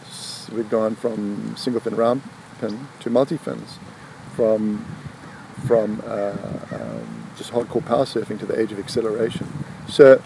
we'd 0.52 0.68
gone 0.68 0.96
from 0.96 1.54
single 1.56 1.80
fin 1.80 1.94
round 1.94 2.22
pin 2.60 2.88
to 3.00 3.08
multi 3.08 3.36
fins, 3.36 3.78
from, 4.34 4.84
from 5.66 6.02
uh, 6.06 6.32
um, 6.72 7.28
just 7.36 7.52
hardcore 7.52 7.84
power 7.86 8.04
surfing 8.04 8.38
to 8.38 8.46
the 8.46 8.58
age 8.58 8.72
of 8.72 8.78
acceleration. 8.78 9.46
So 9.88 10.20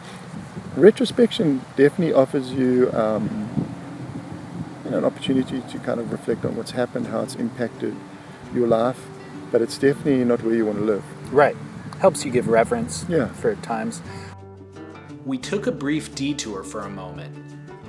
retrospection 0.76 1.60
definitely 1.76 2.14
offers 2.14 2.52
you, 2.52 2.90
um, 2.92 3.68
you 4.84 4.90
know, 4.92 4.98
an 4.98 5.04
opportunity 5.04 5.60
to 5.60 5.78
kind 5.80 6.00
of 6.00 6.10
reflect 6.10 6.44
on 6.44 6.56
what's 6.56 6.70
happened, 6.72 7.08
how 7.08 7.20
it's 7.20 7.34
impacted 7.34 7.94
your 8.54 8.66
life, 8.66 9.06
but 9.50 9.60
it's 9.60 9.78
definitely 9.78 10.24
not 10.24 10.42
where 10.42 10.54
you 10.54 10.66
want 10.66 10.78
to 10.78 10.84
live. 10.84 11.04
Right. 11.32 11.56
Helps 12.00 12.24
you 12.24 12.30
give 12.30 12.48
reverence. 12.48 13.04
Yeah. 13.08 13.28
For 13.28 13.54
times. 13.56 14.02
We 15.26 15.38
took 15.38 15.66
a 15.66 15.72
brief 15.72 16.14
detour 16.14 16.62
for 16.62 16.82
a 16.82 16.88
moment. 16.88 17.34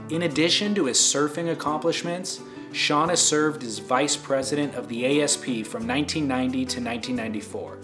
In 0.09 0.23
addition 0.23 0.73
to 0.73 0.85
his 0.85 0.97
surfing 0.97 1.51
accomplishments, 1.51 2.41
Shaun 2.71 3.09
has 3.09 3.21
served 3.21 3.63
as 3.63 3.77
vice 3.77 4.17
president 4.17 4.73
of 4.73 4.89
the 4.89 5.21
ASP 5.21 5.45
from 5.63 5.85
1990 5.87 6.51
to 6.65 6.81
1994. 6.81 7.77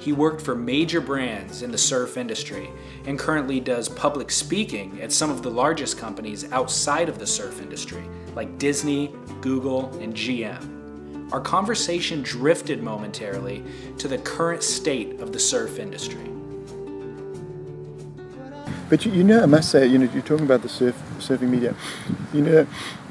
He 0.00 0.12
worked 0.12 0.42
for 0.42 0.56
major 0.56 1.00
brands 1.00 1.62
in 1.62 1.70
the 1.70 1.78
surf 1.78 2.16
industry 2.16 2.70
and 3.06 3.16
currently 3.16 3.60
does 3.60 3.88
public 3.88 4.32
speaking 4.32 5.00
at 5.00 5.12
some 5.12 5.30
of 5.30 5.44
the 5.44 5.50
largest 5.50 5.96
companies 5.96 6.50
outside 6.50 7.08
of 7.08 7.20
the 7.20 7.26
surf 7.26 7.62
industry, 7.62 8.02
like 8.34 8.58
Disney, 8.58 9.14
Google, 9.40 9.96
and 10.00 10.12
GM. 10.12 11.32
Our 11.32 11.40
conversation 11.40 12.20
drifted 12.22 12.82
momentarily 12.82 13.62
to 13.98 14.08
the 14.08 14.18
current 14.18 14.64
state 14.64 15.20
of 15.20 15.32
the 15.32 15.38
surf 15.38 15.78
industry. 15.78 16.28
But 18.88 19.04
you, 19.04 19.12
you 19.12 19.24
know, 19.24 19.42
I 19.42 19.46
must 19.46 19.70
say, 19.70 19.86
you 19.86 19.98
know, 19.98 20.08
you're 20.12 20.22
talking 20.22 20.46
about 20.46 20.62
the 20.62 20.68
surf, 20.68 20.96
surfing 21.18 21.50
media. 21.50 21.74
You 22.32 22.40
know, 22.42 22.66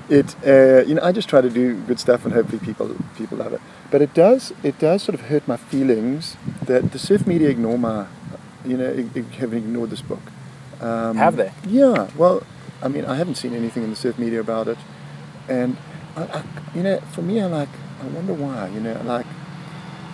it. 0.09 0.35
Uh, 0.45 0.83
you 0.87 0.95
know, 0.95 1.01
I 1.03 1.11
just 1.11 1.29
try 1.29 1.41
to 1.41 1.49
do 1.49 1.75
good 1.81 1.99
stuff, 1.99 2.25
and 2.25 2.33
hopefully 2.33 2.59
people 2.59 2.95
people 3.17 3.37
love 3.37 3.53
it. 3.53 3.61
But 3.91 4.01
it 4.01 4.13
does 4.13 4.53
it 4.63 4.79
does 4.79 5.03
sort 5.03 5.13
of 5.15 5.21
hurt 5.27 5.47
my 5.47 5.57
feelings 5.57 6.35
that 6.65 6.91
the 6.91 6.99
surf 6.99 7.27
media 7.27 7.49
ignore 7.49 7.77
my, 7.77 8.07
you 8.65 8.77
know, 8.77 8.89
ig- 8.89 9.15
ig- 9.15 9.31
have 9.35 9.53
ignored 9.53 9.89
this 9.91 10.01
book. 10.01 10.21
Um, 10.81 11.17
Have 11.17 11.37
they? 11.37 11.51
Yeah. 11.67 12.09
Well, 12.15 12.43
I 12.81 12.87
mean, 12.87 13.05
I 13.05 13.15
haven't 13.15 13.35
seen 13.35 13.53
anything 13.53 13.83
in 13.83 13.89
the 13.89 13.95
surf 13.95 14.17
media 14.17 14.39
about 14.39 14.67
it, 14.67 14.77
and 15.47 15.77
I, 16.15 16.23
I, 16.23 16.43
you 16.75 16.83
know, 16.83 16.99
for 17.13 17.21
me, 17.21 17.41
I 17.41 17.45
like. 17.45 17.69
I 18.01 18.07
wonder 18.07 18.33
why. 18.33 18.67
You 18.69 18.79
know, 18.79 19.01
like, 19.05 19.25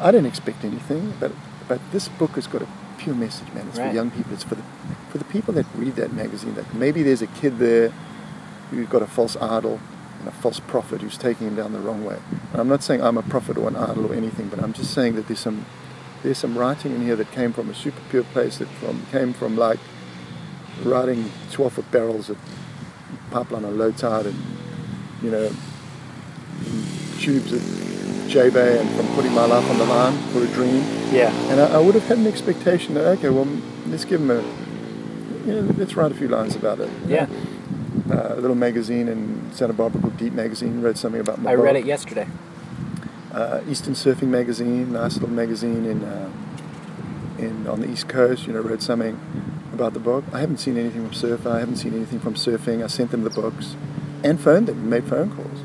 I 0.02 0.12
didn't 0.12 0.28
expect 0.28 0.64
anything, 0.64 1.14
but 1.20 1.32
but 1.68 1.80
this 1.92 2.08
book 2.10 2.32
has 2.32 2.48
got 2.48 2.62
a 2.62 2.68
pure 2.98 3.16
message, 3.16 3.48
man. 3.54 3.68
It's 3.70 3.78
Right. 3.80 3.90
for 3.90 3.96
young 3.96 4.12
people. 4.12 4.34
It's 4.34 4.44
for 4.44 4.56
the 4.56 4.64
for 5.12 5.18
the 5.20 5.26
people 5.26 5.54
that 5.54 5.66
read 5.76 5.96
that 5.98 6.14
magazine. 6.14 6.56
That 6.56 6.74
maybe 6.74 7.04
there's 7.04 7.22
a 7.22 7.28
kid 7.28 7.60
there 7.60 7.92
who's 8.72 8.88
got 8.88 9.02
a 9.02 9.08
false 9.08 9.36
idol 9.38 9.80
and 10.20 10.28
a 10.28 10.32
false 10.32 10.60
prophet 10.60 11.02
who's 11.02 11.18
taking 11.18 11.48
him 11.48 11.56
down 11.56 11.74
the 11.74 11.80
wrong 11.80 12.04
way. 12.04 12.18
And 12.52 12.62
I'm 12.62 12.68
not 12.70 12.82
saying 12.84 13.02
I'm 13.04 13.18
a 13.18 13.22
prophet 13.24 13.58
or 13.58 13.68
an 13.68 13.76
idol 13.76 14.12
or 14.12 14.16
anything, 14.16 14.48
but 14.48 14.60
I'm 14.64 14.74
just 14.74 14.94
saying 14.94 15.16
that 15.16 15.28
there's 15.28 15.40
some 15.40 15.66
there's 16.24 16.38
some 16.38 16.58
writing 16.58 16.96
in 16.96 17.02
here 17.02 17.16
that 17.18 17.32
came 17.32 17.52
from 17.54 17.70
a 17.70 17.76
super 17.76 18.00
pure 18.10 18.24
place 18.24 18.58
that 18.58 18.68
from 18.70 19.06
came 19.12 19.34
from 19.34 19.58
like 19.58 19.80
riding 20.84 21.30
12 21.52 21.74
foot 21.74 21.92
barrels 21.92 22.30
of 22.30 22.38
pipeline 23.30 23.66
on 23.66 23.78
low 23.78 23.92
tide 23.92 24.26
and 24.26 24.36
you 25.22 25.30
know 25.30 25.52
tubes 27.20 27.54
at 27.54 27.62
J 28.34 28.50
Bay 28.50 28.80
and 28.80 28.90
from 28.96 29.08
putting 29.14 29.32
my 29.32 29.46
life 29.46 29.70
on 29.70 29.78
the 29.78 29.86
line 29.86 30.18
for 30.30 30.44
a 30.44 30.48
dream. 30.48 30.84
Yeah. 31.12 31.30
And 31.52 31.62
I, 31.62 31.76
I 31.76 31.78
would 31.78 31.94
have 31.94 32.08
had 32.08 32.18
an 32.18 32.26
expectation 32.26 32.96
that 32.96 33.06
okay, 33.20 33.30
well, 33.30 33.48
let's 33.86 34.06
give 34.06 34.22
him 34.22 34.32
a, 34.32 34.42
you 35.46 35.62
know, 35.62 35.74
let's 35.78 35.96
write 35.96 36.12
a 36.12 36.16
few 36.16 36.28
lines 36.28 36.56
about 36.56 36.80
it. 36.80 36.90
Yeah. 37.06 37.28
Uh, 38.10 38.34
a 38.34 38.42
little 38.42 38.56
magazine 38.56 39.08
in 39.08 39.52
Santa 39.54 39.74
Barbara 39.74 40.02
called 40.02 40.18
Deep 40.18 40.34
Magazine 40.34 40.82
read 40.82 40.98
something 40.98 41.22
about 41.22 41.42
my 41.44 41.52
I 41.52 41.54
read 41.54 41.76
it 41.76 41.86
yesterday. 41.86 42.28
Uh, 43.32 43.62
Eastern 43.70 43.94
Surfing 43.94 44.30
Magazine, 44.30 44.94
nice 44.94 45.14
little 45.14 45.30
magazine 45.30 45.86
in 45.86 46.04
uh, 46.04 46.32
in 47.38 47.68
on 47.68 47.82
the 47.82 47.90
East 47.92 48.10
Coast. 48.10 48.48
You 48.48 48.54
know, 48.54 48.62
read 48.62 48.82
something 48.82 49.20
about 49.74 49.94
the 49.94 50.00
book. 50.00 50.24
I 50.34 50.40
haven't 50.40 50.58
seen 50.58 50.78
anything 50.78 51.06
from 51.06 51.14
Surfer. 51.14 51.50
I 51.50 51.60
haven't 51.60 51.76
seen 51.76 51.94
anything 51.94 52.20
from 52.20 52.34
surfing. 52.34 52.84
I 52.84 52.88
sent 52.88 53.12
them 53.12 53.24
the 53.24 53.30
books, 53.30 53.76
and 54.24 54.42
phoned 54.42 54.68
them, 54.68 54.90
made 54.90 55.04
phone 55.04 55.36
calls. 55.36 55.60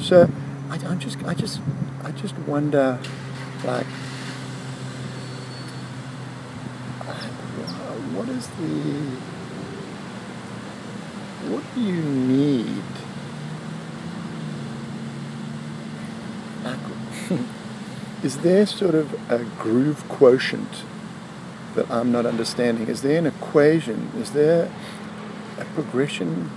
So 0.00 0.30
I, 0.70 0.76
I'm 0.86 0.98
just, 0.98 1.22
I 1.24 1.34
just, 1.34 1.60
I 2.04 2.10
just 2.12 2.36
wonder, 2.40 2.98
like, 3.64 3.86
what 8.14 8.28
is 8.28 8.46
the, 8.48 8.64
what 11.50 11.64
do 11.74 11.80
you 11.80 12.02
need? 12.02 12.82
Is 18.22 18.38
there 18.38 18.66
sort 18.66 18.94
of 18.94 19.14
a 19.30 19.44
groove 19.60 20.06
quotient 20.08 20.84
that 21.74 21.90
I'm 21.90 22.10
not 22.10 22.26
understanding? 22.26 22.88
Is 22.88 23.02
there 23.02 23.18
an 23.18 23.26
equation? 23.26 24.10
Is 24.16 24.32
there 24.32 24.70
a 25.58 25.64
progression 25.64 26.50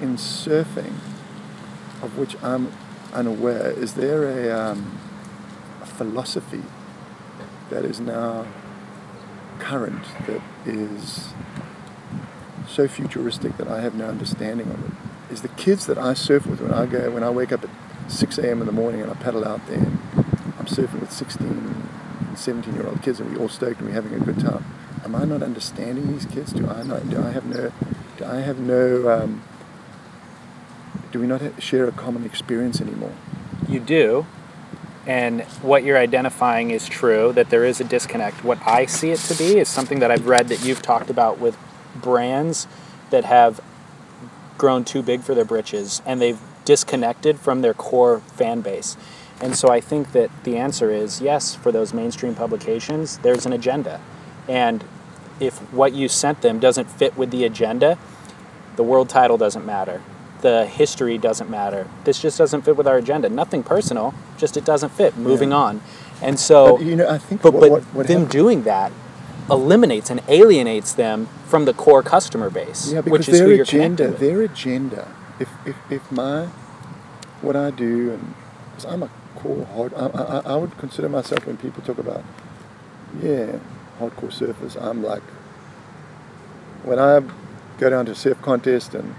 in 0.00 0.16
surfing 0.16 0.94
of 2.02 2.18
which 2.18 2.36
I'm 2.42 2.72
unaware? 3.12 3.70
Is 3.70 3.94
there 3.94 4.24
a, 4.24 4.50
um, 4.50 4.98
a 5.82 5.86
philosophy 5.86 6.62
that 7.70 7.84
is 7.84 8.00
now 8.00 8.46
current 9.58 10.04
that 10.26 10.42
is 10.66 11.28
so 12.68 12.88
futuristic 12.88 13.56
that 13.58 13.68
I 13.68 13.80
have 13.80 13.94
no 13.94 14.06
understanding 14.06 14.70
of 14.70 14.84
it? 14.84 15.32
Is 15.32 15.42
the 15.42 15.48
kids 15.48 15.86
that 15.86 15.98
I 15.98 16.14
surf 16.14 16.46
with 16.46 16.60
when 16.60 16.72
I 16.74 16.86
go 16.86 17.10
when 17.10 17.22
I 17.22 17.30
wake 17.30 17.52
up 17.52 17.64
at 17.64 17.70
6 18.10 18.38
a.m. 18.38 18.60
in 18.60 18.66
the 18.66 18.72
morning 18.72 19.00
and 19.00 19.10
I 19.10 19.14
paddle 19.14 19.46
out 19.46 19.66
there 19.68 19.86
I'm 20.62 20.68
surfing 20.68 21.00
with 21.00 21.10
16 21.10 21.48
and 21.48 22.38
17 22.38 22.74
year 22.74 22.86
old 22.86 23.02
kids 23.02 23.18
and 23.18 23.32
we're 23.32 23.42
all 23.42 23.48
stoked 23.48 23.80
and 23.80 23.88
we're 23.88 23.94
having 23.94 24.14
a 24.14 24.20
good 24.20 24.38
time. 24.38 24.64
Am 25.04 25.16
I 25.16 25.24
not 25.24 25.42
understanding 25.42 26.12
these 26.12 26.24
kids? 26.24 26.52
Do 26.52 26.68
I 26.68 26.84
not? 26.84 27.10
Do 27.10 27.20
I 27.20 27.30
have 27.30 27.44
no? 27.46 27.72
Do 28.16 28.24
I 28.24 28.36
have 28.36 28.60
no? 28.60 29.08
Um, 29.08 29.42
do 31.12 31.20
we 31.20 31.26
not 31.26 31.62
share 31.62 31.86
a 31.86 31.92
common 31.92 32.24
experience 32.24 32.80
anymore? 32.80 33.12
You 33.68 33.78
do. 33.78 34.26
And 35.06 35.42
what 35.62 35.84
you're 35.84 35.98
identifying 35.98 36.70
is 36.70 36.88
true, 36.88 37.32
that 37.34 37.50
there 37.50 37.64
is 37.64 37.80
a 37.80 37.84
disconnect. 37.84 38.44
What 38.44 38.58
I 38.66 38.86
see 38.86 39.10
it 39.10 39.18
to 39.20 39.34
be 39.34 39.58
is 39.58 39.68
something 39.68 39.98
that 39.98 40.10
I've 40.10 40.26
read 40.26 40.48
that 40.48 40.64
you've 40.64 40.80
talked 40.80 41.10
about 41.10 41.38
with 41.38 41.56
brands 41.96 42.66
that 43.10 43.24
have 43.24 43.60
grown 44.56 44.84
too 44.84 45.02
big 45.02 45.22
for 45.22 45.34
their 45.34 45.44
britches 45.44 46.00
and 46.06 46.20
they've 46.20 46.40
disconnected 46.64 47.38
from 47.38 47.62
their 47.62 47.74
core 47.74 48.20
fan 48.20 48.60
base. 48.60 48.96
And 49.40 49.56
so 49.56 49.68
I 49.68 49.80
think 49.80 50.12
that 50.12 50.30
the 50.44 50.56
answer 50.56 50.90
is 50.90 51.20
yes, 51.20 51.54
for 51.54 51.72
those 51.72 51.92
mainstream 51.92 52.34
publications, 52.34 53.18
there's 53.18 53.44
an 53.44 53.52
agenda. 53.52 54.00
And 54.48 54.84
if 55.40 55.58
what 55.72 55.92
you 55.92 56.08
sent 56.08 56.42
them 56.42 56.60
doesn't 56.60 56.88
fit 56.88 57.16
with 57.16 57.32
the 57.32 57.44
agenda, 57.44 57.98
the 58.76 58.84
world 58.84 59.08
title 59.08 59.36
doesn't 59.36 59.66
matter. 59.66 60.00
The 60.42 60.66
history 60.66 61.18
doesn't 61.18 61.48
matter. 61.48 61.86
This 62.04 62.20
just 62.20 62.36
doesn't 62.38 62.62
fit 62.62 62.76
with 62.76 62.86
our 62.86 62.96
agenda. 62.98 63.28
Nothing 63.28 63.62
personal, 63.62 64.12
just 64.36 64.56
it 64.56 64.64
doesn't 64.64 64.90
fit. 64.90 65.16
Moving 65.16 65.50
Yeah. 65.50 65.56
on. 65.56 65.80
And 66.20 66.38
so, 66.38 66.76
But, 66.76 66.84
you 66.86 66.96
know, 66.96 67.08
I 67.08 67.18
think 67.18 67.42
but, 67.42 67.52
what- 67.52 67.60
but 67.60 67.70
what- 67.70 67.82
what 67.94 68.06
them 68.08 68.22
hap- 68.22 68.30
doing 68.30 68.62
that 68.64 68.92
eliminates 69.50 70.10
and 70.10 70.20
alienates 70.28 70.92
them 70.92 71.28
from 71.46 71.64
the 71.64 71.72
core 71.72 72.02
customer 72.02 72.48
base, 72.50 72.92
Yeah, 72.92 73.00
because 73.00 73.18
which 73.20 73.28
is 73.28 73.38
their 73.40 73.50
agenda, 73.62 74.08
their 74.08 74.42
agenda. 74.42 75.08
If, 75.40 75.48
if, 75.66 75.76
if 75.90 76.12
my 76.12 76.46
what 77.40 77.56
I 77.56 77.70
do 77.70 78.10
and 78.12 78.34
'cause 78.76 78.84
I'm 78.92 79.02
a 79.02 79.08
core. 79.36 79.66
Hard. 79.74 79.92
I, 79.94 80.06
I, 80.06 80.52
I 80.52 80.56
would 80.56 80.76
consider 80.78 81.08
myself 81.08 81.44
when 81.46 81.56
people 81.56 81.82
talk 81.82 81.98
about, 81.98 82.22
yeah, 83.20 83.46
hardcore 84.00 84.30
surfers. 84.32 84.80
I'm 84.80 85.02
like, 85.02 85.22
when 86.84 86.98
I 86.98 87.20
go 87.78 87.90
down 87.90 88.06
to 88.06 88.14
surf 88.14 88.40
contest 88.42 88.94
and 88.94 89.14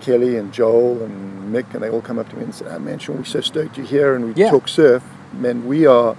Kelly 0.00 0.36
and 0.36 0.52
Joel 0.52 1.02
and 1.02 1.54
Mick 1.54 1.72
and 1.74 1.82
they 1.82 1.90
all 1.90 2.00
come 2.02 2.18
up 2.18 2.28
to 2.30 2.36
me 2.36 2.44
and 2.44 2.54
say, 2.54 2.66
oh, 2.68 2.78
man, 2.78 2.98
Shaun, 2.98 3.18
we're 3.18 3.24
so 3.24 3.40
stoked 3.40 3.76
you're 3.76 3.86
here 3.86 4.14
and 4.14 4.24
we 4.26 4.32
Yeah. 4.34 4.50
talk 4.50 4.68
surf. 4.68 5.02
Man, 5.32 5.66
we 5.66 5.86
are, 5.86 6.16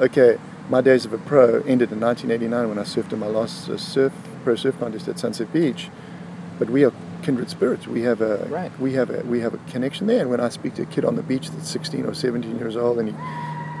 okay, 0.00 0.38
my 0.68 0.80
days 0.80 1.04
of 1.04 1.12
a 1.12 1.18
pro 1.18 1.62
ended 1.62 1.92
in 1.92 2.00
1989 2.00 2.68
when 2.68 2.78
I 2.78 2.82
surfed 2.82 3.12
in 3.12 3.18
my 3.18 3.26
last 3.26 3.68
uh, 3.68 3.76
surf 3.76 4.12
pro 4.44 4.54
surf 4.56 4.78
contest 4.78 5.08
at 5.08 5.18
Sunset 5.18 5.52
Beach. 5.52 5.88
But 6.58 6.70
we 6.70 6.84
are 6.84 6.92
kindred 7.22 7.50
spirits. 7.50 7.86
We 7.86 8.02
have 8.02 8.20
a 8.20 8.46
Right. 8.50 8.70
we 8.80 8.92
have 8.94 9.10
a 9.10 9.20
we 9.26 9.40
have 9.40 9.54
a 9.54 9.58
connection 9.70 10.06
there. 10.06 10.20
And 10.20 10.30
when 10.30 10.40
I 10.40 10.48
speak 10.48 10.74
to 10.74 10.82
a 10.82 10.86
kid 10.86 11.04
on 11.04 11.16
the 11.16 11.22
beach 11.22 11.50
that's 11.50 11.68
16 11.68 12.04
or 12.06 12.14
17 12.14 12.58
years 12.58 12.76
old 12.76 12.98
and 12.98 13.08
he 13.08 13.14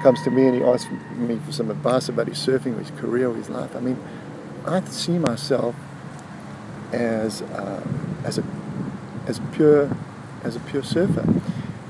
comes 0.02 0.22
to 0.24 0.30
me 0.30 0.46
and 0.46 0.54
he 0.56 0.62
asks 0.62 0.88
me 1.16 1.38
for 1.44 1.52
some 1.52 1.70
advice 1.70 2.08
about 2.08 2.28
his 2.28 2.38
surfing 2.38 2.76
or 2.76 2.80
his 2.80 2.90
career 2.92 3.28
or 3.30 3.34
his 3.34 3.48
life, 3.48 3.74
I 3.76 3.80
mean, 3.80 3.98
I 4.66 4.80
see 4.84 5.18
myself 5.18 5.74
as 6.92 7.42
uh, 7.42 7.82
as 8.24 8.38
a 8.38 8.42
as 9.28 9.40
pure 9.52 9.96
as 10.42 10.56
a 10.56 10.60
pure 10.60 10.82
surfer. 10.82 11.24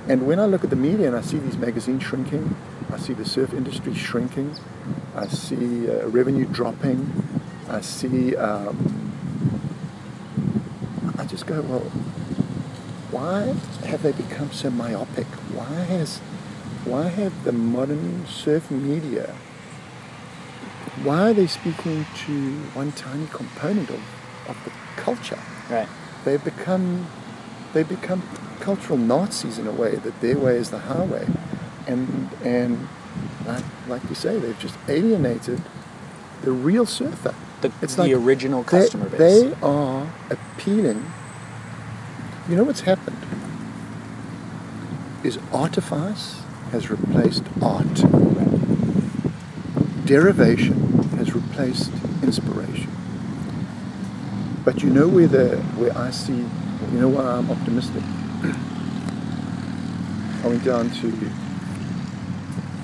And 0.09 0.26
when 0.26 0.39
I 0.39 0.47
look 0.47 0.64
at 0.64 0.70
the 0.70 0.76
media 0.76 1.07
and 1.07 1.16
I 1.16 1.22
see 1.22 1.39
these 1.39 1.57
magazines 1.57 2.03
shrinking, 2.03 2.55
I 2.93 2.99
see 2.99 3.14
the 3.14 3.24
surf 3.24 3.55
industry 3.55 3.95
shrinking, 3.95 4.55
I 5.14 5.26
see 5.28 5.91
uh, 5.91 6.09
revenue 6.09 6.47
dropping, 6.47 7.01
I 7.68 7.80
see. 7.80 8.36
Um, 8.36 8.95
I 11.18 11.24
just 11.24 11.47
go, 11.47 11.61
well, 11.62 11.80
why 13.11 13.55
have 13.86 14.03
they 14.03 14.12
become 14.12 14.53
so 14.53 14.70
myopic? 14.70 15.26
Why 15.53 15.64
has, 15.64 16.18
why 16.84 17.09
have 17.09 17.45
the 17.45 17.53
modern 17.53 18.26
surf 18.26 18.70
media? 18.70 19.34
Why 21.03 21.30
are 21.30 21.32
they 21.32 21.47
speaking 21.49 22.07
to 22.26 22.53
one 22.74 22.93
tiny 22.93 23.26
component 23.26 23.91
of, 23.91 24.01
of 24.49 24.57
the 24.64 24.70
culture? 24.97 25.39
Right. 25.68 25.89
They've 26.24 26.43
become, 26.43 27.07
they 27.73 27.83
become 27.83 28.23
cultural 28.61 28.99
Nazis 28.99 29.59
in 29.59 29.66
a 29.66 29.73
way 29.73 29.97
that 29.97 30.21
their 30.21 30.39
way 30.39 30.57
is 30.57 30.71
the 30.71 30.79
highway, 30.81 31.27
and 31.87 32.31
and 32.43 32.89
like 33.47 33.64
like 33.89 34.03
you 34.09 34.14
say, 34.14 34.39
they've 34.39 34.59
just 34.59 34.77
alienated 34.89 35.62
the 36.43 36.53
real 36.53 36.87
surfer. 36.87 37.35
The, 37.61 37.73
It's 37.83 37.97
the 37.97 38.03
like 38.03 38.12
original 38.12 38.62
customer 38.64 39.09
base. 39.09 39.19
They 39.19 39.55
are 39.62 40.07
appealing. 40.31 41.11
You 42.49 42.57
know 42.57 42.64
what's 42.64 42.81
happened? 42.83 43.16
Is 45.25 45.39
artifice 45.53 46.41
has 46.71 46.91
replaced 46.91 47.45
art. 47.61 48.03
Derivation 50.05 51.03
has 51.19 51.35
replaced 51.35 51.93
inspiration. 52.23 52.91
But 54.64 54.83
you 54.83 54.91
know 54.91 55.09
where 55.09 55.27
the 55.27 55.57
where 55.77 55.97
I 55.97 56.11
see, 56.11 56.45
you 56.93 57.01
know 57.01 57.09
why 57.09 57.22
I'm 57.22 57.51
optimistic. 57.51 58.03
I 60.43 60.47
went 60.49 60.64
down 60.64 60.91
to 60.91 61.30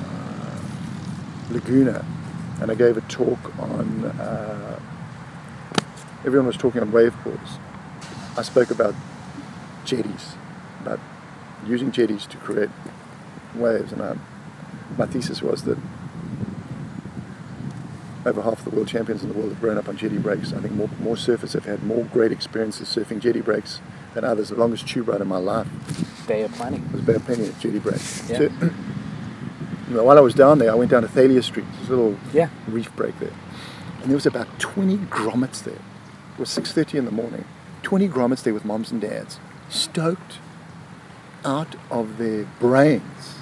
uh, 0.05 0.61
Laguna, 1.51 2.05
and 2.61 2.71
I 2.71 2.75
gave 2.75 2.97
a 2.97 3.01
talk 3.03 3.59
on. 3.59 4.05
Uh, 4.05 4.79
everyone 6.27 6.47
was 6.47 6.57
talking 6.57 6.81
on 6.81 6.93
wave 6.93 7.15
pools. 7.23 7.59
I 8.37 8.43
spoke 8.43 8.71
about 8.71 8.95
jetties, 9.85 10.35
about 10.81 11.01
using 11.67 11.91
jetties 11.93 12.27
to 12.27 12.37
create 12.39 12.71
waves, 13.55 13.93
and 13.93 14.03
I, 14.03 14.17
my 14.99 15.07
thesis 15.07 15.43
was 15.43 15.65
that 15.65 15.79
over 18.27 18.43
half 18.43 18.65
the 18.65 18.71
world 18.71 18.89
champions 18.89 19.23
in 19.23 19.29
the 19.29 19.35
world 19.35 19.51
have 19.51 19.61
grown 19.61 19.77
up 19.79 19.89
on 19.89 19.97
jetty 19.97 20.19
breaks. 20.19 20.53
I 20.53 20.61
think 20.61 20.73
more, 20.75 20.89
more 21.01 21.17
surfers 21.17 21.53
have 21.53 21.65
had 21.67 21.83
more 21.85 22.05
great 22.07 22.33
experiences 22.33 22.89
surfing 22.89 23.21
jetty 23.21 23.41
breaks 23.43 23.81
than 24.15 24.25
others. 24.25 24.49
The 24.49 24.55
longest 24.57 24.89
tube 24.89 25.09
ride 25.09 25.21
in 25.21 25.29
my 25.29 25.37
life 25.39 25.67
Bay 26.27 26.43
of 26.43 26.53
Plenty. 26.53 26.79
It 26.79 26.93
was 26.93 27.03
Bay 27.03 27.15
of 27.15 27.25
Plenty 27.27 27.47
at 27.47 27.59
jetty 27.61 27.79
breaks. 27.79 28.29
Yeah. 28.31 28.39
So, 28.39 28.45
you 29.89 29.95
know, 29.97 30.05
while 30.05 30.17
I 30.17 30.23
was 30.23 30.35
down 30.35 30.59
there, 30.59 30.71
I 30.71 30.75
went 30.75 30.91
down 30.91 31.03
to 31.03 31.09
Thalia 31.09 31.43
Street, 31.43 31.67
this 31.81 31.91
little 31.91 32.17
Yeah. 32.33 32.49
reef 32.67 32.95
break 32.97 33.19
there, 33.21 33.33
and 34.01 34.11
there 34.11 34.17
was 34.17 34.27
about 34.27 34.49
20 34.59 34.97
grommets 34.99 35.63
there. 35.63 35.75
It 35.75 36.39
was 36.41 36.49
6:30 36.49 36.99
in 36.99 37.05
the 37.05 37.11
morning. 37.11 37.45
20 37.83 38.09
grommets 38.09 38.43
there 38.43 38.55
with 38.55 38.65
moms 38.65 38.91
and 38.91 39.01
dads, 39.03 39.39
stoked 39.69 40.39
out 41.45 41.77
of 41.91 42.17
their 42.17 42.45
brains, 42.59 43.41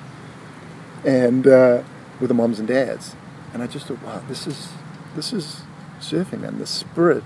and 1.04 1.46
uh, 1.46 1.82
with 2.18 2.26
the 2.28 2.34
moms 2.34 2.58
and 2.58 2.66
dads. 2.66 3.14
And 3.52 3.62
I 3.62 3.66
just 3.66 3.86
thought, 3.86 4.02
wow, 4.02 4.22
this 4.28 4.46
is 4.46 4.68
this 5.14 5.32
is 5.32 5.60
surfing, 6.00 6.40
man. 6.40 6.58
The 6.58 6.66
spirit, 6.66 7.22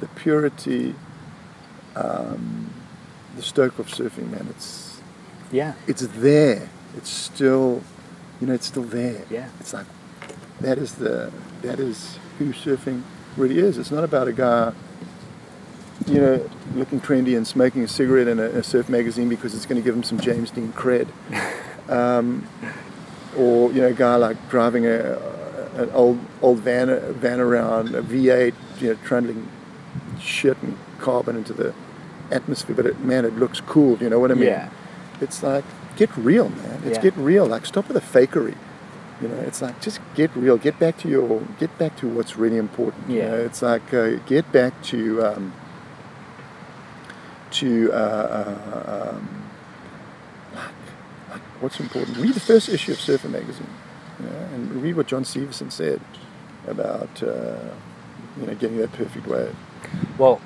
the 0.00 0.08
purity, 0.08 0.94
um, 1.96 2.70
the 3.36 3.42
stoke 3.42 3.78
of 3.78 3.86
surfing, 3.88 4.30
man. 4.30 4.46
It's 4.50 5.00
Yeah. 5.50 5.74
it's 5.86 6.06
there. 6.06 6.68
It's 6.96 7.10
still, 7.10 7.82
you 8.40 8.46
know, 8.46 8.54
it's 8.54 8.66
still 8.66 8.82
there. 8.84 9.22
Yeah. 9.30 9.48
It's 9.60 9.72
like 9.72 9.86
that 10.60 10.78
is 10.78 10.94
the 10.94 11.32
that 11.62 11.80
is 11.80 12.18
who 12.38 12.52
surfing 12.52 13.02
really 13.36 13.58
is. 13.58 13.78
It's 13.78 13.90
not 13.90 14.04
about 14.04 14.28
a 14.28 14.32
guy, 14.32 14.72
you 16.06 16.20
know, 16.20 16.50
looking 16.74 17.00
trendy 17.00 17.36
and 17.36 17.46
smoking 17.46 17.82
a 17.82 17.88
cigarette 17.88 18.28
in 18.28 18.38
a, 18.38 18.44
a 18.44 18.62
surf 18.62 18.88
magazine 18.88 19.28
because 19.28 19.54
it's 19.54 19.66
going 19.66 19.80
to 19.80 19.84
give 19.84 19.94
him 19.94 20.02
some 20.02 20.20
James 20.20 20.50
Dean 20.50 20.72
cred, 20.72 21.08
um, 21.88 22.46
or 23.36 23.72
you 23.72 23.80
know, 23.80 23.88
a 23.88 23.92
guy 23.92 24.16
like 24.16 24.36
driving 24.50 24.86
a, 24.86 25.18
an 25.76 25.90
old 25.92 26.18
old 26.42 26.58
van 26.60 26.88
van 27.14 27.40
around 27.40 27.94
a 27.94 28.02
V8, 28.02 28.54
you 28.80 28.88
know, 28.90 28.98
trundling 29.04 29.48
shit 30.20 30.56
and 30.62 30.76
carbon 30.98 31.36
into 31.36 31.52
the 31.52 31.74
atmosphere. 32.30 32.74
But 32.76 32.86
it, 32.86 33.00
man, 33.00 33.24
it 33.24 33.36
looks 33.36 33.60
cool. 33.60 33.96
You 33.98 34.08
know 34.10 34.18
what 34.18 34.30
I 34.30 34.34
mean? 34.34 34.44
Yeah. 34.44 34.70
It's 35.20 35.42
like 35.42 35.64
get 35.96 36.14
real, 36.16 36.48
man. 36.48 36.80
It's 36.84 36.96
Yeah. 36.98 37.02
get 37.02 37.16
real. 37.16 37.46
Like 37.46 37.66
stop 37.66 37.88
with 37.88 37.94
the 38.02 38.18
fakery. 38.18 38.56
You 39.22 39.28
know, 39.28 39.36
it's 39.46 39.62
like 39.62 39.80
just 39.80 40.00
get 40.14 40.30
real. 40.34 40.56
Get 40.56 40.78
back 40.78 40.98
to 40.98 41.08
your. 41.08 41.40
Get 41.60 41.76
back 41.78 41.96
to 41.98 42.08
what's 42.08 42.36
really 42.36 42.56
important. 42.58 43.08
You 43.08 43.18
Yeah. 43.18 43.30
know, 43.30 43.36
it's 43.38 43.62
like 43.62 43.94
uh, 43.94 44.16
get 44.26 44.50
back 44.52 44.82
to 44.90 45.24
um, 45.24 45.52
to 47.52 47.92
uh, 47.92 47.96
uh, 47.96 49.10
um, 49.14 49.28
like, 50.54 50.64
like 51.30 51.40
what's 51.60 51.78
important. 51.78 52.16
Read 52.18 52.34
the 52.34 52.40
first 52.40 52.68
issue 52.68 52.92
of 52.92 53.00
Surfer 53.00 53.28
magazine, 53.28 53.68
know, 54.20 54.48
and 54.54 54.82
read 54.82 54.96
what 54.96 55.06
John 55.06 55.24
Severson 55.24 55.70
said 55.70 56.00
about 56.66 57.22
uh, 57.22 57.56
you 58.40 58.46
know 58.46 58.54
getting 58.54 58.78
that 58.78 58.92
perfect 58.92 59.26
wave. 59.26 59.54
Well, 60.18 60.40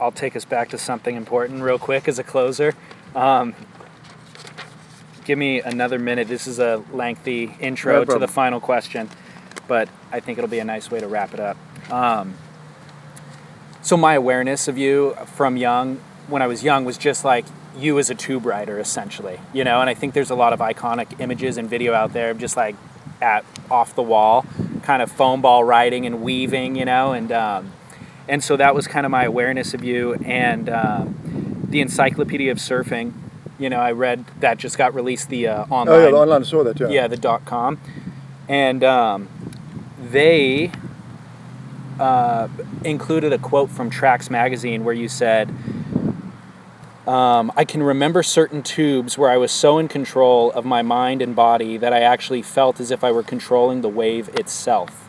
I'll 0.00 0.12
take 0.12 0.36
us 0.36 0.44
back 0.44 0.68
to 0.70 0.78
something 0.78 1.16
important 1.16 1.62
real 1.62 1.78
quick 1.78 2.08
as 2.08 2.18
a 2.18 2.24
closer. 2.24 2.74
Um, 3.14 3.54
give 5.24 5.38
me 5.38 5.60
another 5.60 5.98
minute. 5.98 6.28
This 6.28 6.46
is 6.46 6.58
a 6.58 6.82
lengthy 6.92 7.56
intro 7.60 8.00
No 8.00 8.04
to 8.04 8.18
the 8.18 8.28
final 8.28 8.60
question, 8.60 9.08
but 9.66 9.88
I 10.12 10.20
think 10.20 10.38
it'll 10.38 10.50
be 10.50 10.58
a 10.58 10.64
nice 10.64 10.90
way 10.90 11.00
to 11.00 11.08
wrap 11.08 11.34
it 11.34 11.40
up. 11.40 11.56
Um, 11.90 12.34
so 13.82 13.96
my 13.96 14.14
awareness 14.14 14.68
of 14.68 14.76
you 14.76 15.14
from 15.26 15.56
young, 15.56 16.00
when 16.28 16.42
I 16.42 16.46
was 16.46 16.62
young, 16.62 16.84
was 16.84 16.98
just 16.98 17.24
like 17.24 17.44
you 17.76 17.98
as 17.98 18.10
a 18.10 18.14
tube 18.14 18.44
rider, 18.44 18.78
essentially. 18.78 19.38
You 19.52 19.64
know, 19.64 19.80
and 19.80 19.88
I 19.88 19.94
think 19.94 20.14
there's 20.14 20.30
a 20.30 20.34
lot 20.34 20.52
of 20.52 20.60
iconic 20.60 21.20
images 21.20 21.56
and 21.56 21.68
video 21.68 21.94
out 21.94 22.12
there, 22.12 22.30
of 22.30 22.38
just 22.38 22.56
like 22.56 22.74
at 23.20 23.44
off 23.70 23.94
the 23.94 24.02
wall, 24.02 24.44
kind 24.82 25.02
of 25.02 25.10
foam 25.10 25.40
ball 25.42 25.64
riding 25.64 26.06
and 26.06 26.22
weaving. 26.22 26.76
You 26.76 26.84
know, 26.84 27.12
and 27.12 27.32
um, 27.32 27.72
and 28.28 28.42
so 28.42 28.56
that 28.56 28.74
was 28.74 28.86
kind 28.86 29.06
of 29.06 29.10
my 29.12 29.24
awareness 29.24 29.74
of 29.74 29.84
you 29.84 30.14
and 30.24 30.68
um, 30.68 31.66
the 31.68 31.80
encyclopedia 31.80 32.50
of 32.50 32.58
surfing 32.58 33.12
you 33.58 33.70
know 33.70 33.78
i 33.78 33.90
read 33.90 34.24
that 34.40 34.58
just 34.58 34.76
got 34.76 34.92
released 34.94 35.30
the 35.30 35.46
uh, 35.48 35.64
online 35.70 35.88
Oh 35.88 36.04
yeah, 36.04 36.10
the 36.10 36.16
online 36.16 36.42
I 36.42 36.44
saw 36.44 36.62
that. 36.64 36.78
Yeah. 36.78 36.88
yeah 36.88 37.08
the 37.08 37.16
dot 37.16 37.44
com 37.46 37.80
and 38.48 38.84
um, 38.84 39.28
they 40.10 40.70
uh, 41.98 42.48
included 42.84 43.32
a 43.32 43.38
quote 43.38 43.70
from 43.70 43.88
Tracks 43.90 44.28
magazine 44.30 44.84
where 44.84 44.94
you 44.94 45.08
said 45.08 45.48
um, 47.06 47.52
i 47.56 47.64
can 47.64 47.82
remember 47.82 48.22
certain 48.22 48.62
tubes 48.62 49.16
where 49.16 49.30
i 49.30 49.36
was 49.36 49.52
so 49.52 49.78
in 49.78 49.88
control 49.88 50.50
of 50.52 50.64
my 50.64 50.82
mind 50.82 51.22
and 51.22 51.34
body 51.36 51.76
that 51.76 51.92
i 51.92 52.00
actually 52.00 52.42
felt 52.42 52.80
as 52.80 52.90
if 52.90 53.04
i 53.04 53.10
were 53.10 53.22
controlling 53.22 53.80
the 53.80 53.88
wave 53.88 54.28
itself 54.34 55.06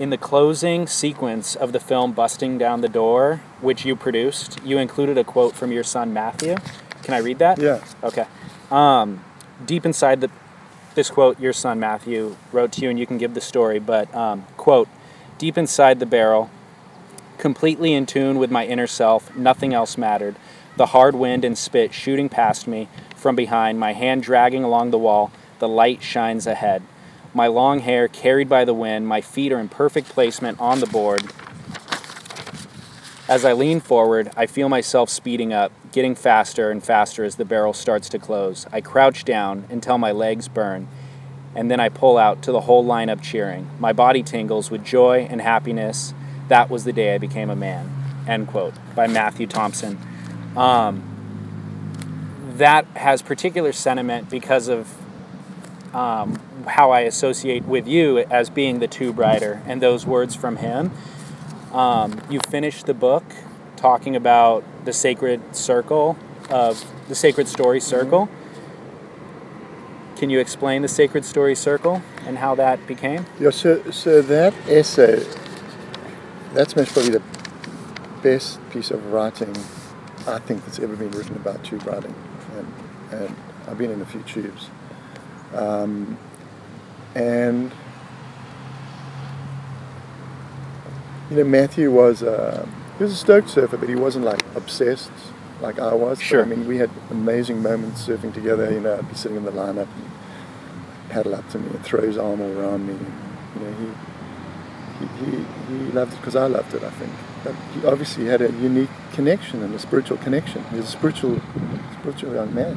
in 0.00 0.08
the 0.08 0.16
closing 0.16 0.86
sequence 0.86 1.54
of 1.54 1.72
the 1.72 1.78
film 1.78 2.12
Busting 2.12 2.56
Down 2.56 2.80
the 2.80 2.88
Door, 2.88 3.42
which 3.60 3.84
you 3.84 3.94
produced, 3.94 4.58
you 4.64 4.78
included 4.78 5.18
a 5.18 5.24
quote 5.24 5.54
from 5.54 5.70
your 5.70 5.84
son 5.84 6.12
Matthew. 6.14 6.56
Can 7.02 7.12
I 7.12 7.18
read 7.18 7.38
that? 7.38 7.58
Yeah. 7.58 7.84
Okay. 8.02 8.24
Um, 8.70 9.22
deep 9.66 9.84
inside 9.84 10.22
the, 10.22 10.30
this 10.94 11.10
quote, 11.10 11.38
your 11.38 11.52
son 11.52 11.78
Matthew 11.78 12.34
wrote 12.50 12.72
to 12.72 12.80
you, 12.80 12.88
and 12.88 12.98
you 12.98 13.06
can 13.06 13.18
give 13.18 13.34
the 13.34 13.42
story, 13.42 13.78
but 13.78 14.12
um, 14.14 14.46
quote, 14.56 14.88
deep 15.36 15.58
inside 15.58 16.00
the 16.00 16.06
barrel, 16.06 16.50
completely 17.36 17.92
in 17.92 18.06
tune 18.06 18.38
with 18.38 18.50
my 18.50 18.64
inner 18.64 18.86
self, 18.86 19.36
nothing 19.36 19.74
else 19.74 19.98
mattered. 19.98 20.34
The 20.80 20.96
hard 20.96 21.14
wind 21.14 21.44
and 21.44 21.58
spit 21.58 21.92
shooting 21.92 22.30
past 22.30 22.66
me 22.66 22.88
from 23.14 23.36
behind, 23.36 23.78
my 23.78 23.92
hand 23.92 24.22
dragging 24.22 24.64
along 24.64 24.92
the 24.92 24.98
wall, 24.98 25.30
the 25.58 25.68
light 25.68 26.02
shines 26.02 26.46
ahead. 26.46 26.82
My 27.34 27.48
long 27.48 27.80
hair 27.80 28.08
carried 28.08 28.48
by 28.48 28.64
the 28.64 28.72
wind, 28.72 29.06
my 29.06 29.20
feet 29.20 29.52
are 29.52 29.60
in 29.60 29.68
perfect 29.68 30.08
placement 30.08 30.58
on 30.58 30.80
the 30.80 30.86
board. 30.86 31.30
As 33.28 33.44
I 33.44 33.52
lean 33.52 33.80
forward, 33.80 34.30
I 34.38 34.46
feel 34.46 34.70
myself 34.70 35.10
speeding 35.10 35.52
up, 35.52 35.70
getting 35.92 36.14
faster 36.14 36.70
and 36.70 36.82
faster 36.82 37.24
as 37.24 37.36
the 37.36 37.44
barrel 37.44 37.74
starts 37.74 38.08
to 38.08 38.18
close. 38.18 38.66
I 38.72 38.80
crouch 38.80 39.26
down 39.26 39.66
until 39.68 39.98
my 39.98 40.12
legs 40.12 40.48
burn, 40.48 40.88
and 41.54 41.70
then 41.70 41.78
I 41.78 41.90
pull 41.90 42.16
out 42.16 42.40
to 42.44 42.52
the 42.52 42.62
whole 42.62 42.86
lineup 42.86 43.20
cheering. 43.20 43.68
My 43.78 43.92
body 43.92 44.22
tingles 44.22 44.70
with 44.70 44.82
joy 44.82 45.28
and 45.28 45.42
happiness. 45.42 46.14
That 46.48 46.70
was 46.70 46.84
the 46.84 46.94
day 46.94 47.14
I 47.14 47.18
became 47.18 47.50
a 47.50 47.54
man. 47.54 47.92
End 48.26 48.48
quote. 48.48 48.72
By 48.94 49.08
Matthew 49.08 49.46
Tomson. 49.46 49.98
Um, 50.56 51.10
that 52.56 52.84
has 52.96 53.22
particular 53.22 53.72
sentiment 53.72 54.28
because 54.28 54.68
of 54.68 54.94
um, 55.94 56.38
how 56.66 56.90
I 56.90 57.00
associate 57.00 57.64
with 57.64 57.88
you 57.88 58.18
as 58.18 58.50
being 58.50 58.78
the 58.78 58.86
tube 58.86 59.18
rider 59.18 59.62
and 59.66 59.80
those 59.80 60.06
words 60.06 60.34
from 60.34 60.56
him. 60.56 60.92
Um, 61.72 62.20
you 62.28 62.40
finished 62.48 62.86
the 62.86 62.94
book 62.94 63.24
talking 63.76 64.14
about 64.14 64.64
the 64.84 64.92
sacred 64.92 65.56
circle 65.56 66.16
of 66.50 66.84
the 67.08 67.14
sacred 67.14 67.48
story 67.48 67.80
circle. 67.80 68.28
Can 70.16 70.28
you 70.28 70.38
explain 70.38 70.82
the 70.82 70.88
sacred 70.88 71.24
story 71.24 71.54
circle 71.54 72.02
and 72.26 72.38
how 72.38 72.54
that 72.56 72.86
became? 72.86 73.24
Yeah, 73.38 73.50
so, 73.50 73.90
so 73.90 74.20
that 74.20 74.52
essay, 74.68 75.24
that's 76.52 76.76
most 76.76 76.92
probably 76.92 77.12
the 77.12 77.22
best 78.22 78.60
piece 78.70 78.90
of 78.90 79.12
writing 79.12 79.54
I 80.26 80.38
think 80.38 80.64
that's 80.64 80.78
ever 80.78 80.96
been 80.96 81.10
written 81.10 81.36
about 81.36 81.64
tube 81.64 81.86
riding. 81.86 82.14
And, 82.56 82.74
and 83.12 83.36
I've 83.68 83.78
been 83.78 83.90
in 83.90 84.00
a 84.00 84.06
few 84.06 84.22
tubes. 84.22 84.70
Um, 85.54 86.18
and 87.14 87.72
you 91.30 91.36
know, 91.36 91.44
Matthew 91.44 91.90
was 91.90 92.22
uh, 92.22 92.66
he 92.98 93.04
was 93.04 93.12
a 93.12 93.16
stoked 93.16 93.50
surfer, 93.50 93.76
but 93.76 93.88
he 93.88 93.94
wasn't 93.94 94.24
like 94.24 94.42
obsessed 94.54 95.10
like 95.60 95.78
I 95.78 95.94
was. 95.94 96.20
Sure. 96.20 96.44
But, 96.44 96.52
I 96.52 96.56
mean, 96.56 96.68
we 96.68 96.78
had 96.78 96.90
amazing 97.10 97.62
moments 97.62 98.06
surfing 98.06 98.34
together. 98.34 98.70
You 98.72 98.80
know, 98.80 98.96
I'd 98.98 99.08
be 99.08 99.14
sitting 99.14 99.36
in 99.36 99.44
the 99.44 99.52
lineup, 99.52 99.88
and 99.94 100.10
paddle 101.08 101.34
up 101.34 101.48
to 101.50 101.58
me 101.58 101.68
and 101.70 101.84
throw 101.84 102.02
his 102.02 102.18
arm 102.18 102.40
all 102.40 102.58
around 102.58 102.86
me. 102.86 102.94
And, 102.94 103.12
You 103.56 103.62
know, 103.62 103.72
he 103.78 104.10
he, 105.00 105.24
he, 105.24 105.84
he 105.86 105.92
loved 105.92 106.12
it 106.12 106.16
because 106.16 106.36
I 106.36 106.46
loved 106.46 106.74
it. 106.74 106.82
I 106.82 106.90
think, 106.90 107.12
obviously 107.84 108.24
he 108.24 108.28
had 108.28 108.42
a 108.42 108.52
unique 108.52 108.90
connection 109.12 109.62
and 109.62 109.74
a 109.74 109.78
spiritual 109.78 110.18
connection. 110.18 110.64
He 110.64 110.76
was 110.76 110.86
a 110.86 110.90
spiritual 110.90 111.40
spiritual 112.00 112.34
young 112.34 112.54
man, 112.54 112.76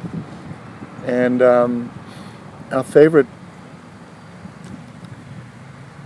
and 1.06 1.42
um, 1.42 1.92
our 2.70 2.84
favorite. 2.84 3.26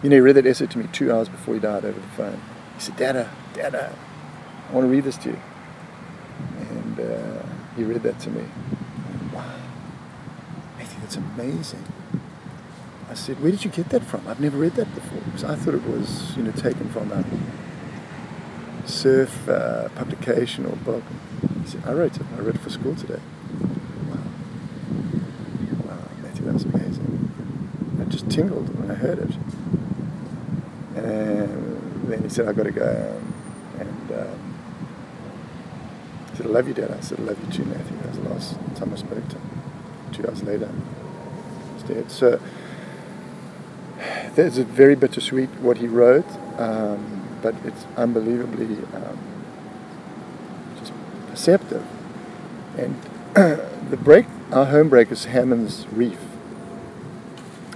You 0.02 0.10
know, 0.10 0.16
he 0.16 0.20
read 0.20 0.36
that 0.36 0.46
essay 0.46 0.66
to 0.66 0.78
me 0.78 0.88
two 0.92 1.12
hours 1.12 1.28
before 1.28 1.54
he 1.54 1.60
died 1.60 1.84
over 1.84 1.98
the 1.98 2.06
phone. 2.08 2.40
He 2.76 2.80
said, 2.80 2.96
Dada, 2.96 3.30
Dada, 3.52 3.92
I 4.68 4.72
want 4.72 4.84
to 4.84 4.88
read 4.88 5.02
this 5.02 5.16
to 5.18 5.30
you. 5.30 5.38
And 6.60 7.00
uh, 7.00 7.42
he 7.76 7.82
read 7.82 8.04
that 8.04 8.20
to 8.20 8.30
me. 8.30 8.44
Wow, 9.34 9.56
I 10.78 10.84
think 10.84 11.02
that's 11.02 11.16
amazing. 11.16 11.84
I 13.10 13.14
said, 13.14 13.40
where 13.42 13.50
did 13.50 13.64
you 13.64 13.72
get 13.72 13.88
that 13.88 14.04
from? 14.04 14.28
I've 14.28 14.38
never 14.38 14.58
read 14.58 14.74
that 14.74 14.94
before. 14.94 15.20
Because 15.24 15.42
I 15.42 15.56
thought 15.56 15.74
it 15.74 15.84
was, 15.84 16.36
you 16.36 16.44
know, 16.44 16.52
taken 16.52 16.88
from 16.90 17.10
a 17.10 17.24
surf 18.88 19.48
uh, 19.48 19.88
publication 19.90 20.66
or 20.66 20.76
said, 21.68 21.82
I 21.86 21.92
wrote 21.92 22.16
it. 22.16 22.22
I 22.36 22.40
read 22.40 22.54
it 22.54 22.60
for 22.60 22.70
school 22.70 22.94
today. 22.94 23.20
Wow. 24.08 24.16
Wow, 25.84 25.98
Matthew, 26.22 26.44
that 26.46 26.54
was 26.54 26.64
amazing. 26.64 27.30
I 28.00 28.04
just 28.04 28.30
tingled 28.30 28.74
when 28.78 28.90
I 28.90 28.94
heard 28.94 29.18
it. 29.18 29.30
And 30.96 32.08
then 32.10 32.22
he 32.22 32.28
said, 32.28 32.48
I've 32.48 32.56
got 32.56 32.64
to 32.64 32.72
go. 32.72 33.20
And 33.78 34.12
um, 34.12 34.58
he 36.30 36.36
said, 36.38 36.46
I 36.46 36.48
love 36.48 36.68
you, 36.68 36.74
Dad. 36.74 36.90
I 36.90 37.00
said, 37.00 37.20
I 37.20 37.22
love 37.22 37.38
you 37.46 37.52
too, 37.52 37.64
Matthew. 37.66 37.96
That 37.98 38.08
was 38.08 38.18
the 38.18 38.28
last 38.28 38.76
time 38.76 38.92
I 38.92 38.96
spoke 38.96 39.28
to 39.28 39.36
him. 39.36 39.62
Two 40.12 40.26
hours 40.26 40.42
later, 40.42 40.70
he's 41.74 41.82
dead. 41.82 42.10
So 42.10 42.40
there's 44.34 44.58
a 44.58 44.64
very 44.64 44.94
bittersweet 44.94 45.50
what 45.60 45.78
he 45.78 45.86
wrote, 45.86 46.26
um, 46.58 47.17
but 47.42 47.54
it's 47.64 47.86
unbelievably 47.96 48.76
um, 48.94 49.18
just 50.78 50.92
perceptive. 51.28 51.86
And 52.76 53.00
the 53.90 53.96
break, 53.96 54.26
our 54.52 54.66
home 54.66 54.88
break 54.88 55.10
is 55.10 55.26
Hammond's 55.26 55.86
Reef, 55.92 56.18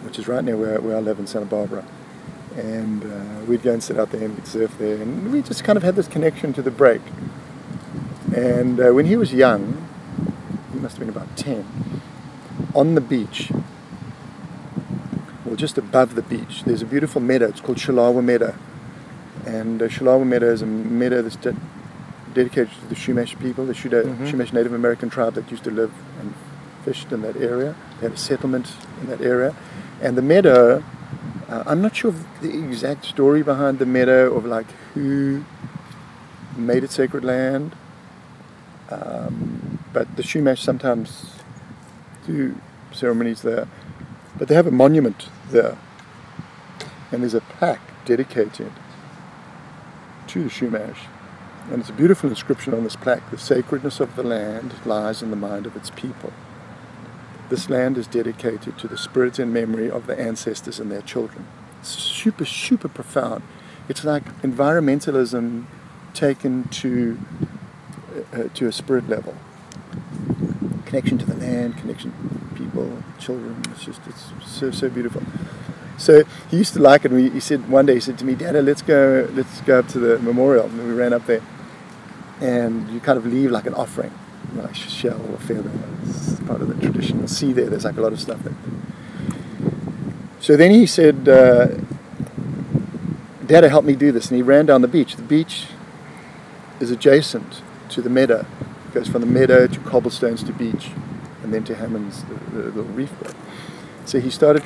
which 0.03 0.19
is 0.19 0.29
right 0.29 0.45
near 0.45 0.57
where, 0.57 0.81
where 0.81 0.97
I 0.97 1.01
live 1.01 1.19
in 1.19 1.27
Santa 1.27 1.47
Barbara 1.47 1.85
and 2.57 3.05
uh, 3.05 3.45
we'd 3.47 3.63
go 3.63 3.73
and 3.73 3.83
sit 3.83 3.99
out 3.99 4.11
there 4.11 4.25
and 4.25 4.35
we'd 4.35 4.47
surf 4.47 4.77
there, 4.79 5.01
and 5.01 5.33
we 5.33 5.43
just 5.43 5.65
kind 5.65 5.77
of 5.77 5.83
had 5.83 5.97
this 5.97 6.07
connection 6.07 6.53
to 6.53 6.63
the 6.63 6.71
break. 6.71 7.01
And 8.35 8.81
uh, 8.81 8.93
when 8.93 9.07
he 9.07 9.17
was 9.17 9.33
young, 9.33 9.87
he 10.73 10.79
must 10.79 10.97
have 10.97 11.01
been 11.01 11.09
about 11.09 11.37
10, 11.37 11.65
on 12.75 12.95
the 12.95 13.01
beach, 13.01 13.51
or 15.49 15.57
just 15.57 15.79
above 15.79 16.15
the 16.15 16.23
beach, 16.23 16.65
there's 16.65 16.83
a 16.83 16.87
beautiful 16.87 17.21
meadow. 17.21 17.49
It's 17.49 17.61
called 17.61 17.79
Shalawa 17.79 18.25
Meadow. 18.25 18.55
And 19.53 19.83
uh, 19.83 19.89
Shalawa 19.89 20.27
Meadow 20.27 20.51
is 20.53 20.63
a 20.63 20.67
meadow 20.67 21.21
that's 21.23 21.37
de- 21.37 21.57
dedicated 22.33 22.71
to 22.81 22.87
the 22.89 22.95
Chumash 22.95 23.39
people, 23.39 23.67
the 23.67 23.75
Shuda- 23.75 24.05
Mhm. 24.05 24.31
Chumash 24.31 24.53
Native 24.53 24.73
American 24.73 25.11
tribe 25.11 25.35
that 25.35 25.51
used 25.51 25.65
to 25.65 25.71
live 25.71 25.93
and 26.21 26.33
fished 26.85 27.13
in 27.13 27.21
that 27.23 27.37
area. 27.37 27.75
They 28.01 28.07
had 28.07 28.15
a 28.15 28.17
settlement 28.17 28.67
in 29.01 29.09
that 29.11 29.21
area. 29.21 29.55
And 30.01 30.17
the 30.17 30.23
meadow 30.23 30.83
uh, 31.49 31.63
I'm 31.67 31.83
not 31.83 31.95
sure 31.95 32.09
of 32.11 32.25
the 32.41 32.49
exact 32.49 33.05
story 33.05 33.43
behind 33.43 33.79
the 33.79 33.85
meadow 33.85 34.33
of 34.35 34.47
like 34.47 34.71
who 34.95 35.45
made 36.57 36.83
it 36.83 36.91
sacred 36.91 37.25
land, 37.25 37.77
um, 38.91 39.79
but 39.93 40.17
the 40.17 40.23
Chumash 40.23 40.59
sometimes 40.59 41.27
do 42.27 42.57
ceremonies 42.93 43.43
there. 43.43 43.69
But 44.39 44.49
they 44.49 44.55
have 44.55 44.67
a 44.67 44.71
monument 44.71 45.29
there, 45.51 45.77
and 47.11 47.21
there's 47.23 47.35
a 47.35 47.43
plaque 47.43 47.83
dedicated 48.07 48.73
to 50.33 50.45
the 50.45 50.49
Chumash. 50.51 50.97
And 51.71 51.81
it's 51.81 51.91
a 51.91 51.93
beautiful 51.93 52.31
inscription 52.31 52.73
on 52.73 52.85
this 52.85 52.97
plaque 52.97 53.31
The 53.31 53.39
sacredness 53.39 54.01
of 54.01 54.17
the 54.17 54.23
land 54.23 54.75
lies 54.87 55.23
in 55.23 55.31
the 55.31 55.37
mind 55.37 55.67
of 55.67 55.77
its 55.77 55.91
people. 55.91 56.33
This 57.51 57.69
land 57.69 57.99
is 57.99 58.07
dedicated 58.07 58.79
to 58.79 58.89
the 58.89 58.97
spirit 58.97 59.39
and 59.39 59.53
memory 59.53 59.91
of 59.91 60.07
the 60.07 60.19
ancestors 60.19 60.81
and 60.81 60.91
their 60.91 61.03
children. 61.03 61.47
It's 61.81 61.91
super, 61.91 62.47
super 62.47 62.89
profound. 62.89 63.43
It's 63.91 64.05
like 64.05 64.25
environmentalism 64.41 65.67
taken 66.15 66.65
to 66.69 67.19
uh, 68.33 68.45
to 68.55 68.67
a 68.67 68.73
spirit 68.73 69.09
level. 69.09 69.35
Connection 70.87 71.19
to 71.19 71.27
the 71.27 71.35
land, 71.35 71.77
connection 71.77 72.13
to 72.13 72.55
people, 72.55 73.03
children. 73.19 73.63
It's 73.73 73.85
just 73.85 74.01
it's 74.07 74.33
so 74.47 74.71
so 74.71 74.89
beautiful. 74.89 75.23
So 75.99 76.25
he 76.51 76.57
used 76.57 76.73
to 76.75 76.81
like 76.81 77.05
it. 77.05 77.13
He 77.13 77.41
said 77.41 77.69
one 77.69 77.87
day 77.87 77.95
he 77.95 78.01
said 78.01 78.19
to 78.19 78.25
me, 78.25 78.35
"Dada, 78.35 78.63
let's 78.63 78.83
go 78.83 79.29
let's 79.35 79.61
go 79.63 79.81
up 79.81 79.89
to 79.89 79.99
the 79.99 80.19
memorial." 80.19 80.67
And 80.67 80.87
we 80.89 80.95
ran 80.95 81.13
up 81.13 81.27
there, 81.27 81.43
and 82.41 82.89
you 82.91 83.01
kind 83.01 83.19
of 83.19 83.27
leave 83.27 83.51
like 83.51 83.67
an 83.67 83.75
offering, 83.75 84.13
like 84.55 84.71
a 84.71 84.75
shell 84.75 85.21
or 85.31 85.39
feather. 85.39 85.71
It's 86.05 86.41
part 86.41 86.61
of 86.61 86.69
the 86.69 86.75
tradition. 86.75 87.19
You'll 87.19 87.29
see 87.29 87.53
there. 87.53 87.69
There's 87.69 87.85
like 87.85 87.97
a 87.97 88.01
lot 88.01 88.13
of 88.13 88.21
stuff 88.21 88.43
there. 88.43 88.55
So 90.41 90.57
then 90.57 90.73
he 90.73 90.87
said, 90.87 91.29
uh, 91.29 91.69
Dada, 93.47 93.69
help 93.69 93.85
me 93.85 93.95
do 93.95 94.11
this. 94.11 94.29
And 94.29 94.37
he 94.37 94.43
ran 94.43 94.67
down 94.67 94.83
the 94.83 94.89
beach. 94.89 95.15
The 95.15 95.23
beach 95.23 95.67
is 96.81 96.91
adjacent 96.91 97.63
to 97.91 98.03
the 98.03 98.11
meadow. 98.11 98.45
It 98.89 98.95
goes 98.95 99.09
from 99.09 99.21
the 99.21 99.27
meadow 99.27 99.69
to 99.69 99.81
cobblestones 99.81 100.43
to 100.45 100.53
beach, 100.53 100.91
and 101.45 101.55
then 101.55 101.63
to 101.65 101.77
Hammond's, 101.77 102.25
the, 102.25 102.35
the, 102.35 102.71
the 102.71 102.83
reef. 102.83 103.13
So 104.05 104.19
he 104.19 104.31
started 104.31 104.65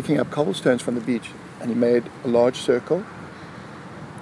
picking 0.00 0.20
up 0.20 0.30
cobblestones 0.30 0.80
from 0.80 0.94
the 0.94 1.00
beach, 1.00 1.30
and 1.60 1.70
he 1.70 1.74
made 1.74 2.04
a 2.24 2.28
large 2.28 2.54
circle. 2.54 3.04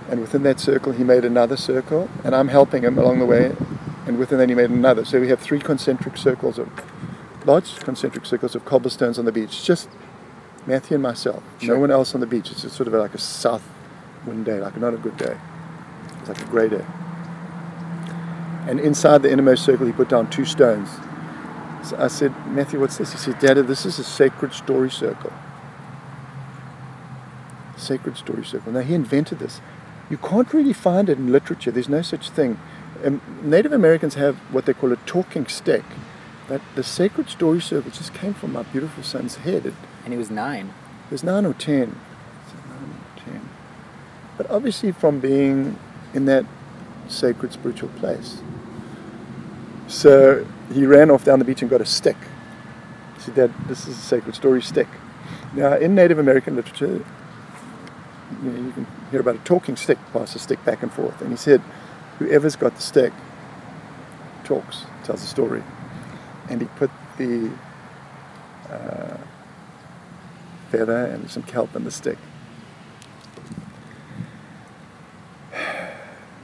And 0.09 0.23
within 0.23 0.43
that 0.45 0.59
circle, 0.59 0.93
he 0.93 1.05
made 1.05 1.23
another 1.23 1.59
circle, 1.59 2.09
and 2.25 2.35
I'm 2.35 2.49
helping 2.49 2.83
him 2.83 2.97
along 2.97 3.19
the 3.19 3.27
way. 3.27 3.55
And 4.07 4.19
within 4.19 4.39
that, 4.39 4.49
he 4.49 4.55
made 4.55 4.71
another. 4.71 5.05
So 5.05 5.21
we 5.21 5.29
have 5.29 5.39
three 5.39 5.59
concentric 5.59 6.17
circles 6.17 6.59
of 6.59 6.71
large 7.45 7.77
concentric 7.81 8.25
circles 8.25 8.55
of 8.55 8.65
cobblestones 8.65 9.19
on 9.19 9.27
the 9.27 9.33
beach. 9.33 9.65
Just 9.65 9.91
Matthew 10.65 10.95
and 10.95 11.03
myself. 11.03 11.43
Sure. 11.61 11.75
No 11.75 11.81
one 11.83 11.91
else 11.91 12.15
on 12.15 12.23
the 12.23 12.27
beach. 12.27 12.51
It's 12.51 12.63
just 12.63 12.75
sort 12.75 12.87
of 12.87 12.95
like 12.95 13.13
a 13.13 13.19
south 13.19 13.69
wind 14.25 14.47
day, 14.47 14.59
like 14.59 14.79
not 14.79 14.95
a 14.95 14.97
good 14.97 15.19
day. 15.19 15.37
It's 16.21 16.29
like 16.31 16.41
a 16.41 16.47
grey 16.47 16.71
day. 16.71 16.87
And 18.67 18.81
inside 18.81 19.21
the 19.21 19.31
innermost 19.31 19.63
circle, 19.63 19.85
he 19.85 19.93
put 19.93 20.09
down 20.09 20.31
two 20.31 20.47
stones. 20.47 20.89
So 21.85 21.99
I 21.99 22.09
said, 22.09 22.33
Matthew, 22.47 22.81
what's 22.81 22.97
this? 22.97 23.13
He 23.13 23.19
said, 23.19 23.39
Dada, 23.41 23.63
this 23.63 23.85
is 23.85 23.99
a 23.99 24.05
sacred 24.05 24.55
story 24.55 24.91
circle. 24.91 25.33
Sacred 27.87 28.17
story 28.17 28.45
circle. 28.45 28.73
Now, 28.73 28.85
he 28.91 28.95
invented 28.95 29.39
this. 29.39 29.61
You 30.11 30.19
can't 30.19 30.53
really 30.53 30.73
find 30.73 31.09
it 31.09 31.19
in 31.19 31.33
literature. 31.33 31.71
There's 31.73 31.89
no 31.89 32.03
such 32.03 32.31
thing. 32.31 32.59
Um, 33.05 33.21
Native 33.43 33.73
Americans 33.73 34.15
have 34.15 34.37
what 34.55 34.65
they 34.67 34.75
call 34.75 34.93
a 34.93 34.97
talking 35.15 35.47
stick, 35.47 35.85
But 36.49 36.61
the 36.77 36.83
sacred 36.83 37.29
story 37.29 37.61
circle 37.61 37.91
just 37.91 38.15
came 38.15 38.35
from 38.35 38.53
my 38.53 38.63
beautiful 38.63 39.03
son's 39.03 39.37
head. 39.37 39.67
It, 39.67 39.75
And 40.05 40.13
he 40.13 40.19
was 40.19 40.31
nine. 40.31 40.73
He 41.09 41.15
was 41.15 41.25
nine 41.25 41.45
or 41.45 41.55
ten. 41.55 41.97
Nine 42.69 42.91
or 43.01 43.21
ten. 43.25 43.49
But 44.37 44.49
obviously 44.51 44.93
from 44.93 45.19
being 45.19 45.79
in 46.15 46.27
that 46.27 46.45
sacred 47.09 47.53
spiritual 47.53 47.91
place. 48.01 48.41
So 49.89 50.47
he 50.73 50.87
ran 50.87 51.11
off 51.11 51.25
down 51.25 51.39
the 51.39 51.45
beach 51.45 51.63
and 51.63 51.71
got 51.71 51.81
a 51.81 51.87
stick. 51.87 52.17
He 53.17 53.21
said, 53.23 53.35
Dad, 53.35 53.51
this 53.69 53.87
is 53.87 53.99
a 53.99 54.01
sacred 54.01 54.35
story 54.35 54.63
stick. 54.63 54.89
Now, 55.55 55.75
in 55.75 55.95
Native 55.95 56.19
American 56.19 56.57
literature, 56.57 57.05
you, 58.43 58.51
know, 58.51 58.67
you 58.67 58.73
can 58.73 58.87
hear 59.11 59.21
about 59.21 59.37
a 59.37 59.39
talking 59.41 59.77
stick 59.77 59.99
pass 60.13 60.35
a 60.35 60.39
stick 60.39 60.65
back 60.65 60.83
and 60.83 60.93
forth. 60.93 61.21
And 61.21 61.31
he 61.31 61.37
said, 61.37 61.61
whoever's 62.19 62.57
got 62.57 62.75
the 62.75 62.83
stick 62.83 63.13
talks, 64.45 64.85
tells 65.05 65.23
a 65.23 65.27
story. 65.27 65.63
And 66.49 66.61
he 66.61 66.67
put 66.77 66.91
the 67.19 67.51
uh, 68.71 69.17
feather 70.71 71.07
and 71.07 71.31
some 71.31 71.43
kelp 71.43 71.75
in 71.77 71.85
the 71.85 71.91
stick. 71.91 72.19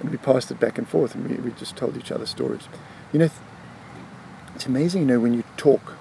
And 0.01 0.11
we 0.11 0.17
passed 0.17 0.51
it 0.51 0.59
back 0.59 0.79
and 0.79 0.89
forth, 0.89 1.15
and 1.15 1.29
we, 1.29 1.37
we 1.37 1.53
just 1.53 1.77
told 1.77 1.97
each 1.97 2.11
other 2.11 2.27
stories. 2.27 2.69
You 3.13 3.21
know, 3.21 3.31
it's 4.55 4.67
amazing, 4.67 5.03
you 5.03 5.07
know, 5.07 5.21
when 5.21 5.35
you 5.35 5.45
talk 5.57 5.95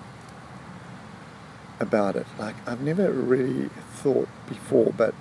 about 1.79 2.15
it. 2.15 2.25
Like, 2.39 2.55
I've 2.67 2.81
never 2.81 3.11
really 3.11 3.69
thought 3.93 4.29
before, 4.47 4.93
but 4.95 5.13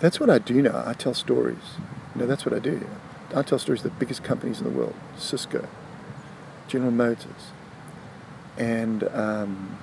that's 0.00 0.20
what 0.20 0.30
I 0.30 0.38
do 0.38 0.62
now. 0.62 0.82
I 0.86 0.92
tell 0.92 1.14
stories. 1.14 1.76
You 2.14 2.22
know, 2.22 2.26
that's 2.26 2.44
what 2.44 2.54
I 2.54 2.58
do. 2.58 2.86
I 3.34 3.42
tell 3.42 3.58
stories 3.58 3.84
of 3.84 3.92
the 3.92 3.98
biggest 3.98 4.22
companies 4.24 4.60
in 4.60 4.64
the 4.64 4.70
world 4.70 4.94
Cisco, 5.16 5.68
General 6.66 6.90
Motors. 6.90 7.52
And 8.56 9.04
um, 9.14 9.78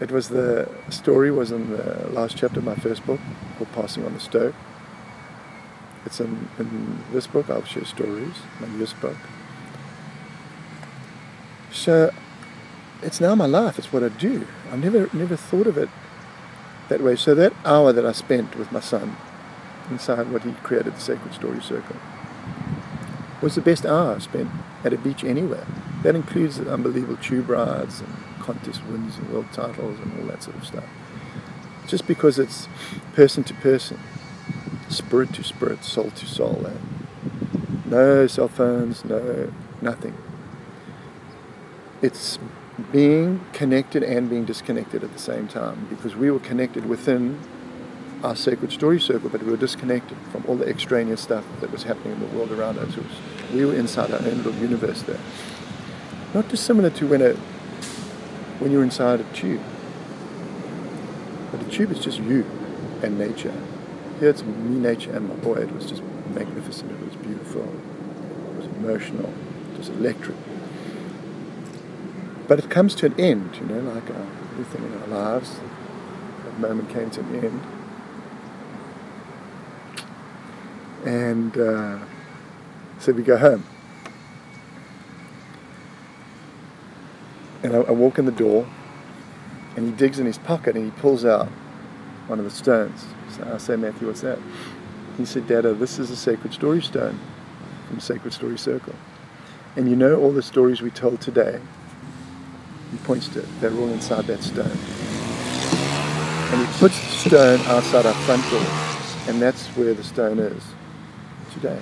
it 0.00 0.10
was 0.10 0.28
the 0.28 0.68
story 0.90 1.30
was 1.30 1.50
in 1.50 1.70
the 1.70 2.08
last 2.12 2.36
chapter 2.36 2.58
of 2.58 2.64
my 2.64 2.74
first 2.74 3.04
book 3.06 3.20
called 3.56 3.72
Passing 3.72 4.04
on 4.04 4.14
the 4.14 4.20
Stoke. 4.20 4.54
It's 6.04 6.20
in, 6.20 6.48
in 6.58 6.98
this 7.12 7.26
book, 7.28 7.48
I'll 7.48 7.64
share 7.64 7.84
stories, 7.84 8.34
my 8.60 8.68
newest 8.68 9.00
book. 9.00 9.16
So 11.72 12.10
it's 13.02 13.20
now 13.20 13.34
my 13.34 13.46
life, 13.46 13.78
it's 13.78 13.92
what 13.92 14.02
I 14.02 14.08
do. 14.08 14.46
I 14.70 14.76
never 14.76 15.08
never 15.12 15.36
thought 15.36 15.66
of 15.66 15.78
it 15.78 15.88
that 16.92 17.02
way. 17.02 17.16
So 17.16 17.34
that 17.34 17.54
hour 17.64 17.92
that 17.92 18.04
I 18.04 18.12
spent 18.12 18.56
with 18.56 18.70
my 18.70 18.80
son 18.80 19.16
inside 19.90 20.30
what 20.30 20.42
he 20.42 20.52
created, 20.62 20.94
the 20.94 21.00
Sacred 21.00 21.32
Story 21.32 21.62
Circle, 21.62 21.96
was 23.40 23.54
the 23.54 23.62
best 23.62 23.86
hour 23.86 24.14
I 24.14 24.18
spent 24.18 24.50
at 24.84 24.92
a 24.92 24.98
beach 24.98 25.24
anywhere. 25.24 25.66
That 26.02 26.14
includes 26.14 26.58
the 26.58 26.72
unbelievable 26.72 27.16
tube 27.16 27.48
rides 27.48 28.00
and 28.00 28.14
contest 28.40 28.84
wins 28.84 29.16
and 29.16 29.30
world 29.30 29.46
titles 29.52 29.98
and 30.00 30.20
all 30.20 30.26
that 30.26 30.42
sort 30.42 30.56
of 30.56 30.66
stuff. 30.66 30.84
Just 31.86 32.06
because 32.06 32.38
it's 32.38 32.68
person 33.14 33.42
to 33.44 33.54
person, 33.54 33.98
spirit 34.88 35.32
to 35.34 35.42
spirit, 35.42 35.84
soul 35.84 36.10
to 36.10 36.26
soul. 36.26 36.66
And 36.66 37.86
no 37.86 38.26
cell 38.26 38.48
phones, 38.48 39.04
no 39.04 39.52
nothing. 39.80 40.14
It's 42.02 42.38
being 42.90 43.44
connected 43.52 44.02
and 44.02 44.28
being 44.28 44.44
disconnected 44.44 45.04
at 45.04 45.12
the 45.12 45.18
same 45.18 45.48
time 45.48 45.86
because 45.90 46.16
we 46.16 46.30
were 46.30 46.40
connected 46.40 46.86
within 46.86 47.38
our 48.24 48.36
sacred 48.36 48.72
story 48.72 49.00
circle, 49.00 49.28
but 49.28 49.42
we 49.42 49.50
were 49.50 49.56
disconnected 49.56 50.16
from 50.30 50.44
all 50.46 50.56
the 50.56 50.68
extraneous 50.68 51.20
stuff 51.20 51.44
that 51.60 51.70
was 51.70 51.82
happening 51.82 52.12
in 52.12 52.20
the 52.20 52.26
world 52.36 52.52
around 52.52 52.78
us. 52.78 52.96
Was, 52.96 53.06
we 53.52 53.64
were 53.64 53.74
inside 53.74 54.10
our 54.12 54.18
own 54.18 54.36
little 54.38 54.54
universe 54.54 55.02
there. 55.02 55.18
Not 56.34 56.48
dissimilar 56.48 56.90
to 56.90 57.06
when 57.06 57.20
a 57.20 57.34
when 58.60 58.70
you're 58.70 58.84
inside 58.84 59.20
a 59.20 59.24
tube. 59.34 59.60
But 61.50 61.60
the 61.60 61.70
tube 61.70 61.90
is 61.90 61.98
just 61.98 62.20
you 62.20 62.46
and 63.02 63.18
nature. 63.18 63.52
Here 64.20 64.30
it's 64.30 64.44
me, 64.44 64.78
nature, 64.78 65.12
and 65.12 65.28
my 65.28 65.34
boy. 65.36 65.56
It 65.56 65.72
was 65.72 65.86
just 65.86 66.02
magnificent. 66.32 66.92
It 66.92 67.04
was 67.04 67.16
beautiful. 67.16 67.62
It 67.62 68.56
was 68.56 68.66
emotional. 68.66 69.32
It 69.72 69.78
was 69.78 69.88
electric. 69.88 70.36
But 72.52 72.58
it 72.58 72.68
comes 72.68 72.94
to 72.96 73.06
an 73.06 73.18
end, 73.18 73.56
you 73.56 73.64
know, 73.64 73.80
like 73.94 74.10
uh, 74.10 74.26
everything 74.50 74.84
in 74.84 75.00
our 75.00 75.06
lives. 75.06 75.58
That 76.44 76.60
moment 76.60 76.90
came 76.90 77.08
to 77.08 77.20
an 77.20 77.44
end. 77.46 77.62
And 81.06 81.56
uh, 81.56 81.98
so 82.98 83.12
we 83.12 83.22
go 83.22 83.38
home. 83.38 83.64
And 87.62 87.74
I, 87.74 87.78
I 87.78 87.90
walk 87.92 88.18
in 88.18 88.26
the 88.26 88.32
door, 88.32 88.68
and 89.74 89.86
he 89.86 89.92
digs 89.92 90.18
in 90.18 90.26
his 90.26 90.36
pocket 90.36 90.76
and 90.76 90.84
he 90.84 91.00
pulls 91.00 91.24
out 91.24 91.48
one 92.26 92.38
of 92.38 92.44
the 92.44 92.50
stones. 92.50 93.02
So 93.30 93.50
I 93.50 93.56
say, 93.56 93.76
Matthew, 93.76 94.08
what's 94.08 94.20
that? 94.20 94.38
He 95.16 95.24
said, 95.24 95.46
Dada, 95.46 95.72
this 95.72 95.98
is 95.98 96.10
a 96.10 96.16
sacred 96.16 96.52
story 96.52 96.82
stone 96.82 97.18
from 97.88 97.98
Sacred 97.98 98.34
Story 98.34 98.58
Circle. 98.58 98.94
And 99.74 99.88
you 99.88 99.96
know 99.96 100.20
all 100.20 100.32
the 100.32 100.42
stories 100.42 100.82
we 100.82 100.90
told 100.90 101.22
today, 101.22 101.58
he 102.92 102.98
points 102.98 103.28
to 103.28 103.40
it, 103.40 103.60
they're 103.60 103.72
all 103.72 103.88
inside 103.88 104.26
that 104.26 104.42
stone. 104.42 104.78
And 106.52 106.66
he 106.66 106.78
puts 106.78 107.00
the 107.00 107.28
stone 107.28 107.60
outside 107.66 108.06
our 108.06 108.14
front 108.24 108.48
door, 108.50 108.66
and 109.26 109.42
that's 109.42 109.66
where 109.68 109.94
the 109.94 110.04
stone 110.04 110.38
is 110.38 110.62
today. 111.52 111.80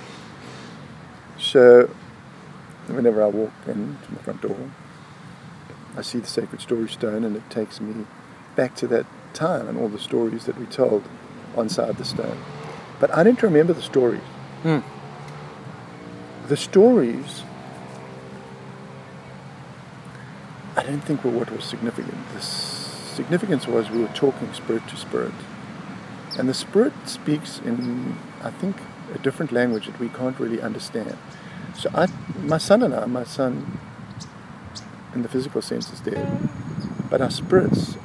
So 1.37 1.89
whenever 2.87 3.21
I 3.21 3.27
walk 3.27 3.51
into 3.67 4.11
my 4.11 4.21
front 4.23 4.41
door, 4.41 4.57
I 5.97 6.01
see 6.01 6.19
the 6.19 6.27
sacred 6.27 6.61
story 6.61 6.87
stone, 6.87 7.23
and 7.25 7.35
it 7.35 7.49
takes 7.49 7.81
me 7.81 8.05
back 8.55 8.75
to 8.75 8.87
that 8.87 9.05
time 9.33 9.67
and 9.67 9.77
all 9.77 9.89
the 9.89 9.99
stories 9.99 10.45
that 10.45 10.57
we 10.57 10.65
told 10.65 11.03
on 11.55 11.67
side 11.69 11.97
the 11.97 12.05
stone. 12.05 12.37
But 12.99 13.15
I 13.15 13.23
don't 13.23 13.41
remember 13.41 13.73
the 13.73 13.81
stories. 13.81 14.21
Hmm. 14.63 14.79
The 16.47 16.57
stories, 16.57 17.43
I 20.81 20.83
don't 20.85 21.01
think 21.01 21.23
what 21.23 21.51
was 21.51 21.63
significant. 21.63 22.17
The 22.33 22.41
significance 22.41 23.67
was 23.67 23.91
we 23.91 24.01
were 24.01 24.07
talking 24.15 24.51
spirit 24.51 24.87
to 24.87 24.97
spirit. 24.97 25.33
And 26.39 26.49
the 26.49 26.55
spirit 26.55 26.93
speaks 27.05 27.59
in, 27.59 28.17
I 28.41 28.49
think, 28.49 28.77
a 29.13 29.19
different 29.19 29.51
language 29.51 29.85
that 29.85 29.99
we 29.99 30.09
can't 30.09 30.39
really 30.39 30.59
understand. 30.59 31.19
So 31.75 31.91
I, 31.93 32.07
my 32.39 32.57
son 32.57 32.81
and 32.81 32.95
I, 32.95 33.05
my 33.05 33.25
son 33.25 33.79
in 35.13 35.21
the 35.21 35.29
physical 35.29 35.61
sense 35.61 35.93
is 35.93 35.99
dead, 35.99 36.49
but 37.11 37.21
our 37.21 37.29
spirits, 37.29 37.97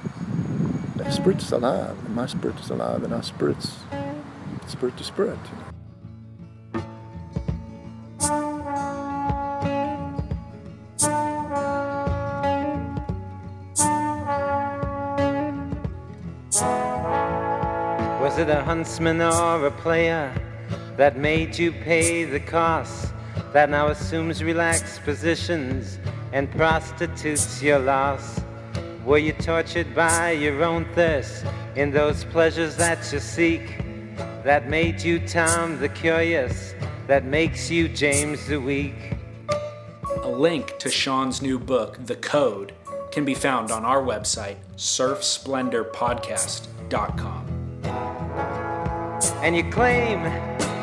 our 1.02 1.10
spirit 1.10 1.38
is 1.38 1.52
alive, 1.52 1.96
and 2.04 2.14
my 2.14 2.26
spirit 2.26 2.60
is 2.60 2.68
alive, 2.68 3.02
and 3.04 3.14
our 3.14 3.22
spirits, 3.22 3.78
spirit 4.66 4.98
to 4.98 5.04
spirit. 5.04 5.38
You 5.50 5.58
know. 5.60 5.75
Huntsman 18.66 19.22
or 19.22 19.64
a 19.64 19.70
player 19.70 20.34
that 20.96 21.16
made 21.16 21.56
you 21.56 21.70
pay 21.70 22.24
the 22.24 22.40
cost? 22.40 23.12
That 23.52 23.70
now 23.70 23.90
assumes 23.90 24.42
relaxed 24.42 25.04
positions 25.04 26.00
and 26.32 26.50
prostitutes 26.50 27.62
your 27.62 27.78
loss? 27.78 28.40
Were 29.04 29.18
you 29.18 29.34
tortured 29.34 29.94
by 29.94 30.32
your 30.32 30.64
own 30.64 30.84
thirst 30.96 31.46
in 31.76 31.92
those 31.92 32.24
pleasures 32.24 32.74
that 32.74 32.98
you 33.12 33.20
seek? 33.20 33.78
That 34.42 34.68
made 34.68 35.00
you 35.00 35.20
Tom 35.20 35.78
the 35.78 35.88
Curious, 35.88 36.74
that 37.06 37.24
makes 37.24 37.70
you 37.70 37.88
James 37.88 38.48
the 38.48 38.60
Weak? 38.60 39.14
A 40.22 40.28
link 40.28 40.76
to 40.80 40.90
Shaun's 40.90 41.40
new 41.40 41.60
book, 41.60 42.04
The 42.04 42.16
Code, 42.16 42.72
can 43.12 43.24
be 43.24 43.34
found 43.34 43.70
on 43.70 43.84
our 43.84 44.02
website, 44.02 44.56
surfsplendorpodcast.com. 44.76 47.35
And 49.46 49.54
you 49.54 49.62
claim 49.70 50.24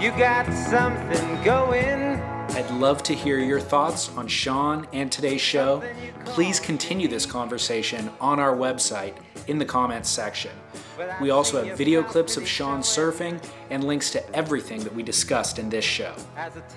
you 0.01 0.11
got 0.11 0.49
something 0.53 1.43
going. 1.43 2.17
I'd 2.55 2.71
love 2.71 3.03
to 3.03 3.13
hear 3.13 3.37
your 3.37 3.59
thoughts 3.59 4.07
on 4.15 4.25
Shaun 4.25 4.87
and 4.93 5.11
today's 5.11 5.41
show. 5.41 5.83
Please 6.23 6.61
continue 6.61 7.09
this 7.09 7.25
conversation 7.25 8.09
on 8.21 8.39
our 8.39 8.55
website 8.55 9.15
in 9.47 9.57
the 9.57 9.65
comments 9.65 10.09
section. 10.09 10.51
We 11.19 11.29
also 11.29 11.61
have 11.61 11.77
video 11.77 12.03
clips 12.03 12.37
of 12.37 12.47
Shaun 12.47 12.79
surfing 12.79 13.43
and 13.69 13.83
links 13.83 14.11
to 14.11 14.33
everything 14.33 14.81
that 14.85 14.95
we 14.95 15.03
discussed 15.03 15.59
in 15.59 15.69
this 15.69 15.83
show. 15.83 16.15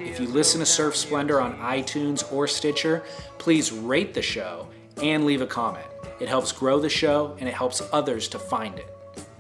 If 0.00 0.18
you 0.18 0.26
listen 0.26 0.58
to 0.58 0.66
Surf 0.66 0.96
Splendor 0.96 1.40
on 1.40 1.56
iTunes 1.58 2.32
or 2.32 2.48
Stitcher, 2.48 3.04
please 3.38 3.70
rate 3.70 4.12
the 4.12 4.22
show 4.22 4.66
and 5.00 5.24
leave 5.24 5.40
a 5.40 5.46
comment. 5.46 5.86
It 6.18 6.26
helps 6.26 6.50
grow 6.50 6.80
the 6.80 6.88
show 6.88 7.36
and 7.38 7.48
it 7.48 7.54
helps 7.54 7.80
others 7.92 8.26
to 8.30 8.40
find 8.40 8.76
it. 8.76 8.95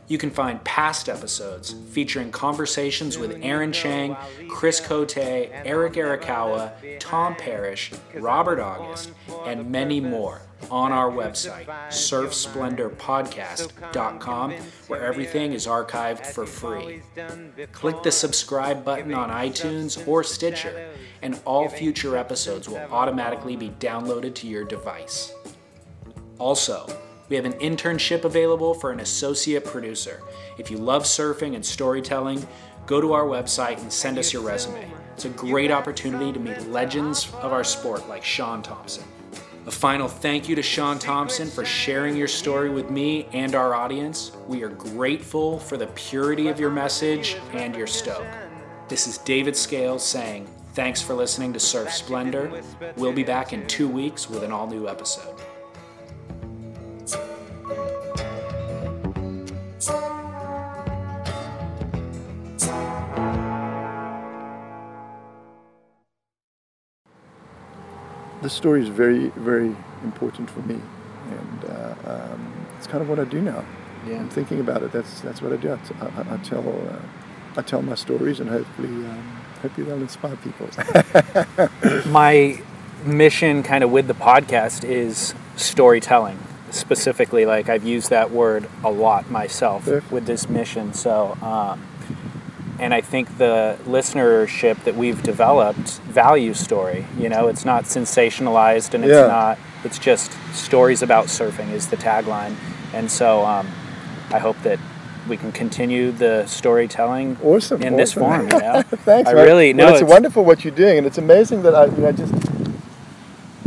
You 0.08 0.18
can 0.18 0.30
find 0.30 0.62
past 0.62 1.08
episodes 1.08 1.74
featuring 1.90 2.30
conversations 2.30 3.18
with 3.18 3.40
Aaron 3.42 3.72
Chang, 3.72 4.16
Chris 4.48 4.78
Cote, 4.80 5.16
Eric 5.16 5.94
Arakawa, 5.94 7.00
Tom 7.00 7.34
Parrish, 7.34 7.90
Robert 8.14 8.60
August, 8.60 9.10
and 9.44 9.68
many 9.70 9.98
more 10.00 10.42
on 10.70 10.92
our 10.92 11.10
website, 11.10 11.66
surfsplendorpodcast.com, 11.88 14.52
where 14.86 15.02
everything 15.02 15.52
is 15.52 15.66
archived 15.66 16.24
for 16.24 16.46
free. 16.46 17.02
Click 17.72 18.00
the 18.02 18.12
subscribe 18.12 18.84
button 18.84 19.12
on 19.12 19.30
iTunes 19.30 20.06
or 20.06 20.22
Stitcher, 20.22 20.88
and 21.20 21.40
all 21.44 21.68
future 21.68 22.16
episodes 22.16 22.68
will 22.68 22.86
automatically 22.92 23.56
be 23.56 23.70
downloaded 23.70 24.36
to 24.36 24.46
your 24.46 24.62
device. 24.64 25.32
Also, 26.38 26.86
we 27.28 27.36
have 27.36 27.44
an 27.44 27.54
internship 27.54 28.24
available 28.24 28.74
for 28.74 28.92
an 28.92 29.00
associate 29.00 29.64
producer. 29.64 30.22
If 30.58 30.70
you 30.70 30.78
love 30.78 31.04
surfing 31.04 31.54
and 31.54 31.64
storytelling, 31.64 32.46
go 32.86 33.00
to 33.00 33.12
our 33.12 33.24
website 33.24 33.78
and 33.78 33.92
send 33.92 34.18
us 34.18 34.32
your 34.32 34.42
resume. 34.42 34.90
It's 35.14 35.24
a 35.24 35.30
great 35.30 35.70
opportunity 35.70 36.32
to 36.32 36.38
meet 36.38 36.68
legends 36.68 37.32
of 37.40 37.52
our 37.52 37.64
sport 37.64 38.08
like 38.08 38.22
Shaun 38.22 38.62
Tomson. 38.62 39.04
A 39.66 39.70
final 39.70 40.06
thank 40.06 40.48
you 40.48 40.54
to 40.54 40.62
Shaun 40.62 40.98
Tomson 40.98 41.48
for 41.48 41.64
sharing 41.64 42.16
your 42.16 42.28
story 42.28 42.70
with 42.70 42.88
me 42.88 43.26
and 43.32 43.56
our 43.56 43.74
audience. 43.74 44.30
We 44.46 44.62
are 44.62 44.68
grateful 44.68 45.58
for 45.58 45.76
the 45.76 45.88
purity 45.88 46.46
of 46.46 46.60
your 46.60 46.70
message 46.70 47.36
and 47.52 47.74
your 47.74 47.88
stoke. 47.88 48.26
This 48.88 49.08
is 49.08 49.18
David 49.18 49.56
Scales 49.56 50.04
saying, 50.04 50.46
Thanks 50.74 51.02
for 51.02 51.14
listening 51.14 51.52
to 51.54 51.58
Surf 51.58 51.90
Splendor. 51.90 52.62
We'll 52.96 53.12
be 53.12 53.24
back 53.24 53.52
in 53.52 53.66
two 53.66 53.88
weeks 53.88 54.30
with 54.30 54.44
an 54.44 54.52
all 54.52 54.68
new 54.68 54.88
episode. 54.88 55.34
This 68.42 68.52
story 68.52 68.82
is 68.82 68.88
very, 68.88 69.28
very 69.30 69.74
important 70.04 70.48
for 70.48 70.60
me, 70.60 70.80
and 71.30 71.64
uh, 71.64 71.94
um, 72.04 72.66
it's 72.78 72.86
kind 72.86 73.02
of 73.02 73.08
what 73.08 73.18
I 73.18 73.24
do 73.24 73.40
now. 73.40 73.64
Yeah. 74.06 74.18
I'm 74.18 74.28
thinking 74.28 74.60
about 74.60 74.84
it. 74.84 74.92
That's 74.92 75.20
that's 75.20 75.42
what 75.42 75.52
I 75.52 75.56
do. 75.56 75.72
I, 75.72 75.76
t- 75.78 75.94
I, 76.00 76.34
I 76.34 76.36
tell 76.38 76.68
uh, 76.68 77.58
I 77.58 77.62
tell 77.62 77.82
my 77.82 77.96
stories, 77.96 78.38
and 78.38 78.48
hopefully, 78.48 78.88
um, 78.88 79.42
hopefully 79.62 79.86
they'll 79.86 80.00
inspire 80.00 80.36
people. 80.36 80.68
My 82.10 82.62
mission, 83.04 83.62
kind 83.64 83.82
of 83.82 83.90
with 83.90 84.06
the 84.06 84.14
podcast, 84.14 84.84
is 84.84 85.34
storytelling. 85.56 86.38
Specifically, 86.70 87.46
like 87.46 87.68
I've 87.68 87.84
used 87.84 88.10
that 88.10 88.30
word 88.30 88.68
a 88.84 88.90
lot 88.90 89.30
myself 89.30 89.86
Yeah. 89.86 90.00
with 90.10 90.26
this 90.26 90.48
mission. 90.48 90.92
So. 90.92 91.36
Um, 91.42 91.86
and 92.78 92.92
I 92.92 93.00
think 93.00 93.38
the 93.38 93.78
listenership 93.86 94.84
that 94.84 94.94
we've 94.96 95.22
developed 95.22 95.98
value 96.00 96.52
story. 96.52 97.06
You 97.18 97.30
know, 97.30 97.48
it's 97.48 97.64
not 97.64 97.84
sensationalized 97.84 98.92
and 98.92 99.02
it's 99.02 99.14
Yeah. 99.14 99.28
not. 99.28 99.58
It's 99.82 99.98
just 99.98 100.30
stories 100.52 101.00
about 101.00 101.28
surfing 101.28 101.72
is 101.72 101.86
the 101.86 101.96
tagline, 101.96 102.54
and 102.92 103.10
so 103.10 103.46
um, 103.46 103.66
I 104.30 104.38
hope 104.40 104.60
that 104.62 104.78
we 105.26 105.38
can 105.38 105.52
continue 105.52 106.12
the 106.12 106.44
storytelling 106.46 107.38
awesome. 107.42 107.80
in 107.82 107.96
this 107.96 108.12
form. 108.12 108.42
You 108.50 108.58
know, 108.58 108.82
Thanks. 108.90 109.30
I 109.30 109.32
man. 109.32 109.46
really 109.46 109.72
well, 109.72 109.88
it's, 109.94 110.02
it's- 110.02 110.10
wonderful 110.12 110.44
what 110.44 110.62
you're 110.62 110.74
doing, 110.74 110.98
and 110.98 111.06
it's 111.06 111.16
amazing 111.18 111.62
that 111.62 111.74
I, 111.74 111.86
you 111.86 111.96
know, 111.96 112.12
just 112.12 112.34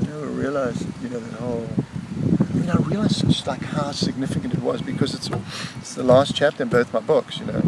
never 0.03 0.27
realized, 0.27 0.85
you 1.01 1.09
know, 1.09 1.19
that 1.19 1.39
whole. 1.39 1.67
I 2.41 2.53
mean, 2.53 2.69
I 2.69 2.75
realized 2.75 2.98
just 3.17 3.47
like 3.47 3.61
how 3.61 3.91
significant 3.91 4.53
it 4.53 4.61
was 4.61 4.81
because 4.81 5.13
it's 5.13 5.29
it's 5.79 5.95
the 5.95 6.03
last 6.03 6.35
chapter 6.35 6.63
in 6.63 6.69
both 6.69 6.93
my 6.93 6.99
books, 6.99 7.39
you 7.39 7.45
know, 7.45 7.61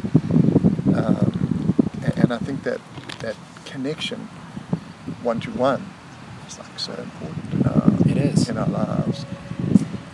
um, 0.96 1.74
and, 2.04 2.18
and 2.18 2.34
I 2.34 2.38
think 2.38 2.64
that 2.64 2.80
that 3.20 3.36
connection, 3.66 4.20
one 5.24 5.40
to 5.42 5.52
one, 5.52 5.86
is 6.48 6.58
like 6.60 6.78
so 6.80 6.94
important. 6.94 7.66
Uh, 7.66 8.10
It 8.10 8.18
is. 8.18 8.50
in 8.50 8.58
our 8.58 8.68
lives. 8.68 9.26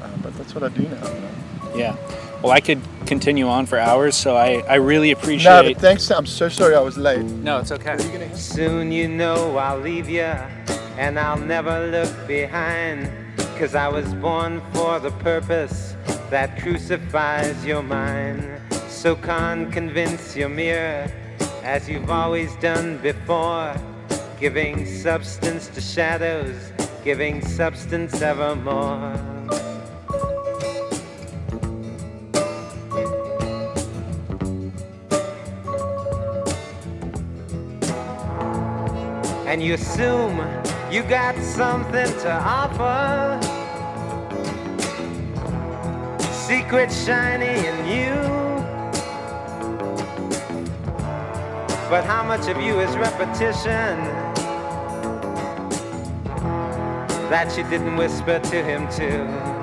Um, 0.04 0.12
but 0.22 0.36
that's 0.38 0.54
what 0.54 0.64
I 0.64 0.70
do 0.70 0.84
now. 0.84 1.08
You 1.14 1.20
know? 1.22 1.76
Yeah. 1.76 1.96
Well, 2.42 2.52
I 2.52 2.60
could 2.62 2.82
continue 3.08 3.48
on 3.48 3.66
for 3.66 3.80
hours, 3.80 4.16
so 4.16 4.36
I, 4.36 4.64
I 4.70 4.76
really 4.76 5.12
No, 5.14 5.18
appreciate. 5.20 5.74
but 5.74 5.82
thanks. 5.82 6.12
I'm 6.12 6.26
so 6.28 6.50
sorry 6.50 6.76
I 6.76 6.80
was 6.82 6.98
late. 6.98 7.24
no, 7.24 7.60
it's 7.60 7.72
okay. 7.72 7.98
Soon 8.36 8.92
you 8.92 9.08
know 9.08 9.58
I'll 9.58 9.80
leave 9.80 10.08
you, 10.08 10.22
and 10.98 11.18
I'll 11.20 11.40
never 11.40 11.88
look 11.88 12.28
behind. 12.28 13.10
Cause 13.60 13.74
I 13.74 13.88
was 13.88 14.14
born 14.14 14.62
for 14.72 15.00
the 15.00 15.10
purpose 15.10 15.96
that 16.30 16.60
crucifies 16.62 17.66
your 17.66 17.82
mind. 17.82 18.62
So 18.88 19.16
con 19.16 19.72
convince 19.72 20.36
your 20.36 20.48
mirror, 20.48 21.12
as 21.64 21.90
you've 21.90 22.12
always 22.12 22.56
done 22.58 23.00
before. 23.00 23.76
Giving 24.40 24.86
substance 24.86 25.70
to 25.70 25.82
shadows, 25.82 26.72
giving 27.04 27.44
substance 27.44 28.22
evermore. 28.22 29.16
and 39.48 39.64
you 39.64 39.74
assume 39.74 40.38
you 40.92 41.04
got 41.04 41.36
something 41.38 42.06
to 42.22 42.32
offer. 42.32 43.40
Secret 46.32 46.92
shiny 46.92 47.68
in 47.68 47.86
you. 47.86 48.16
But 51.90 52.06
how 52.06 52.24
much 52.24 52.48
of 52.48 52.62
you 52.62 52.80
is 52.80 52.96
repetition 52.96 53.98
that 57.30 57.54
you 57.58 57.64
didn't 57.64 57.98
whisper 57.98 58.40
to 58.40 58.64
him 58.64 58.88
too? 58.90 59.57